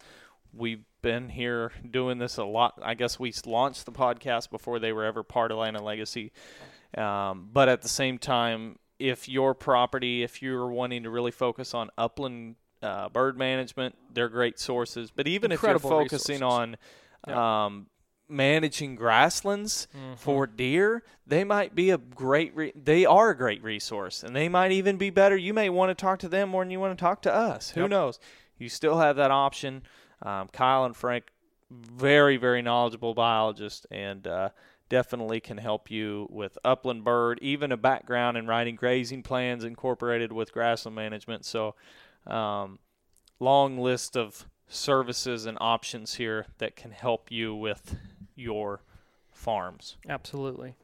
we've 0.52 0.84
been 1.04 1.28
here 1.28 1.70
doing 1.88 2.18
this 2.18 2.38
a 2.38 2.44
lot. 2.44 2.80
I 2.82 2.94
guess 2.94 3.20
we 3.20 3.32
launched 3.46 3.84
the 3.86 3.92
podcast 3.92 4.50
before 4.50 4.78
they 4.80 4.92
were 4.92 5.04
ever 5.04 5.22
part 5.22 5.52
of 5.52 5.58
Land 5.58 5.76
and 5.76 5.84
Legacy. 5.84 6.32
Um, 6.96 7.48
but 7.52 7.68
at 7.68 7.82
the 7.82 7.88
same 7.88 8.18
time, 8.18 8.78
if 8.98 9.28
your 9.28 9.54
property, 9.54 10.22
if 10.22 10.40
you're 10.42 10.66
wanting 10.66 11.02
to 11.02 11.10
really 11.10 11.30
focus 11.30 11.74
on 11.74 11.90
upland 11.98 12.56
uh, 12.82 13.08
bird 13.10 13.36
management, 13.36 13.94
they're 14.12 14.28
great 14.28 14.58
sources. 14.58 15.10
But 15.10 15.28
even 15.28 15.52
Incredible 15.52 15.90
if 15.90 15.92
you're 15.92 16.02
focusing 16.04 16.40
resources. 16.40 16.76
on 17.26 17.66
um, 17.66 17.86
managing 18.28 18.94
grasslands 18.96 19.88
for 20.16 20.46
deer, 20.46 21.02
they 21.26 21.44
might 21.44 21.74
be 21.74 21.90
a 21.90 21.98
great. 21.98 22.54
Re- 22.56 22.72
they 22.74 23.04
are 23.04 23.30
a 23.30 23.36
great 23.36 23.62
resource, 23.62 24.22
and 24.22 24.34
they 24.34 24.48
might 24.48 24.72
even 24.72 24.96
be 24.96 25.10
better. 25.10 25.36
You 25.36 25.52
may 25.52 25.68
want 25.70 25.90
to 25.90 25.94
talk 26.00 26.20
to 26.20 26.28
them 26.28 26.48
more 26.50 26.64
than 26.64 26.70
you 26.70 26.80
want 26.80 26.96
to 26.96 27.02
talk 27.02 27.20
to 27.22 27.34
us. 27.34 27.70
Who 27.70 27.82
Yep. 27.82 27.90
knows? 27.90 28.18
You 28.58 28.68
still 28.68 28.98
have 28.98 29.16
that 29.16 29.30
option. 29.30 29.82
Um, 30.24 30.48
Kyle 30.48 30.84
and 30.84 30.96
Frank, 30.96 31.24
very 31.70 32.36
very 32.36 32.62
knowledgeable 32.62 33.14
biologists, 33.14 33.86
and 33.90 34.26
uh, 34.26 34.48
definitely 34.88 35.40
can 35.40 35.58
help 35.58 35.90
you 35.90 36.26
with 36.30 36.58
upland 36.64 37.04
bird, 37.04 37.38
even 37.42 37.72
a 37.72 37.76
background 37.76 38.36
in 38.36 38.46
writing 38.46 38.76
grazing 38.76 39.22
plans 39.22 39.64
incorporated 39.64 40.32
with 40.32 40.52
grassland 40.52 40.94
management. 40.94 41.44
So, 41.44 41.74
um, 42.26 42.78
long 43.40 43.78
list 43.78 44.16
of 44.16 44.46
services 44.68 45.46
and 45.46 45.58
options 45.60 46.14
here 46.14 46.46
that 46.58 46.76
can 46.76 46.90
help 46.90 47.30
you 47.30 47.54
with 47.54 47.96
your 48.34 48.82
farms. 49.32 49.96
Absolutely. 50.08 50.74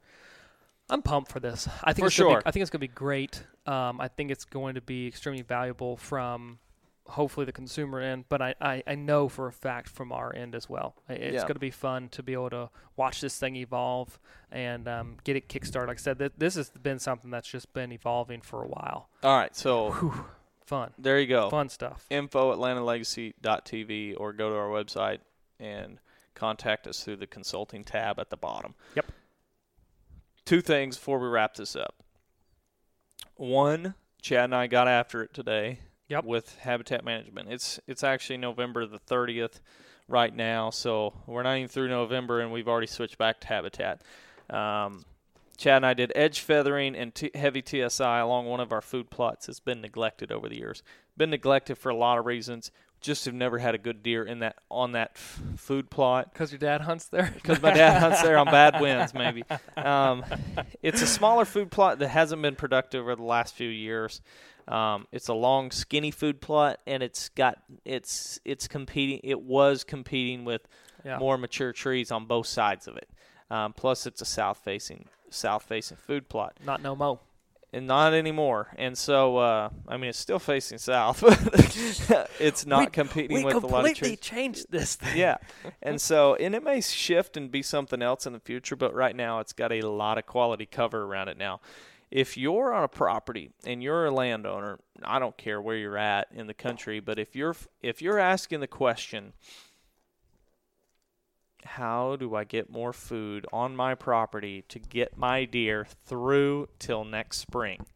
I'm 0.89 1.03
pumped 1.03 1.31
for 1.31 1.41
this. 1.41 1.69
I 1.85 1.93
think 1.93 2.03
For 2.03 2.07
it's 2.07 2.15
sure. 2.15 2.39
Be, 2.39 2.47
I 2.47 2.51
think 2.51 2.63
it's 2.63 2.71
going 2.71 2.81
to 2.81 2.89
be 2.89 2.95
great. 2.95 3.45
Um, 3.67 4.01
I 4.01 4.09
think 4.09 4.31
it's 4.31 4.45
going 4.45 4.75
to 4.75 4.81
be 4.81 5.07
extremely 5.07 5.43
valuable 5.43 5.97
from 5.97 6.59
hopefully 7.11 7.45
the 7.47 7.53
consumer 7.53 8.01
end, 8.01 8.25
but 8.29 8.41
I, 8.43 8.55
I, 8.61 8.83
I 8.87 8.95
know 8.95 9.29
for 9.29 9.47
a 9.47 9.53
fact 9.53 9.89
from 9.89 10.13
our 10.13 10.35
end 10.35 10.55
as 10.55 10.69
well. 10.69 10.95
It's 11.09 11.35
Yeah. 11.35 11.41
going 11.43 11.55
to 11.55 11.59
be 11.61 11.71
fun 11.71 12.09
to 12.11 12.23
be 12.23 12.33
able 12.33 12.51
to 12.51 12.71
watch 12.97 13.21
this 13.21 13.39
thing 13.39 13.57
evolve 13.57 14.19
and 14.51 14.89
um, 14.89 15.17
get 15.25 15.37
it 15.37 15.49
kickstarted. 15.49 15.89
Like 15.89 15.99
I 15.99 16.01
said, 16.01 16.19
th- 16.19 16.33
this 16.39 16.55
has 16.55 16.71
been 16.71 16.99
something 16.99 17.31
that's 17.31 17.49
just 17.49 17.73
been 17.73 17.93
evolving 17.93 18.41
for 18.41 18.63
a 18.63 18.69
while. 18.69 19.09
All 19.23 19.37
right, 19.37 19.55
so 19.55 19.91
Whew, 19.93 20.25
fun, 20.65 20.93
there 20.99 21.19
you 21.21 21.27
go. 21.27 21.51
fun 21.51 21.69
stuff. 21.69 22.07
Info 22.11 22.53
at 22.53 22.59
landandlegacy.tv 22.59 24.15
or 24.19 24.33
go 24.33 24.51
to 24.51 24.57
our 24.57 24.69
website 24.69 25.19
and 25.59 25.99
contact 26.35 26.87
us 26.87 27.03
through 27.05 27.17
the 27.17 27.27
consulting 27.27 27.85
tab 27.85 28.19
at 28.19 28.31
the 28.31 28.37
bottom. 28.37 28.75
Yep. 28.95 29.07
Two 30.47 30.61
things 30.61 30.97
before 30.97 31.19
we 31.19 31.29
wrap 31.29 31.55
this 31.55 31.77
up. 31.77 32.03
One, 33.37 33.95
Chad 34.23 34.45
and 34.45 34.55
I 34.55 34.67
got 34.67 34.89
after 34.89 35.23
it 35.23 35.33
today 35.35 35.81
Yep. 36.11 36.25
with 36.25 36.59
habitat 36.59 37.05
management. 37.05 37.49
It's 37.51 37.81
it's 37.87 38.05
actually 38.05 38.37
November 38.37 38.85
the 38.85 38.99
30th 38.99 39.61
right 40.09 40.35
now, 40.35 40.71
so 40.71 41.15
we're 41.27 41.45
not 41.45 41.57
even 41.57 41.69
through 41.69 41.89
November 41.89 42.41
and 42.41 42.53
we've 42.53 42.69
already 42.69 42.89
switched 42.89 43.17
back 43.17 43.41
to 43.41 43.47
habitat. 43.47 44.03
Um, 44.51 45.05
Chad 45.57 45.77
and 45.77 45.87
I 45.87 45.95
did 45.95 46.11
edge 46.17 46.41
feathering 46.41 46.97
and 46.97 47.15
t- 47.15 47.31
heavy 47.35 47.63
TSI 47.65 48.19
along 48.19 48.47
one 48.47 48.61
of 48.61 48.73
our 48.73 48.81
food 48.81 49.09
plots. 49.09 49.49
It's 49.49 49.61
been 49.61 49.81
neglected 49.81 50.33
over 50.33 50.49
the 50.49 50.57
years. 50.57 50.83
Been 51.17 51.31
neglected 51.31 51.79
for 51.79 51.91
a 51.91 51.95
lot 51.95 52.19
of 52.19 52.27
reasons. 52.27 52.71
Just 53.01 53.25
have 53.25 53.35
never 53.35 53.59
had 53.59 53.75
a 53.75 53.79
good 53.79 54.03
deer 54.03 54.25
in 54.25 54.41
that 54.41 54.57
on 54.71 54.93
that 54.93 55.13
f- 55.15 55.41
food 55.57 55.91
plot 55.91 56.33
Because 56.33 56.53
your 56.53 56.59
dad 56.59 56.83
hunts 56.83 57.07
there. 57.07 57.31
because 57.35 57.63
my 57.63 57.73
dad 57.73 57.99
hunts 57.99 58.23
there 58.23 58.37
on 58.37 58.47
bad 58.47 58.81
winds, 58.81 59.15
maybe. 59.15 59.45
Um, 59.77 60.25
it's 60.83 61.03
a 61.03 61.07
smaller 61.07 61.45
food 61.45 61.71
plot 61.71 61.99
that 62.01 62.09
hasn't 62.09 62.43
been 62.43 62.57
productive 62.57 63.03
over 63.03 63.17
the 63.17 63.23
last 63.23 63.55
few 63.55 63.69
years. 63.69 64.21
Um, 64.69 65.07
it's 65.11 65.29
a 65.29 65.35
long, 65.35 65.71
skinny 65.71 66.11
food 66.11 66.41
plot, 66.41 66.81
and 66.87 67.03
it's 67.03 67.31
got 67.31 67.59
it's 67.85 68.39
it's 68.45 68.69
competing. 68.69 69.21
It 69.25 69.41
was 69.41 69.83
competing 69.85 70.45
with 70.45 70.69
yeah. 71.05 71.19
more 71.19 71.39
mature 71.39 71.73
trees 71.73 72.11
on 72.13 72.27
both 72.27 72.47
sides 72.47 72.87
of 72.87 72.97
it. 72.97 73.09
Um, 73.51 73.73
plus, 73.73 74.07
it's 74.07 74.21
a 74.21 74.27
south 74.27 74.59
facing 74.59 75.09
south 75.31 75.63
facing 75.63 75.97
food 75.97 76.29
plot 76.29 76.57
Not 76.65 76.83
no 76.83 76.97
mo. 76.97 77.21
And 77.73 77.87
not 77.87 78.13
anymore. 78.15 78.69
And 78.77 78.97
so, 78.99 79.37
uh, 79.37 79.71
I 79.87 79.97
mean, 79.97 80.11
it's 80.11 80.19
still 80.19 80.39
facing 80.39 80.79
south, 80.79 81.21
but 81.21 81.39
it's 82.41 82.67
not 82.67 82.81
We- 82.81 82.87
competing 82.91 83.37
we 83.39 83.45
with 83.45 83.55
a 83.63 83.67
lot 83.67 83.81
of 83.81 83.85
We 83.85 83.91
completely 83.91 84.17
trees. 84.17 84.21
changed 84.21 84.67
this 84.71 84.97
thing. 84.97 85.17
Yeah, 85.17 85.37
and 85.83 86.01
so, 86.01 86.35
and 86.35 86.55
it 86.55 86.63
may 86.65 86.81
shift 86.81 87.37
and 87.37 87.51
be 87.51 87.63
something 87.63 88.03
else 88.03 88.27
in 88.27 88.33
the 88.33 88.41
future, 88.41 88.77
but 88.77 88.95
right 88.95 89.15
now, 89.15 89.41
it's 89.41 89.53
got 89.53 89.73
a 89.73 89.83
lot 89.83 90.19
of 90.19 90.27
quality 90.27 90.67
cover 90.67 91.03
around 91.05 91.29
it 91.29 91.39
now. 91.39 91.61
If 92.11 92.37
you're 92.37 92.75
on 92.75 92.83
a 92.83 92.89
property 92.89 93.51
and 93.65 93.83
you're 93.85 94.07
a 94.07 94.11
landowner, 94.11 94.81
I 95.05 95.21
don't 95.21 95.37
care 95.37 95.61
where 95.63 95.77
you're 95.77 95.97
at 95.97 96.27
in 96.35 96.49
the 96.49 96.55
country, 96.55 96.99
but 96.99 97.21
if 97.21 97.37
you're 97.37 97.55
if 97.83 98.03
you're 98.03 98.19
asking 98.19 98.59
the 98.59 98.67
question, 98.67 99.33
how 101.65 102.17
do 102.17 102.35
I 102.35 102.45
get 102.45 102.71
more 102.71 102.93
food 102.93 103.47
on 103.53 103.77
my 103.77 103.95
property 103.95 104.65
to 104.69 104.79
get 104.79 105.17
my 105.17 105.45
deer 105.45 105.87
through 106.07 106.69
till 106.79 107.05
next 107.05 107.39
spring? 107.39 107.87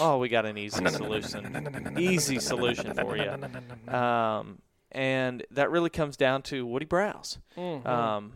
Oh, 0.00 0.18
we 0.18 0.28
got 0.28 0.46
an 0.46 0.56
easy 0.56 0.86
solution. 0.88 1.94
Easy 1.98 2.38
solution 2.38 2.94
for 2.94 3.16
you. 3.16 3.94
Um, 3.94 4.58
and 4.90 5.44
that 5.50 5.70
really 5.70 5.90
comes 5.90 6.16
down 6.16 6.42
to 6.42 6.64
woody 6.64 6.86
browse. 6.86 7.38
Mm-hmm. 7.56 7.86
Um, 7.86 8.32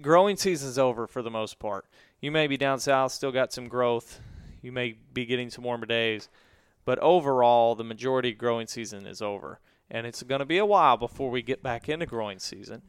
growing 0.00 0.36
season's 0.36 0.78
over 0.78 1.06
for 1.06 1.22
the 1.22 1.30
most 1.30 1.58
part. 1.58 1.86
You 2.20 2.32
may 2.32 2.46
be 2.46 2.56
down 2.56 2.80
south, 2.80 3.12
still 3.12 3.32
got 3.32 3.52
some 3.52 3.68
growth. 3.68 4.20
You 4.60 4.72
may 4.72 4.96
be 5.12 5.26
getting 5.26 5.50
some 5.50 5.64
warmer 5.64 5.86
days, 5.86 6.28
but 6.84 6.98
overall, 7.00 7.74
the 7.74 7.84
majority 7.84 8.32
of 8.32 8.38
growing 8.38 8.68
season 8.68 9.06
is 9.06 9.20
over, 9.20 9.58
and 9.90 10.06
it's 10.06 10.22
going 10.22 10.38
to 10.38 10.44
be 10.44 10.58
a 10.58 10.66
while 10.66 10.96
before 10.96 11.30
we 11.30 11.42
get 11.42 11.62
back 11.62 11.88
into 11.88 12.06
growing 12.06 12.38
season. 12.38 12.82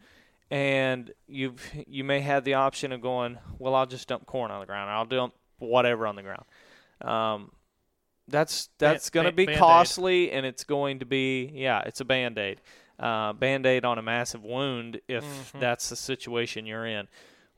And 0.52 1.12
you've 1.28 1.62
you 1.88 2.04
may 2.04 2.20
have 2.22 2.44
the 2.44 2.56
option 2.56 2.92
of 2.92 3.02
going, 3.02 3.38
well, 3.58 3.76
I'll 3.76 3.86
just 3.86 4.08
dump 4.08 4.26
corn 4.26 4.52
on 4.52 4.60
the 4.60 4.66
ground. 4.66 4.90
I'll 4.90 5.06
dump 5.06 5.34
whatever 5.60 6.06
on 6.06 6.16
the 6.16 6.22
ground. 6.22 6.44
Um, 7.02 7.52
that's 8.28 8.70
that's 8.78 9.10
going 9.10 9.26
to 9.26 9.32
be 9.32 9.46
Band-Aid. 9.46 9.60
costly, 9.60 10.32
and 10.32 10.46
it's 10.46 10.64
going 10.64 11.00
to 11.00 11.06
be 11.06 11.52
yeah, 11.54 11.82
it's 11.86 12.00
a 12.00 12.06
band 12.06 12.38
aid, 12.38 12.62
uh, 13.00 13.34
band 13.34 13.66
aid 13.66 13.84
on 13.84 13.98
a 13.98 14.02
massive 14.02 14.44
wound 14.44 15.02
if 15.08 15.24
Mhm. 15.26 15.60
that's 15.60 15.90
the 15.90 15.96
situation 15.96 16.66
you're 16.66 16.86
in. 16.86 17.08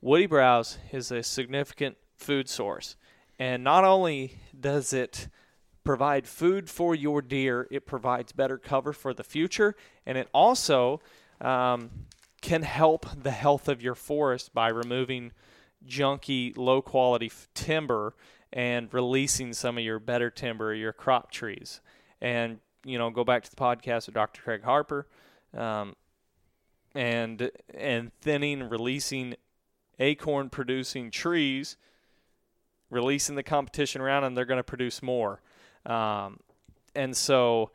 Woody 0.02 0.26
browse 0.26 0.78
is 0.92 1.12
a 1.12 1.22
significant 1.22 1.98
food 2.16 2.50
source, 2.50 2.96
and 3.38 3.64
not 3.64 3.84
only 3.84 4.40
does 4.60 4.94
it 4.94 5.28
provide 5.84 6.28
food 6.28 6.68
for 6.70 6.96
your 6.96 7.22
deer, 7.22 7.68
it 7.70 7.86
provides 7.86 8.32
better 8.32 8.58
cover 8.58 8.92
for 8.94 9.14
the 9.14 9.24
future, 9.24 9.76
and 10.06 10.18
it 10.18 10.28
also 10.34 11.00
um, 11.42 11.92
can 12.46 12.62
help 12.62 13.08
the 13.24 13.32
health 13.32 13.68
of 13.68 13.82
your 13.82 13.96
forest 13.96 14.54
by 14.54 14.68
removing 14.68 15.32
junky, 15.88 16.56
low 16.56 16.80
quality 16.80 17.26
f- 17.26 17.48
timber 17.56 18.14
and 18.54 18.94
releasing 18.94 19.52
some 19.52 19.80
of 19.80 19.84
your 19.84 19.98
better 19.98 20.30
timber, 20.30 20.72
your 20.72 20.94
crop 20.94 21.32
trees. 21.32 21.82
And, 22.22 22.60
you 22.84 23.00
know, 23.00 23.10
go 23.10 23.24
back 23.24 23.44
to 23.46 23.50
the 23.50 23.56
podcast 23.56 24.06
with 24.06 24.14
Dr. 24.14 24.44
Craig 24.44 24.62
Harper 24.62 25.08
um, 25.58 25.96
and, 26.94 27.50
and 27.74 28.14
thinning, 28.22 28.70
releasing 28.70 29.34
acorn 30.00 30.52
producing 30.52 31.10
trees, 31.10 31.78
releasing 32.92 33.36
the 33.36 33.42
competition 33.42 34.02
around 34.02 34.22
them, 34.22 34.36
they're 34.36 34.46
going 34.46 34.60
to 34.60 34.64
produce 34.64 35.02
more. 35.02 35.42
Um, 35.84 36.42
and 36.94 37.18
so 37.18 37.72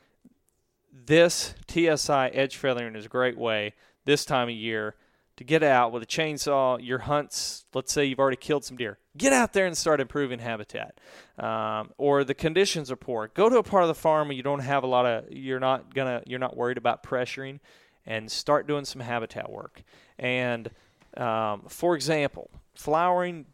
this 0.93 1.55
TSI 1.69 2.29
edge 2.29 2.57
feathering 2.57 2.95
is 2.95 3.07
a 3.07 3.09
great 3.09 3.37
way 3.37 3.75
this 4.11 4.25
time 4.25 4.49
of 4.49 4.55
year 4.55 4.97
to 5.37 5.45
get 5.45 5.63
out 5.63 5.93
with 5.93 6.03
a 6.03 6.07
chainsaw. 6.07 6.85
Your 6.85 6.99
hunts, 6.99 7.65
let's 7.73 7.93
say 7.93 8.05
you've 8.05 8.19
already 8.19 8.37
killed 8.37 8.65
some 8.65 8.77
deer, 8.77 8.99
get 9.17 9.33
out 9.33 9.53
there 9.53 9.67
and 9.67 9.79
start 9.79 10.01
improving 10.01 10.41
habitat. 10.41 10.99
Um, 11.39 11.93
or 11.97 12.25
the 12.25 12.35
conditions 12.35 12.91
are 12.91 12.97
poor. 12.97 13.31
Go 13.33 13.49
to 13.49 13.59
a 13.59 13.63
part 13.63 13.85
of 13.85 13.89
the 13.89 13.95
farm 13.95 14.29
where 14.29 14.37
you 14.37 14.43
don't 14.43 14.61
have 14.61 14.83
a 14.83 14.89
lot 14.89 15.07
of, 15.07 15.31
you're 15.31 15.61
not 15.61 15.95
gonna, 15.95 16.23
you're 16.27 16.41
not 16.41 16.57
worried 16.57 16.77
about 16.77 17.05
pressuring, 17.05 17.61
and 18.05 18.29
start 18.31 18.67
doing 18.67 18.85
some 18.85 19.01
habitat 19.01 19.49
work. 19.49 19.83
And 20.19 20.69
um, 21.17 21.63
for 21.69 21.95
example, 21.95 22.51
flowering 22.75 23.47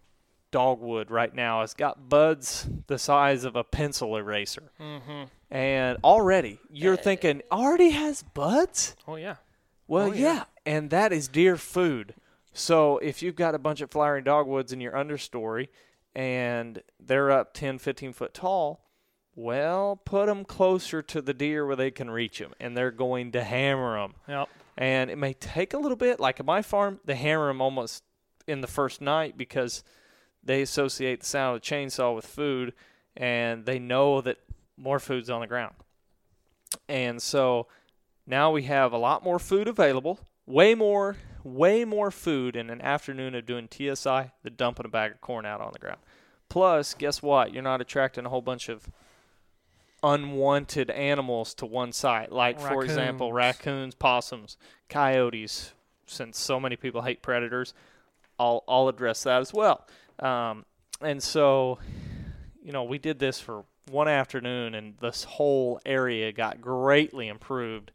dogwood 0.50 1.10
right 1.10 1.34
now 1.34 1.60
has 1.60 1.74
got 1.74 2.08
buds 2.08 2.66
the 2.86 2.98
size 2.98 3.44
of 3.44 3.56
a 3.56 3.64
pencil 3.64 4.16
eraser. 4.16 4.72
Mm-hmm. 4.80 5.24
And 5.50 5.98
already 6.02 6.58
you're 6.70 6.96
thinking, 6.96 7.42
already 7.52 7.90
has 7.90 8.22
buds? 8.22 8.96
Oh 9.06 9.16
yeah. 9.16 9.36
Well, 9.88 10.08
Oh, 10.08 10.12
yeah. 10.12 10.34
yeah. 10.34 10.44
and 10.64 10.90
that 10.90 11.12
is 11.12 11.28
deer 11.28 11.56
food. 11.56 12.14
So 12.52 12.98
if 12.98 13.22
you've 13.22 13.36
got 13.36 13.54
a 13.54 13.58
bunch 13.58 13.80
of 13.80 13.90
flowering 13.90 14.24
dogwoods 14.24 14.72
in 14.72 14.80
your 14.80 14.92
understory 14.92 15.68
and 16.14 16.82
they're 16.98 17.30
up 17.30 17.52
10, 17.54 17.78
15 17.78 18.12
foot 18.12 18.32
tall, 18.34 18.80
well, 19.34 20.00
put 20.04 20.26
them 20.26 20.44
closer 20.46 21.02
to 21.02 21.20
the 21.20 21.34
deer 21.34 21.66
where 21.66 21.76
they 21.76 21.90
can 21.90 22.10
reach 22.10 22.38
them, 22.38 22.54
and 22.58 22.74
they're 22.74 22.90
going 22.90 23.32
to 23.32 23.44
hammer 23.44 24.00
them. 24.00 24.14
Yep. 24.26 24.48
And 24.78 25.10
it 25.10 25.16
may 25.16 25.34
take 25.34 25.74
a 25.74 25.78
little 25.78 25.96
bit. 25.96 26.18
Like 26.18 26.40
at 26.40 26.46
my 26.46 26.62
farm, 26.62 27.00
they 27.04 27.16
hammer 27.16 27.48
them 27.48 27.60
almost 27.60 28.02
in 28.46 28.62
the 28.62 28.66
first 28.66 29.02
night 29.02 29.36
because 29.36 29.84
they 30.42 30.62
associate 30.62 31.20
the 31.20 31.26
sound 31.26 31.56
of 31.56 31.62
the 31.62 31.66
chainsaw 31.66 32.14
with 32.16 32.24
food, 32.26 32.72
and 33.14 33.66
they 33.66 33.78
know 33.78 34.22
that 34.22 34.38
more 34.78 34.98
food's 34.98 35.28
on 35.28 35.42
the 35.42 35.46
ground. 35.46 35.74
And 36.88 37.20
so 37.20 37.66
now 38.26 38.50
we 38.50 38.64
have 38.64 38.92
a 38.92 38.98
lot 38.98 39.22
more 39.22 39.38
food 39.38 39.68
available, 39.68 40.20
way 40.46 40.74
more, 40.74 41.16
way 41.44 41.84
more 41.84 42.10
food 42.10 42.56
in 42.56 42.70
an 42.70 42.80
afternoon 42.80 43.34
of 43.34 43.46
doing 43.46 43.68
TSI 43.70 44.32
than 44.42 44.54
dumping 44.56 44.86
a 44.86 44.88
bag 44.88 45.12
of 45.12 45.20
corn 45.20 45.46
out 45.46 45.60
on 45.60 45.72
the 45.72 45.78
ground. 45.78 46.00
Plus, 46.48 46.94
guess 46.94 47.22
what? 47.22 47.52
You're 47.52 47.62
not 47.62 47.80
attracting 47.80 48.26
a 48.26 48.28
whole 48.28 48.42
bunch 48.42 48.68
of 48.68 48.88
unwanted 50.02 50.90
animals 50.90 51.54
to 51.54 51.66
one 51.66 51.92
site, 51.92 52.30
like 52.30 52.60
for 52.60 52.84
example, 52.84 53.32
Raccoons. 53.32 53.66
raccoons, 53.66 53.94
possums, 53.94 54.56
coyotes. 54.88 55.72
Since 56.08 56.38
so 56.38 56.60
many 56.60 56.76
people 56.76 57.02
hate 57.02 57.20
predators, 57.20 57.74
I'll 58.38 58.62
I'll 58.68 58.88
address 58.88 59.24
that 59.24 59.40
as 59.40 59.52
well. 59.52 59.86
Um, 60.20 60.64
and 61.00 61.20
so, 61.20 61.78
you 62.62 62.72
know, 62.72 62.84
we 62.84 62.98
did 62.98 63.18
this 63.18 63.40
for 63.40 63.64
one 63.90 64.06
afternoon, 64.08 64.74
and 64.74 64.96
this 64.98 65.24
whole 65.24 65.80
area 65.84 66.32
got 66.32 66.60
greatly 66.60 67.26
improved. 67.28 67.90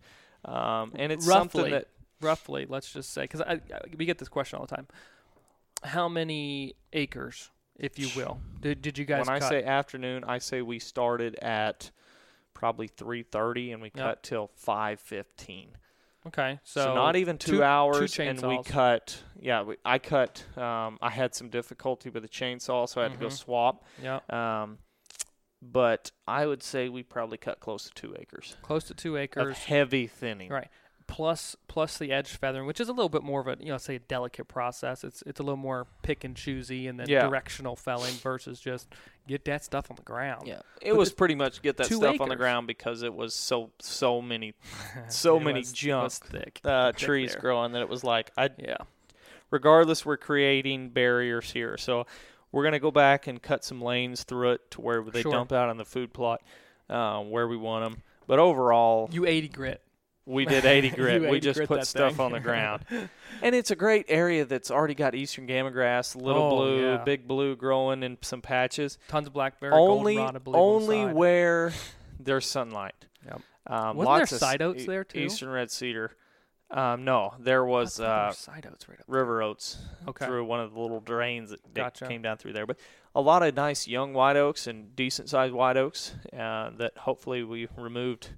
Um, 0.46 0.94
and 0.96 1.12
it's 1.12 1.26
something 1.26 1.60
Roughly. 1.62 1.72
that 1.72 1.88
Roughly, 2.22 2.66
let's 2.70 2.92
just 2.94 3.12
say, 3.14 3.24
because 3.24 3.42
I, 3.42 3.54
I, 3.54 3.60
we 3.98 4.06
get 4.06 4.20
this 4.20 4.30
question 4.30 4.60
all 4.60 4.66
the 4.68 4.76
time. 4.76 4.88
How 5.84 6.08
many 6.08 6.76
acres, 6.94 7.50
if 7.80 7.98
you 7.98 8.10
will, 8.10 8.39
did, 8.62 8.84
did 8.84 8.98
you 9.00 9.06
guys 9.06 9.26
when 9.26 9.36
I 9.36 9.39
say 9.39 9.64
afternoon, 9.64 10.24
I 10.28 10.38
say 10.38 10.62
we 10.62 10.78
started 10.78 11.36
at 11.42 11.89
probably 12.54 12.88
3:30 12.88 13.74
and 13.74 13.82
we 13.82 13.92
Yep. 13.96 14.04
cut 14.04 14.24
till 14.24 14.52
5:15. 14.56 15.70
okay, 16.28 16.60
So, 16.64 16.82
so, 16.82 16.94
not 16.94 17.16
even 17.16 17.39
two 17.39 17.64
hours, 17.64 18.14
two 18.14 18.22
and 18.22 18.39
we 18.48 18.62
cut. 18.64 19.24
Yeah, 19.39 19.64
we, 19.64 19.78
I 19.84 19.98
cut. 19.98 20.46
Um, 20.56 21.00
I 21.02 21.10
had 21.10 21.34
some 21.34 21.50
difficulty 21.50 22.12
with 22.12 22.22
the 22.22 22.30
chainsaw, 22.30 22.88
so 22.88 23.02
I 23.02 23.06
had 23.06 23.14
to 23.14 23.18
go 23.18 23.28
Mhm. 23.30 23.32
swap. 23.32 23.84
yeah, 24.00 24.20
Um, 24.30 24.78
but 25.62 26.12
I 26.28 26.45
would 26.45 26.64
say 26.64 26.89
we 26.89 27.03
probably 27.03 27.38
cut 27.38 27.59
close 27.59 27.84
to 27.86 27.91
two 27.93 28.16
acres 28.20 28.55
close 28.62 28.84
to 28.86 28.93
two 28.93 29.18
acres. 29.18 29.45
of 29.51 29.57
heavy 29.57 30.07
thinning. 30.07 30.49
Right. 30.49 30.68
plus 31.07 31.55
plus 31.68 31.97
the 31.97 32.12
edge 32.12 32.30
feathering, 32.38 32.66
which 32.66 32.80
is 32.80 32.88
a 32.88 32.93
little 32.93 33.09
bit 33.09 33.22
more 33.22 33.41
of 33.41 33.47
a 33.47 33.57
you 33.59 33.70
know 33.70 33.78
say 33.78 33.95
a 33.95 33.99
delicate 33.99 34.45
process. 34.47 35.03
It's 35.03 35.22
it's 35.28 35.39
a 35.39 35.43
little 35.43 35.57
more 35.57 35.86
pick 36.03 36.24
and 36.24 36.36
choosy 36.36 36.88
and 36.88 36.99
then 36.99 37.07
Yeah. 37.09 37.28
directional 37.28 37.76
felling 37.76 38.14
versus 38.16 38.59
just 38.62 38.88
get 39.28 39.43
that 39.45 39.64
stuff 39.64 39.91
on 39.91 39.97
the 39.97 40.03
ground. 40.03 40.47
Yeah, 40.47 40.62
it 40.82 40.91
But 40.91 40.95
was 40.97 41.09
it's 41.09 41.16
pretty 41.16 41.36
much 41.36 41.62
get 41.62 41.78
that 41.78 41.88
two 41.88 41.97
stuff 41.97 42.22
on 42.22 42.30
the 42.30 42.36
ground 42.36 42.66
because 42.66 43.03
it 43.03 43.14
was 43.14 43.34
so 43.34 43.72
so 43.80 44.22
many 44.22 44.53
so 45.09 45.38
It 45.38 45.43
many 45.43 45.59
was- 45.59 45.74
junk 45.74 46.03
was 46.05 46.18
thick. 46.20 46.62
uh, 46.64 46.91
thick 46.93 46.97
trees 46.97 47.32
there. 47.34 47.41
growing 47.41 47.74
that 47.74 47.82
it 47.82 47.89
was 47.89 48.03
like 48.03 48.32
I 48.38 48.49
Yeah. 48.57 48.78
regardless 49.51 50.05
we're 50.05 50.18
creating 50.18 50.89
barriers 50.89 51.51
here 51.51 51.78
so 51.78 52.05
we're 52.52 52.64
going 52.64 52.74
to 52.74 52.80
go 52.80 52.91
back 52.91 53.28
and 53.28 53.41
cut 53.41 53.64
some 53.64 53.82
lanes 53.82 54.24
through 54.24 54.52
it 54.52 54.72
to 54.72 54.82
where 54.82 55.02
they 55.04 55.22
Sure. 55.22 55.32
dump 55.32 55.52
out 55.52 55.70
on 55.70 55.78
the 55.78 55.86
food 55.86 56.14
plot 56.14 56.41
uh, 56.89 57.20
where 57.22 57.47
we 57.47 57.58
want 57.58 57.86
them 57.89 58.02
but 58.28 58.39
overall 58.39 59.10
You 59.12 59.26
80 59.26 59.47
grit. 59.49 59.82
we 60.26 60.45
did 60.45 60.66
80 60.66 60.88
You 60.89 60.93
grit 60.95 61.22
we 61.22 61.28
80 61.30 61.39
just 61.39 61.58
grit 61.58 61.68
put 61.70 61.86
stuff 61.88 62.16
thing. 62.18 62.26
on 62.26 62.32
the 62.34 62.39
ground 62.39 62.84
and 63.41 63.56
it's 63.56 63.72
a 63.72 63.76
great 63.76 64.06
area 64.10 64.45
that's 64.45 64.70
already 64.72 64.93
got 64.95 65.16
eastern 65.16 65.47
gamagrass 65.47 66.16
little 66.16 66.43
Oh, 66.43 66.49
blue 66.49 66.82
yeah. 66.91 67.04
big 67.04 67.28
blue 67.28 67.56
growing 67.56 68.04
in 68.04 68.18
some 68.22 68.41
patches 68.41 68.97
Tons 69.08 69.28
of 69.28 69.34
blackberry, 69.34 69.74
only 69.74 70.16
goldenrod, 70.16 70.43
believe, 70.43 70.60
only 70.62 71.06
where 71.14 71.72
there's 72.20 72.45
sunlight 72.45 72.95
Yep. 73.26 73.41
um, 73.68 73.97
Wasn't 73.97 73.97
there 73.97 74.06
lots 74.06 74.32
of 74.34 74.39
side 74.39 74.62
oats 74.62 74.84
e- 74.84 74.88
there, 74.88 75.04
too? 75.04 75.20
eastern 75.20 75.49
red 75.49 75.72
cedar 75.72 76.12
um, 76.72 77.04
no 77.04 77.34
there 77.40 77.64
was 77.66 78.00
uh, 78.00 78.32
side 78.34 78.66
oats 78.72 78.88
right 78.90 79.00
up 79.00 79.06
river 79.08 79.42
oats 79.44 79.78
Okay. 80.08 80.26
through 80.26 80.46
one 80.46 80.60
of 80.60 80.74
the 80.74 80.80
little 80.80 81.00
drains 81.02 81.50
that, 81.52 81.60
that 81.74 81.82
Gotcha. 81.82 82.06
came 82.08 82.22
down 82.22 82.38
through 82.38 82.54
there. 82.54 82.66
But 82.66 82.78
a 83.14 83.22
lot 83.22 83.44
of 83.44 83.56
nice 83.56 83.88
young 83.88 84.14
white 84.14 84.36
oaks 84.38 84.68
and 84.68 84.96
decent 84.96 85.30
sized 85.30 85.54
white 85.54 85.78
oaks 85.78 86.16
uh, 86.34 86.72
that 86.78 86.98
hopefully 86.98 87.44
we 87.44 87.68
removed 87.78 88.30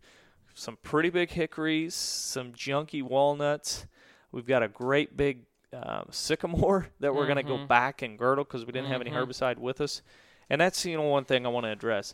some 0.56 0.78
pretty 0.84 1.10
big 1.10 1.30
hickories, 1.32 1.96
some 1.96 2.52
junky 2.54 3.02
walnuts. 3.02 3.86
We've 4.32 4.46
got 4.46 4.62
a 4.64 4.68
great 4.68 5.16
big 5.16 5.46
uh, 5.72 6.04
sycamore 6.12 6.88
that 7.00 7.14
we're 7.16 7.26
going 7.26 7.38
to 7.38 7.44
go 7.44 7.58
back 7.66 8.02
and 8.02 8.18
girdle 8.18 8.44
because 8.44 8.66
we 8.66 8.72
didn't 8.72 8.90
have 8.90 9.02
any 9.02 9.10
Mhm. 9.12 9.16
herbicide 9.26 9.58
with 9.58 9.80
us. 9.82 10.02
And 10.50 10.60
that's 10.62 10.86
you 10.86 10.98
know 10.98 11.04
one 11.04 11.26
thing 11.26 11.46
I 11.46 11.50
want 11.50 11.66
to 11.66 11.72
address. 11.72 12.14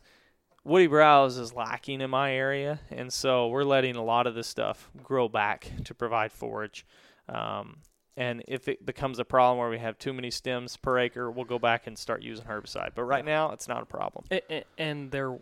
Woody 0.63 0.87
browse 0.87 1.37
is 1.37 1.53
lacking 1.53 2.01
in 2.01 2.09
my 2.09 2.33
area, 2.33 2.79
and 2.91 3.11
so 3.11 3.47
we're 3.47 3.63
letting 3.63 3.95
a 3.95 4.03
lot 4.03 4.27
of 4.27 4.35
this 4.35 4.47
stuff 4.47 4.89
grow 5.03 5.27
back 5.29 5.71
to 5.85 5.93
provide 5.93 6.31
forage. 6.31 6.85
Um, 7.27 7.77
and 8.17 8.43
if 8.47 8.67
it 8.67 8.85
becomes 8.85 9.19
a 9.19 9.25
problem 9.25 9.57
where 9.59 9.69
we 9.69 9.79
have 9.79 9.97
too 9.97 10.11
many 10.11 10.29
stems 10.29 10.75
per 10.75 10.99
acre, 10.99 11.31
we'll 11.31 11.45
go 11.45 11.59
back 11.59 11.87
and 11.87 11.97
start 11.97 12.21
using 12.21 12.45
herbicide. 12.45 12.89
But 12.93 13.03
right 13.03 13.23
now, 13.23 13.51
it's 13.51 13.67
not 13.67 13.81
a 13.81 13.85
problem. 13.85 14.25
A- 14.31 14.53
a- 14.53 14.63
and 14.77 15.09
there 15.11 15.39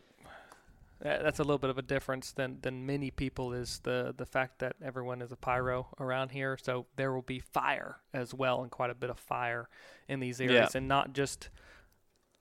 That's 1.00 1.40
a 1.40 1.44
little 1.44 1.58
bit 1.60 1.70
of 1.70 1.78
a 1.78 1.84
difference 1.84 2.32
than, 2.32 2.58
than 2.62 2.86
many 2.86 3.12
people 3.12 3.54
is 3.54 3.80
the, 3.84 4.14
the 4.18 4.26
fact 4.26 4.60
that 4.60 4.76
everyone 4.84 5.22
is 5.22 5.32
a 5.32 5.36
pyro 5.36 5.88
around 6.00 6.30
here. 6.30 6.58
So 6.62 6.86
there 6.96 7.14
will 7.14 7.22
be 7.22 7.40
fire 7.40 7.98
as 8.14 8.34
well 8.34 8.62
and 8.64 8.72
quite 8.72 8.90
a 8.90 8.96
bit 8.96 9.10
of 9.12 9.20
fire 9.20 9.70
in 10.08 10.20
these 10.20 10.42
areas 10.42 10.70
and 10.76 10.88
not 10.88 11.14
just 11.14 11.50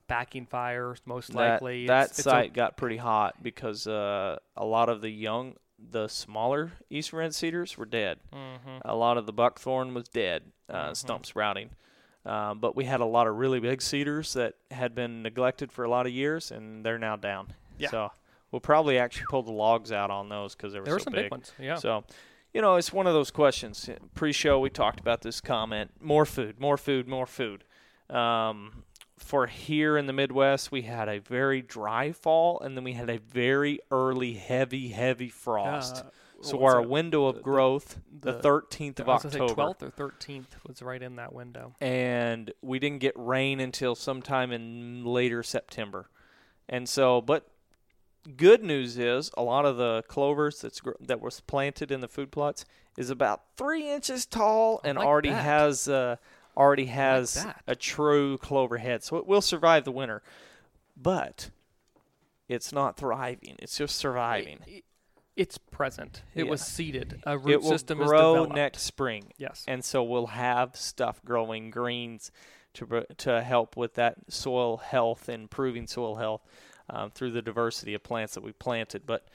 backing 0.07 0.45
fires 0.45 1.01
most 1.05 1.33
that, 1.33 1.35
likely. 1.61 1.87
that 1.87 2.05
It's- 2.05 2.19
it's 2.19 2.27
a- 2.27 2.29
site 2.31 2.53
got 2.53 2.77
pretty 2.77 2.97
hot 2.97 3.41
because 3.43 3.87
uh, 3.87 4.37
a 4.55 4.65
lot 4.65 4.89
of 4.89 5.01
the 5.01 5.09
young, 5.09 5.55
the 5.77 6.07
smaller 6.07 6.71
eastern 6.89 7.19
red 7.19 7.35
cedars 7.35 7.77
were 7.77 7.85
dead. 7.85 8.19
Mhm. 8.33 8.81
A 8.85 8.95
lot 8.95 9.17
of 9.17 9.25
the 9.25 9.33
buckthorn 9.33 9.93
was 9.93 10.07
dead, 10.07 10.51
uh, 10.69 10.89
Mhm. 10.89 10.95
stump 10.95 11.25
sprouting. 11.25 11.71
Um, 12.25 12.59
but 12.59 12.75
we 12.75 12.83
had 12.85 12.99
a 12.99 13.05
lot 13.05 13.27
of 13.27 13.35
really 13.37 13.59
big 13.59 13.81
cedars 13.81 14.33
that 14.33 14.55
had 14.71 14.93
been 14.95 15.21
neglected 15.23 15.71
for 15.71 15.85
a 15.85 15.89
lot 15.89 16.05
of 16.05 16.11
years, 16.11 16.51
and 16.51 16.85
they're 16.85 16.97
now 16.99 17.15
down. 17.15 17.53
Yeah. 17.77 17.89
So 17.89 18.11
we'll 18.51 18.59
probably 18.59 18.97
actually 18.97 19.27
pull 19.29 19.43
the 19.43 19.51
logs 19.53 19.91
out 19.93 20.09
on 20.11 20.27
those 20.29 20.53
because 20.55 20.73
they 20.73 20.79
were 20.79 20.85
There 20.85 20.95
were 20.95 20.99
some 20.99 21.13
big. 21.13 21.25
big 21.25 21.31
ones. 21.31 21.53
Yeah. 21.57 21.75
So, 21.75 22.03
you 22.53 22.61
know, 22.61 22.75
it's 22.75 22.91
one 22.91 23.07
of 23.07 23.13
those 23.13 23.31
questions. 23.31 23.89
Pre-show, 24.13 24.59
we 24.59 24.69
talked 24.69 24.99
about 24.99 25.21
this 25.21 25.39
comment: 25.39 25.91
more 26.01 26.25
food, 26.25 26.59
more 26.59 26.75
food, 26.77 27.07
more 27.07 27.25
food. 27.27 27.63
Um, 28.09 28.83
for 29.17 29.47
here 29.47 29.97
in 29.97 30.05
the 30.05 30.13
Midwest, 30.13 30.71
we 30.71 30.83
had 30.83 31.09
a 31.09 31.19
very 31.19 31.61
dry 31.61 32.11
fall, 32.11 32.59
and 32.59 32.77
then 32.77 32.83
we 32.83 32.93
had 32.93 33.09
a 33.09 33.17
very 33.19 33.79
early, 33.91 34.33
heavy, 34.33 34.89
heavy 34.89 35.29
frost. 35.29 35.97
Uh, 35.97 36.09
so 36.43 36.63
our 36.63 36.81
it? 36.83 36.89
window 36.89 37.25
of 37.25 37.35
the- 37.37 37.41
growth, 37.41 37.99
the 38.21 38.33
thirteenth 38.33 38.99
of 38.99 39.09
I 39.09 39.13
was 39.13 39.23
gonna 39.23 39.33
say 39.33 39.39
October, 39.39 39.61
12th 39.73 39.83
or 39.83 39.89
13th 39.91 40.55
was 40.67 40.81
right 40.83 41.01
in 41.01 41.15
that 41.15 41.33
window. 41.33 41.73
and 41.81 42.53
we 42.61 42.77
didn't 42.77 42.99
get 42.99 43.13
rain 43.15 43.59
until 43.59 43.95
sometime 43.95 44.51
in 44.51 45.03
later 45.03 45.41
September. 45.41 46.09
And 46.69 46.87
so, 46.87 47.21
but 47.21 47.49
good 48.35 48.61
news 48.63 48.97
is 48.97 49.31
a 49.37 49.41
lot 49.41 49.65
of 49.65 49.77
the 49.77 50.03
clovers 50.07 50.61
that's 50.61 50.79
gr- 50.81 50.91
that 50.99 51.21
was 51.21 51.39
planted 51.41 51.91
in 51.91 52.01
the 52.01 52.07
food 52.07 52.31
plots 52.31 52.65
is 52.97 53.09
about 53.09 53.41
three 53.55 53.89
inches 53.89 54.25
tall 54.25 54.79
and 54.83 54.97
like 54.97 55.07
already 55.07 55.29
that. 55.29 55.43
has 55.43 55.87
uh, 55.87 56.17
already 56.57 56.87
has 56.87 57.35
that. 57.35 57.61
a 57.67 57.75
true 57.75 58.37
clover 58.39 58.77
head, 58.79 59.03
so 59.03 59.15
it 59.17 59.27
will 59.27 59.41
survive 59.41 59.85
the 59.85 59.91
winter. 59.91 60.21
But 60.95 61.51
it's 62.49 62.71
not 62.73 62.97
thriving; 62.97 63.55
it's 63.59 63.77
just 63.77 63.95
surviving. 63.95 64.59
I- 64.67 64.83
It's 65.35 65.59
present. 65.59 66.23
It 66.33 66.47
was 66.47 66.61
seeded. 66.61 67.21
A 67.23 67.37
root 67.37 67.51
It 67.53 67.61
will 67.61 67.69
system 67.69 68.01
is 68.01 68.07
grow 68.07 68.45
next 68.45 68.81
spring. 68.81 69.33
Yes. 69.37 69.63
and 69.67 69.85
so 69.85 70.03
we'll 70.03 70.27
have 70.27 70.75
stuff 70.75 71.21
growing 71.23 71.69
greens 71.69 72.31
to 72.73 73.05
to 73.17 73.41
help 73.43 73.77
with 73.77 73.93
that 73.95 74.15
soil 74.29 74.77
health, 74.77 75.29
improving 75.29 75.85
soil 75.85 76.15
health 76.15 76.41
um, 76.89 77.11
through 77.11 77.31
the 77.31 77.41
diversity 77.43 77.93
of 77.93 78.01
plants 78.01 78.33
that 78.33 78.41
we 78.43 78.51
planted. 78.51 79.05
But 79.05 79.27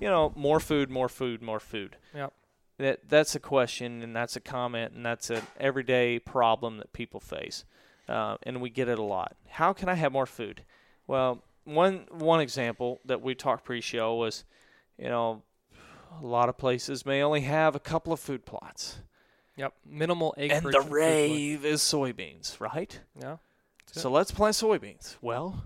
you 0.00 0.08
know, 0.08 0.32
more 0.34 0.58
food, 0.60 0.88
more 0.88 1.08
food, 1.10 1.42
more 1.42 1.60
food. 1.60 1.96
Yep. 2.14 2.32
That 2.82 3.08
that's 3.08 3.34
a 3.34 3.40
question, 3.40 4.02
and 4.02 4.14
that's 4.14 4.36
a 4.36 4.40
comment, 4.40 4.92
and 4.92 5.06
that's 5.06 5.30
an 5.30 5.42
everyday 5.58 6.18
problem 6.18 6.78
that 6.78 6.92
people 6.92 7.20
face, 7.20 7.64
uh, 8.08 8.36
and 8.42 8.60
we 8.60 8.70
get 8.70 8.88
it 8.88 8.98
a 8.98 9.02
lot. 9.02 9.36
How 9.48 9.72
can 9.72 9.88
I 9.88 9.94
have 9.94 10.12
more 10.12 10.26
food? 10.26 10.64
Well, 11.06 11.42
one 11.64 12.06
one 12.10 12.40
example 12.40 13.00
that 13.04 13.22
we 13.22 13.34
talked 13.34 13.64
pre-show 13.64 14.16
was, 14.16 14.44
you 14.98 15.08
know, 15.08 15.42
a 16.20 16.26
lot 16.26 16.48
of 16.48 16.58
places 16.58 17.06
may 17.06 17.22
only 17.22 17.42
have 17.42 17.76
a 17.76 17.80
couple 17.80 18.12
of 18.12 18.20
food 18.20 18.44
plots 18.44 18.98
Yep. 19.56 19.74
Minimal 19.84 20.34
acreage. 20.38 20.64
and 20.64 20.72
the 20.74 20.90
rave 20.90 21.64
is 21.64 21.80
soybeans, 21.82 22.58
right? 22.58 22.98
Yeah. 23.20 23.36
So 23.90 24.10
let's 24.10 24.30
plant 24.30 24.54
soybeans. 24.54 25.16
Well, 25.20 25.64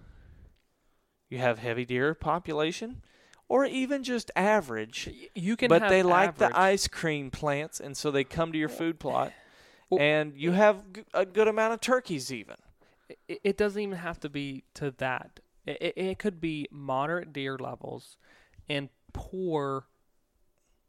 you 1.30 1.38
have 1.38 1.58
heavy 1.58 1.84
deer 1.84 2.14
population, 2.14 3.02
or 3.48 3.64
even 3.64 4.02
just 4.02 4.30
average, 4.36 5.08
You 5.34 5.56
can 5.56 5.68
but 5.68 5.88
they 5.88 6.02
like 6.02 6.30
average. 6.30 6.50
the 6.50 6.58
ice 6.58 6.88
cream 6.88 7.30
plants, 7.30 7.78
and 7.80 7.96
so 7.96 8.10
they 8.10 8.24
come 8.24 8.52
to 8.52 8.58
your 8.58 8.68
food 8.68 8.98
plot, 8.98 9.32
Well- 9.90 10.00
and 10.00 10.34
you 10.36 10.52
have 10.52 10.82
a 11.14 11.24
good 11.24 11.46
amount 11.48 11.74
of 11.74 11.80
turkeys 11.80 12.32
even. 12.32 12.56
it, 13.28 13.40
it 13.44 13.56
doesn't 13.56 13.80
even 13.80 13.98
have 13.98 14.18
to 14.20 14.28
be 14.28 14.64
to 14.74 14.90
that. 14.98 15.38
It, 15.64 15.78
it, 15.80 15.94
it 15.96 16.18
could 16.18 16.40
be 16.40 16.66
moderate 16.72 17.32
deer 17.32 17.56
levels 17.56 18.16
and 18.68 18.88
poor 19.12 19.86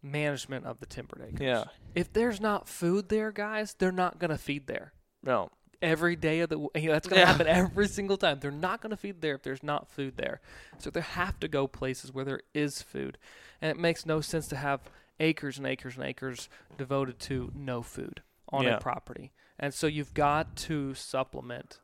management 0.02 0.66
of 0.66 0.80
the 0.80 0.86
timbered 0.86 1.22
acres. 1.28 1.40
Yeah. 1.42 1.64
If 1.96 2.14
there's 2.14 2.40
not 2.40 2.68
food 2.68 3.10
there, 3.10 3.32
guys, 3.32 3.76
they're 3.78 3.92
not 3.92 4.20
gonna 4.20 4.38
feed 4.38 4.68
there 4.68 4.94
No. 5.24 5.50
Every 5.82 6.16
day 6.16 6.40
of 6.42 6.50
the. 6.50 6.60
You 6.76 6.88
know, 6.88 6.92
that's 6.94 7.08
gonna 7.08 7.22
Yeah. 7.22 7.28
happen 7.28 7.48
every 7.48 7.88
single 7.88 8.18
time. 8.18 8.40
They're 8.40 8.52
not 8.52 8.82
gonna 8.82 8.98
feed 8.98 9.22
there 9.22 9.36
if 9.36 9.44
there's 9.44 9.64
not 9.64 9.90
food 9.90 10.18
there. 10.18 10.42
So 10.78 10.90
they 10.90 11.02
have 11.02 11.40
to 11.42 11.48
go 11.48 11.68
places 11.68 12.12
where 12.12 12.26
there 12.26 12.42
is 12.54 12.82
food, 12.82 13.18
and 13.62 13.70
it 13.72 13.78
makes 13.78 14.06
no 14.06 14.22
sense 14.22 14.48
to 14.50 14.56
have 14.56 14.82
acres 15.20 15.58
and 15.58 15.66
acres 15.66 15.96
and 15.98 16.06
acres 16.06 16.48
devoted 16.78 17.20
to 17.20 17.52
no 17.56 17.82
food 17.82 18.22
on 18.50 18.64
Yeah. 18.64 18.78
a 18.78 18.80
property. 18.80 19.32
And 19.60 19.74
so 19.74 19.88
you've 19.88 20.14
got 20.14 20.56
to 20.58 20.94
supplement 20.94 21.80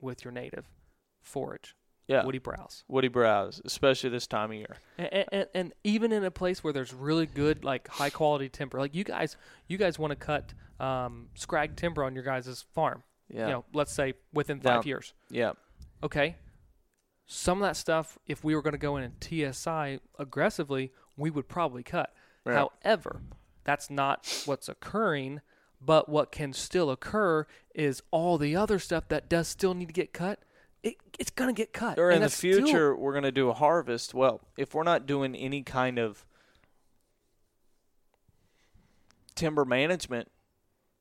with 0.00 0.24
your 0.24 0.30
native 0.30 0.66
forage, 1.20 1.74
Yeah. 2.06 2.24
woody 2.24 2.38
browse. 2.38 2.84
Woody 2.86 3.08
browse, 3.08 3.60
especially 3.64 4.10
this 4.10 4.28
time 4.28 4.52
of 4.52 4.56
year. 4.56 4.76
And, 4.96 5.24
and, 5.32 5.46
and 5.54 5.72
even 5.82 6.12
in 6.12 6.24
a 6.24 6.30
place 6.30 6.62
where 6.62 6.72
there's 6.72 6.94
really 6.94 7.26
good, 7.26 7.64
like 7.64 7.88
high 7.88 8.10
quality 8.10 8.48
timber, 8.48 8.78
like 8.78 8.94
you 8.94 9.02
guys, 9.02 9.36
you 9.66 9.76
guys 9.76 9.98
want 9.98 10.12
to 10.12 10.16
cut 10.16 10.54
um, 10.78 11.28
scrag 11.34 11.74
timber 11.74 12.04
on 12.04 12.14
your 12.14 12.22
guys' 12.22 12.62
farm. 12.72 13.02
Yeah. 13.30 13.46
You 13.46 13.52
know, 13.52 13.64
let's 13.74 13.92
say 13.92 14.14
within 14.32 14.58
five 14.60 14.82
Down- 14.82 14.82
years. 14.86 15.12
yeah. 15.30 15.52
Okay. 16.02 16.36
Some 17.26 17.58
of 17.62 17.68
that 17.68 17.76
stuff, 17.76 18.18
if 18.26 18.42
we 18.42 18.54
were 18.54 18.62
going 18.62 18.72
to 18.72 18.78
go 18.78 18.96
in 18.96 19.04
and 19.04 19.14
TSI 19.22 20.00
aggressively, 20.18 20.92
we 21.16 21.28
would 21.30 21.46
probably 21.48 21.82
cut. 21.82 22.14
Right. 22.44 22.54
However, 22.56 23.20
that's 23.64 23.90
not 23.90 24.42
what's 24.46 24.68
occurring. 24.68 25.42
But 25.80 26.08
what 26.08 26.32
can 26.32 26.52
still 26.54 26.90
occur 26.90 27.46
is 27.74 28.02
all 28.10 28.36
the 28.38 28.56
other 28.56 28.78
stuff 28.80 29.06
that 29.08 29.28
does 29.28 29.46
still 29.46 29.74
need 29.74 29.86
to 29.86 29.92
get 29.92 30.12
cut. 30.12 30.40
It, 30.82 30.96
it's 31.18 31.30
going 31.30 31.54
to 31.54 31.56
get 31.56 31.72
cut. 31.72 31.98
Or 31.98 32.08
And 32.08 32.16
in 32.16 32.20
the 32.22 32.24
that's 32.26 32.36
still- 32.36 32.64
future, 32.64 32.96
we're 32.96 33.12
going 33.12 33.24
to 33.24 33.30
do 33.32 33.48
a 33.48 33.52
harvest. 33.54 34.14
Well, 34.14 34.40
if 34.56 34.74
we're 34.74 34.82
not 34.84 35.06
doing 35.06 35.36
any 35.36 35.62
kind 35.62 35.98
of 35.98 36.24
timber 39.34 39.64
management, 39.64 40.28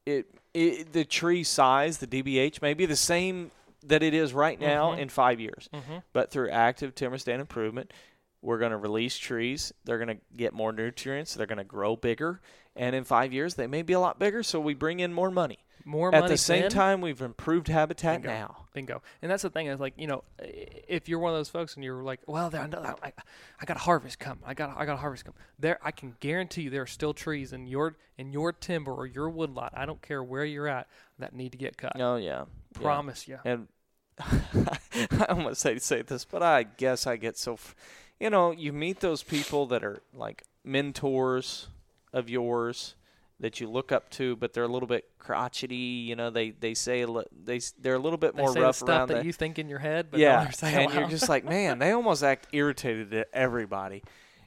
it, 0.05 0.27
it 0.57 0.93
the 0.93 1.05
tree 1.05 1.43
size, 1.43 1.97
the 1.99 2.07
DBH, 2.07 2.61
may 2.61 2.73
be 2.73 2.85
the 2.85 2.95
same 2.95 3.51
that 3.85 4.03
it 4.03 4.13
is 4.13 4.33
right 4.33 4.59
now 4.59 4.93
Mhm. 4.93 4.99
in 4.99 5.09
five 5.09 5.39
years. 5.39 5.69
Mhm. 5.73 6.03
But 6.13 6.31
through 6.31 6.49
active 6.49 6.95
timber 6.95 7.17
stand 7.17 7.39
improvement, 7.41 7.93
we're 8.41 8.57
going 8.57 8.71
to 8.71 8.77
release 8.77 9.17
trees. 9.17 9.71
They're 9.85 9.97
going 9.97 10.17
to 10.17 10.21
get 10.35 10.53
more 10.53 10.73
nutrients. 10.73 11.33
They're 11.35 11.45
going 11.47 11.57
to 11.59 11.63
grow 11.63 11.95
bigger. 11.95 12.41
And 12.75 12.95
in 12.95 13.03
five 13.03 13.31
years, 13.33 13.55
they 13.55 13.67
may 13.67 13.81
be 13.81 13.93
a 13.93 13.99
lot 13.99 14.19
bigger, 14.19 14.43
so 14.43 14.59
we 14.59 14.73
bring 14.73 14.99
in 14.99 15.13
more 15.13 15.31
money. 15.31 15.59
More 15.87 16.13
At 16.13 16.27
the 16.27 16.37
same 16.37 16.63
then, 16.63 16.71
time, 16.71 17.01
we've 17.01 17.21
improved 17.21 17.67
habitat 17.69 18.21
Bingo. 18.21 18.35
now. 18.35 18.57
Bingo. 18.73 19.01
And 19.21 19.31
that's 19.31 19.41
the 19.43 19.49
thing 19.49 19.67
is 19.67 19.79
like 19.79 19.93
you 19.97 20.05
know, 20.05 20.23
if 20.39 21.09
you're 21.09 21.19
one 21.19 21.31
of 21.31 21.39
those 21.39 21.49
folks 21.49 21.75
and 21.75 21.83
you're 21.83 22.03
like, 22.03 22.19
well, 22.27 22.49
there, 22.49 22.61
I, 22.61 22.93
I, 23.07 23.13
I 23.61 23.65
got 23.65 23.77
a 23.77 23.79
harvest 23.79 24.19
come. 24.19 24.39
I 24.45 24.53
got 24.53 24.77
I 24.77 24.85
got 24.85 24.93
a 24.93 24.97
harvest 24.97 25.25
come. 25.25 25.33
There, 25.57 25.79
I 25.81 25.91
can 25.91 26.15
guarantee 26.19 26.63
you 26.63 26.69
there 26.69 26.83
are 26.83 26.87
still 26.87 27.13
trees 27.13 27.53
in 27.53 27.67
your 27.67 27.95
in 28.17 28.31
your 28.31 28.51
timber 28.51 28.93
or 28.93 29.05
your 29.07 29.29
woodlot. 29.29 29.73
I 29.75 29.85
don't 29.85 30.01
care 30.01 30.23
where 30.23 30.45
you're 30.45 30.67
at 30.67 30.87
that 31.19 31.33
need 31.33 31.53
to 31.53 31.57
get 31.57 31.77
cut. 31.77 31.93
Oh, 31.99 32.17
yeah. 32.17 32.45
Yeah. 32.75 32.81
Promise 32.81 33.27
you. 33.27 33.39
and 33.45 33.67
I 34.19 35.25
almost 35.29 35.61
say 35.61 35.77
say 35.79 36.01
this, 36.01 36.25
but 36.25 36.43
I 36.43 36.63
guess 36.63 37.07
I 37.07 37.17
get 37.17 37.37
so, 37.37 37.53
f- 37.53 37.75
you 38.19 38.29
know, 38.29 38.51
you 38.51 38.73
meet 38.73 38.99
those 38.99 39.23
people 39.23 39.65
that 39.67 39.83
are 39.83 40.01
like 40.13 40.43
mentors 40.63 41.67
of 42.13 42.29
yours 42.29 42.95
that 43.39 43.59
you 43.59 43.69
look 43.69 43.91
up 43.91 44.09
to, 44.09 44.35
but 44.35 44.53
they're 44.53 44.63
a 44.63 44.67
little 44.67 44.87
bit 44.87 45.05
crotchety. 45.19 45.75
You 45.75 46.15
know, 46.15 46.29
they 46.29 46.51
they 46.51 46.73
say 46.73 47.05
they 47.43 47.59
they're 47.79 47.95
a 47.95 47.99
little 47.99 48.17
bit 48.17 48.35
more 48.35 48.51
rough 48.51 48.79
the 48.79 48.85
stuff 48.85 48.89
around 48.89 49.07
that 49.09 49.19
the 49.19 49.25
you 49.25 49.33
think 49.33 49.59
in 49.59 49.69
your 49.69 49.79
head, 49.79 50.07
but 50.09 50.19
yeah, 50.19 50.49
and 50.63 50.93
you're 50.93 51.07
just 51.07 51.29
like, 51.29 51.45
man, 51.49 51.79
they 51.79 51.91
almost 51.91 52.23
act 52.23 52.47
irritated 52.51 53.13
at 53.13 53.27
everybody. 53.33 54.03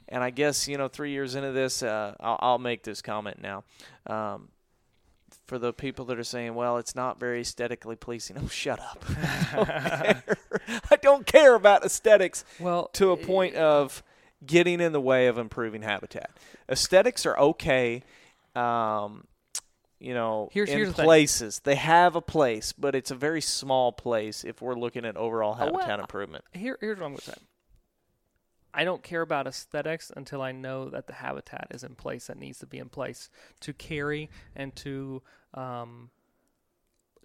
And 0.09 0.23
I 0.23 0.29
guess 0.29 0.67
you 0.67 0.77
know, 0.77 0.89
three 0.89 1.11
years 1.11 1.35
into 1.35 1.53
this, 1.53 1.81
uh, 1.83 2.15
I'll, 2.19 2.37
I'll 2.41 2.59
make 2.59 2.83
this 2.83 3.01
comment 3.01 3.41
now. 3.41 3.63
Um, 4.07 4.49
for 5.45 5.57
the 5.57 5.73
people 5.73 6.05
that 6.05 6.17
are 6.17 6.23
saying, 6.23 6.55
well, 6.55 6.77
it's 6.77 6.95
not 6.95 7.19
very 7.19 7.41
aesthetically 7.41 7.95
pleasing. 7.95 8.37
Oh, 8.41 8.47
shut 8.47 8.79
up. 8.79 9.03
I 9.17 9.53
don't 9.53 9.67
care, 9.67 10.81
I 10.91 10.95
don't 10.95 11.25
care 11.25 11.55
about 11.55 11.83
aesthetics 11.83 12.45
well 12.59 12.89
to 12.93 13.11
a 13.11 13.17
point 13.17 13.55
of 13.55 14.01
getting 14.45 14.79
in 14.79 14.91
the 14.91 15.01
way 15.01 15.27
of 15.27 15.37
improving 15.37 15.81
habitat. 15.81 16.31
Aesthetics 16.69 17.25
are 17.25 17.37
okay. 17.37 18.03
Um, 18.55 19.27
you 19.99 20.13
know, 20.13 20.49
Here's- 20.51 20.69
in 20.69 20.77
here's 20.77 20.93
the 20.93 21.03
places 21.03 21.59
they 21.59 21.75
have 21.75 22.15
a 22.15 22.21
place, 22.21 22.73
but 22.73 22.95
it's 22.95 23.11
a 23.11 23.15
very 23.15 23.41
small 23.41 23.91
place 23.91 24.43
if 24.43 24.61
we're 24.61 24.75
looking 24.75 25.05
at 25.05 25.15
overall 25.15 25.53
Oh, 25.59 25.65
well, 25.65 25.73
habitat 25.79 25.99
improvement. 25.99 26.43
Here, 26.53 26.77
here's 26.81 26.97
what 26.97 27.05
I'm 27.05 27.11
going 27.11 27.19
to 27.19 27.31
say. 27.31 27.37
I 28.73 28.83
don't 28.83 29.03
care 29.03 29.21
about 29.21 29.47
aesthetics 29.47 30.11
until 30.15 30.41
I 30.41 30.53
know 30.53 30.89
that 30.89 31.05
the 31.07 31.13
habitat 31.13 31.67
is 31.71 31.83
in 31.83 31.95
place 31.95 32.27
that 32.27 32.37
needs 32.37 32.59
to 32.59 32.65
be 32.65 32.77
in 32.79 32.89
place 32.89 33.29
to 33.59 33.73
carry 33.73 34.29
and 34.55 34.73
to 34.77 35.21
um, 35.53 36.09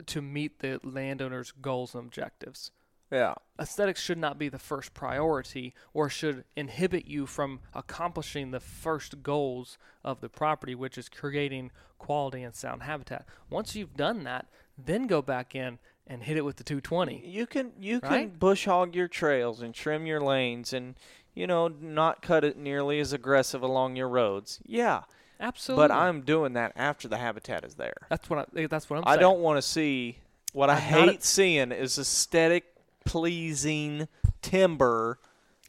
to 0.07 0.21
meet 0.21 0.59
the 0.59 0.81
landowner's 0.83 1.53
goals 1.53 1.95
and 1.95 2.05
objectives. 2.05 2.73
Yeah. 3.11 3.35
aesthetics 3.61 4.01
should 4.01 4.19
not 4.19 4.39
be 4.39 4.49
the 4.49 4.59
first 4.59 4.93
priority 4.95 5.75
or 5.95 6.09
should 6.09 6.45
inhibit 6.57 7.07
you 7.07 7.27
from 7.27 7.61
accomplishing 7.75 8.51
the 8.51 8.61
first 8.61 9.23
goals 9.23 9.79
of 10.05 10.21
the 10.21 10.29
property, 10.29 10.75
which 10.75 10.99
is 10.99 11.09
creating 11.09 11.71
quality 11.99 12.43
and 12.43 12.55
sound 12.55 12.83
habitat. 12.83 13.25
Once 13.49 13.75
you've 13.77 13.97
done 13.97 14.25
that, 14.25 14.47
then 14.77 15.07
go 15.07 15.23
back 15.23 15.55
in 15.55 15.79
and 16.07 16.23
hit 16.25 16.37
it 16.37 16.45
with 16.45 16.57
the 16.57 16.65
220. 16.65 17.23
You 17.27 17.47
can 17.47 17.73
you 17.81 18.01
can 18.01 18.29
bush 18.31 18.67
hog 18.67 18.95
your 18.95 19.09
trails 19.09 19.63
and 19.63 19.75
trim 19.75 20.07
your 20.07 20.21
lanes 20.21 20.73
and 20.73 20.95
you 21.35 21.47
know 21.47 21.69
not 21.69 22.23
cut 22.23 22.45
it 22.45 22.57
nearly 22.57 23.01
as 23.01 23.13
aggressive 23.13 23.63
along 23.63 23.97
your 23.97 24.09
roads. 24.09 24.61
Yeah, 24.67 25.03
Absolutely. 25.41 25.89
but 25.89 25.95
I'm 25.95 26.21
doing 26.23 26.53
that 26.53 26.73
after 26.77 27.09
the 27.09 27.17
habitat 27.19 27.65
is 27.65 27.75
there. 27.75 27.97
that's 28.09 28.29
what 28.31 28.49
I, 28.57 28.67
that's 28.67 28.89
what 28.91 28.99
I'm 28.99 29.05
I 29.07 29.13
saying. 29.13 29.21
don't 29.21 29.41
want 29.41 29.59
to 29.59 29.63
see 29.63 30.19
what 30.53 30.71
I 30.71 30.75
not 30.75 30.83
hate 30.83 31.25
seeing 31.25 31.73
is 31.73 31.99
aesthetic 31.99 32.65
pleasing 33.07 34.09
timber 34.43 35.19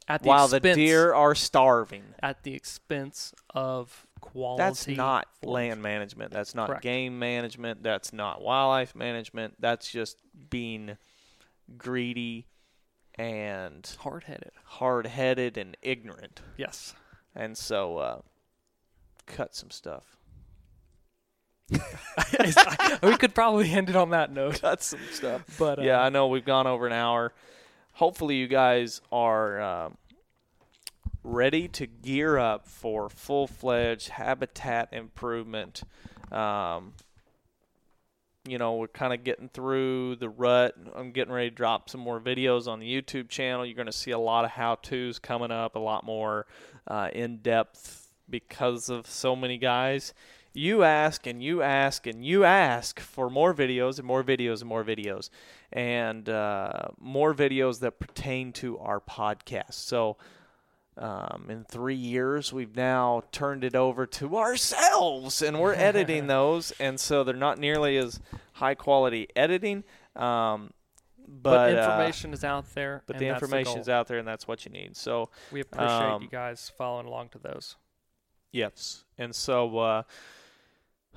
at 0.07 0.23
the 0.23 0.27
while 0.27 0.47
the 0.47 0.59
deer 0.59 1.13
are 1.13 1.35
starving. 1.35 2.03
at 2.21 2.43
the 2.43 2.53
expense 2.53 3.33
of 3.53 4.05
quality. 4.19 4.63
That's 4.63 4.87
not 4.87 5.27
land 5.43 5.81
management. 5.81 6.31
That's 6.31 6.55
not 6.55 6.67
Correct. 6.67 6.83
game 6.83 7.19
management. 7.19 7.83
That's 7.83 8.11
not 8.11 8.41
wildlife 8.41 8.95
management. 8.95 9.55
That's 9.59 9.89
just 9.89 10.17
being 10.49 10.97
greedy 11.77 12.47
and 13.15 13.89
hard-headed. 13.99 14.51
hard-headed 14.63 15.57
and 15.57 15.75
ignorant. 15.81 16.41
Yes. 16.57 16.93
And 17.35 17.57
so, 17.57 17.97
uh, 17.97 18.21
cut 19.25 19.55
some 19.55 19.71
stuff. 19.71 20.16
we 23.03 23.17
could 23.17 23.35
probably 23.35 23.71
end 23.71 23.89
it 23.89 23.95
on 23.95 24.11
that 24.11 24.31
note, 24.31 24.61
Cut 24.61 24.81
some 24.81 24.99
stuff. 25.11 25.43
but 25.59 25.79
uh, 25.79 25.81
yeah, 25.81 26.01
I 26.01 26.09
know 26.09 26.27
we've 26.27 26.45
gone 26.45 26.67
over 26.67 26.87
an 26.87 26.93
hour. 26.93 27.33
Hopefully, 27.93 28.35
you 28.35 28.47
guys 28.47 29.01
are 29.11 29.59
um, 29.59 29.97
ready 31.23 31.67
to 31.67 31.87
gear 31.87 32.37
up 32.37 32.67
for 32.67 33.09
full-fledged 33.09 34.09
habitat 34.09 34.89
improvement. 34.93 35.83
Um, 36.31 36.93
you 38.47 38.57
know, 38.57 38.75
we're 38.75 38.87
kind 38.87 39.13
of 39.13 39.23
getting 39.25 39.49
through 39.49 40.15
the 40.17 40.29
rut. 40.29 40.75
I'm 40.95 41.11
getting 41.11 41.33
ready 41.33 41.49
to 41.49 41.55
drop 41.55 41.89
some 41.89 41.99
more 41.99 42.21
videos 42.21 42.67
on 42.67 42.79
the 42.79 42.89
YouTube 42.89 43.27
channel. 43.27 43.65
You're 43.65 43.75
going 43.75 43.87
to 43.87 43.91
see 43.91 44.11
a 44.11 44.19
lot 44.19 44.45
of 44.45 44.51
how-tos 44.51 45.19
coming 45.19 45.51
up, 45.51 45.75
a 45.75 45.79
lot 45.79 46.05
more 46.05 46.45
uh, 46.87 47.09
in-depth 47.11 48.09
because 48.29 48.89
of 48.89 49.07
so 49.07 49.35
many 49.35 49.57
guys. 49.57 50.13
You 50.57 50.81
ask 50.81 51.27
and 51.27 51.43
you 51.43 51.61
ask 51.61 52.07
and 52.07 52.25
you 52.25 52.43
ask 52.43 52.99
for 52.99 53.29
more 53.29 53.53
videos 53.53 53.99
and 53.99 54.07
more 54.07 54.23
videos 54.23 54.61
and 54.61 54.67
more 54.67 54.83
videos 54.83 55.29
and 55.71 56.27
uh, 56.27 56.87
more 56.99 57.35
videos 57.35 57.79
that 57.81 57.99
pertain 57.99 58.51
to 58.53 58.79
our 58.79 58.99
podcast. 58.99 59.73
So, 59.73 60.17
um, 60.97 61.45
in 61.49 61.63
three 61.63 61.93
years, 61.93 62.51
we've 62.51 62.75
now 62.75 63.21
turned 63.31 63.63
it 63.63 63.75
over 63.75 64.07
to 64.07 64.37
ourselves, 64.37 65.43
and 65.43 65.59
we're 65.59 65.75
editing 65.75 66.25
those, 66.37 66.71
and 66.79 66.99
so 66.99 67.23
they're 67.23 67.35
not 67.35 67.59
nearly 67.59 67.97
as 67.97 68.19
high 68.53 68.73
quality 68.73 69.27
editing. 69.35 69.83
Um, 70.15 70.71
but, 71.27 71.51
but, 71.73 71.77
uh, 71.77 71.81
information 71.81 72.33
is 72.33 72.43
out 72.43 72.73
there. 72.73 73.03
but 73.05 73.19
the 73.19 73.27
information 73.27 73.77
is 73.77 73.89
out 73.89 74.07
there, 74.07 74.17
and 74.17 74.27
that's 74.27 74.47
what 74.47 74.65
you 74.65 74.71
need. 74.71 74.97
So, 74.97 75.29
We 75.51 75.59
appreciate 75.59 75.87
um, 75.87 76.23
you 76.23 76.29
guys 76.29 76.71
following 76.75 77.05
along 77.05 77.29
to 77.29 77.37
those. 77.37 77.75
yes, 78.51 79.03
and 79.19 79.35
so, 79.35 79.77
uh, 79.77 80.03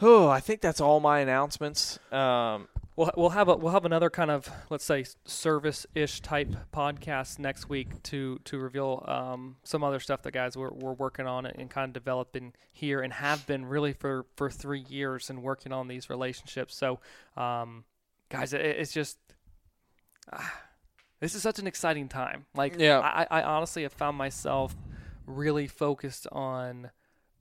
oh, 0.03 0.29
I 0.29 0.41
think 0.41 0.61
that's 0.61 0.81
all 0.81 1.01
my 1.01 1.21
announcements. 1.21 1.99
Um, 2.13 2.69
We'll 2.97 3.11
we'll 3.17 3.31
have 3.31 3.49
a 3.49 3.57
we'll 3.57 3.73
have 3.73 3.87
another 3.87 4.11
kind 4.11 4.31
of 4.31 4.51
let's 4.69 4.85
say 4.85 5.07
service 5.25 5.87
ish 5.95 6.21
type 6.21 6.49
podcast 6.71 7.39
next 7.39 7.67
week 7.71 8.03
to 8.03 8.39
to 8.45 8.59
reveal 8.59 9.03
um, 9.09 9.57
some 9.63 9.83
other 9.83 10.01
stuff 10.01 10.21
that 10.23 10.33
guys 10.33 10.55
we're 10.55 10.73
we're 10.73 10.93
working 10.93 11.27
on 11.27 11.47
and 11.47 11.71
kind 11.71 11.89
of 11.89 11.93
developing 11.95 12.53
here 12.73 13.01
and 13.01 13.15
have 13.15 13.47
been 13.47 13.65
really 13.65 13.95
for 13.95 14.27
for 14.37 14.51
three 14.51 14.85
years 14.87 15.31
and 15.31 15.43
working 15.43 15.73
on 15.73 15.89
these 15.89 16.11
relationships. 16.11 16.75
So, 16.75 16.99
um, 17.39 17.85
guys, 18.29 18.53
it, 18.53 18.61
it's 18.61 18.93
just. 18.93 19.17
ah, 20.31 20.61
this 21.21 21.35
is 21.35 21.43
such 21.43 21.59
an 21.59 21.67
exciting 21.67 22.09
time. 22.09 22.45
Like, 22.55 22.75
Yeah. 22.79 22.99
I, 22.99 23.27
I 23.31 23.43
honestly 23.45 23.85
have 23.85 23.93
found 23.95 24.19
myself 24.19 24.75
really 25.27 25.69
focused 25.69 26.27
on, 26.33 26.91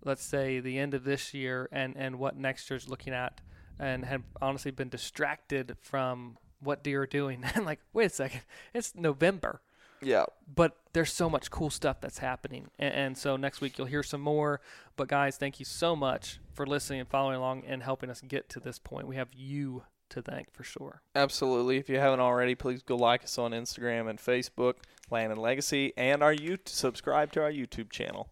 let's 0.03 0.23
say, 0.23 0.59
the 0.59 0.77
end 0.77 0.93
of 0.93 1.03
this 1.03 1.34
year 1.34 1.69
and, 1.71 1.95
and 1.97 2.19
what 2.19 2.38
next 2.38 2.69
year's 2.69 2.88
looking 2.88 3.13
at, 3.13 3.41
and 3.80 4.05
have 4.05 4.23
honestly 4.41 4.71
been 4.71 4.89
distracted 4.89 5.77
from 5.81 6.38
what 6.59 6.84
deer 6.84 7.03
are 7.03 7.07
doing. 7.07 7.43
and 7.55 7.65
like, 7.65 7.80
wait 7.93 8.05
a 8.05 8.09
second, 8.09 8.41
it's 8.73 8.95
November, 8.95 9.61
yeah, 10.01 10.26
but 10.53 10.77
there's 10.93 11.11
so 11.11 11.30
much 11.30 11.51
cool 11.51 11.69
stuff 11.69 12.01
that's 12.01 12.19
happening. 12.19 12.69
And, 12.77 12.93
and 12.93 13.17
so 13.17 13.35
next 13.35 13.61
week 13.61 13.77
you'll 13.77 13.88
hear 13.88 14.03
some 14.03 14.21
more. 14.21 14.61
But 14.95 15.07
guys, 15.07 15.38
thank 15.38 15.59
you 15.59 15.65
so 15.65 15.95
much 15.95 16.39
for 16.53 16.65
listening 16.65 16.99
and 16.99 17.09
following 17.09 17.38
along 17.38 17.63
and 17.65 17.84
helping 17.84 18.09
us 18.09 18.21
get 18.21 18.49
to 18.49 18.59
this 18.59 18.80
point. 18.80 19.07
We 19.07 19.15
have 19.15 19.34
you 19.34 19.84
to 20.09 20.21
thank 20.21 20.51
for 20.51 20.63
sure. 20.63 21.01
Absolutely. 21.15 21.77
If 21.77 21.89
you 21.89 21.99
haven't 21.99 22.19
already, 22.19 22.55
please 22.55 22.81
go 22.81 22.95
like 22.95 23.23
us 23.23 23.38
on 23.38 23.51
Instagram 23.51 24.09
and 24.09 24.19
Facebook, 24.19 24.76
Land 25.11 25.31
and 25.31 25.41
Legacy, 25.41 25.93
and 25.97 26.23
our 26.23 26.34
YouTube. 26.34 26.67
Subscribe 26.67 27.31
to 27.34 27.41
our 27.41 27.51
YouTube 27.51 27.89
channel. 27.89 28.30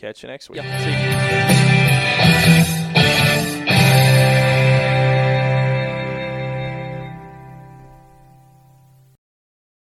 Catch 0.00 0.22
you 0.22 0.28
next 0.28 0.48
week. 0.48 0.62
Yeah. 0.62 2.54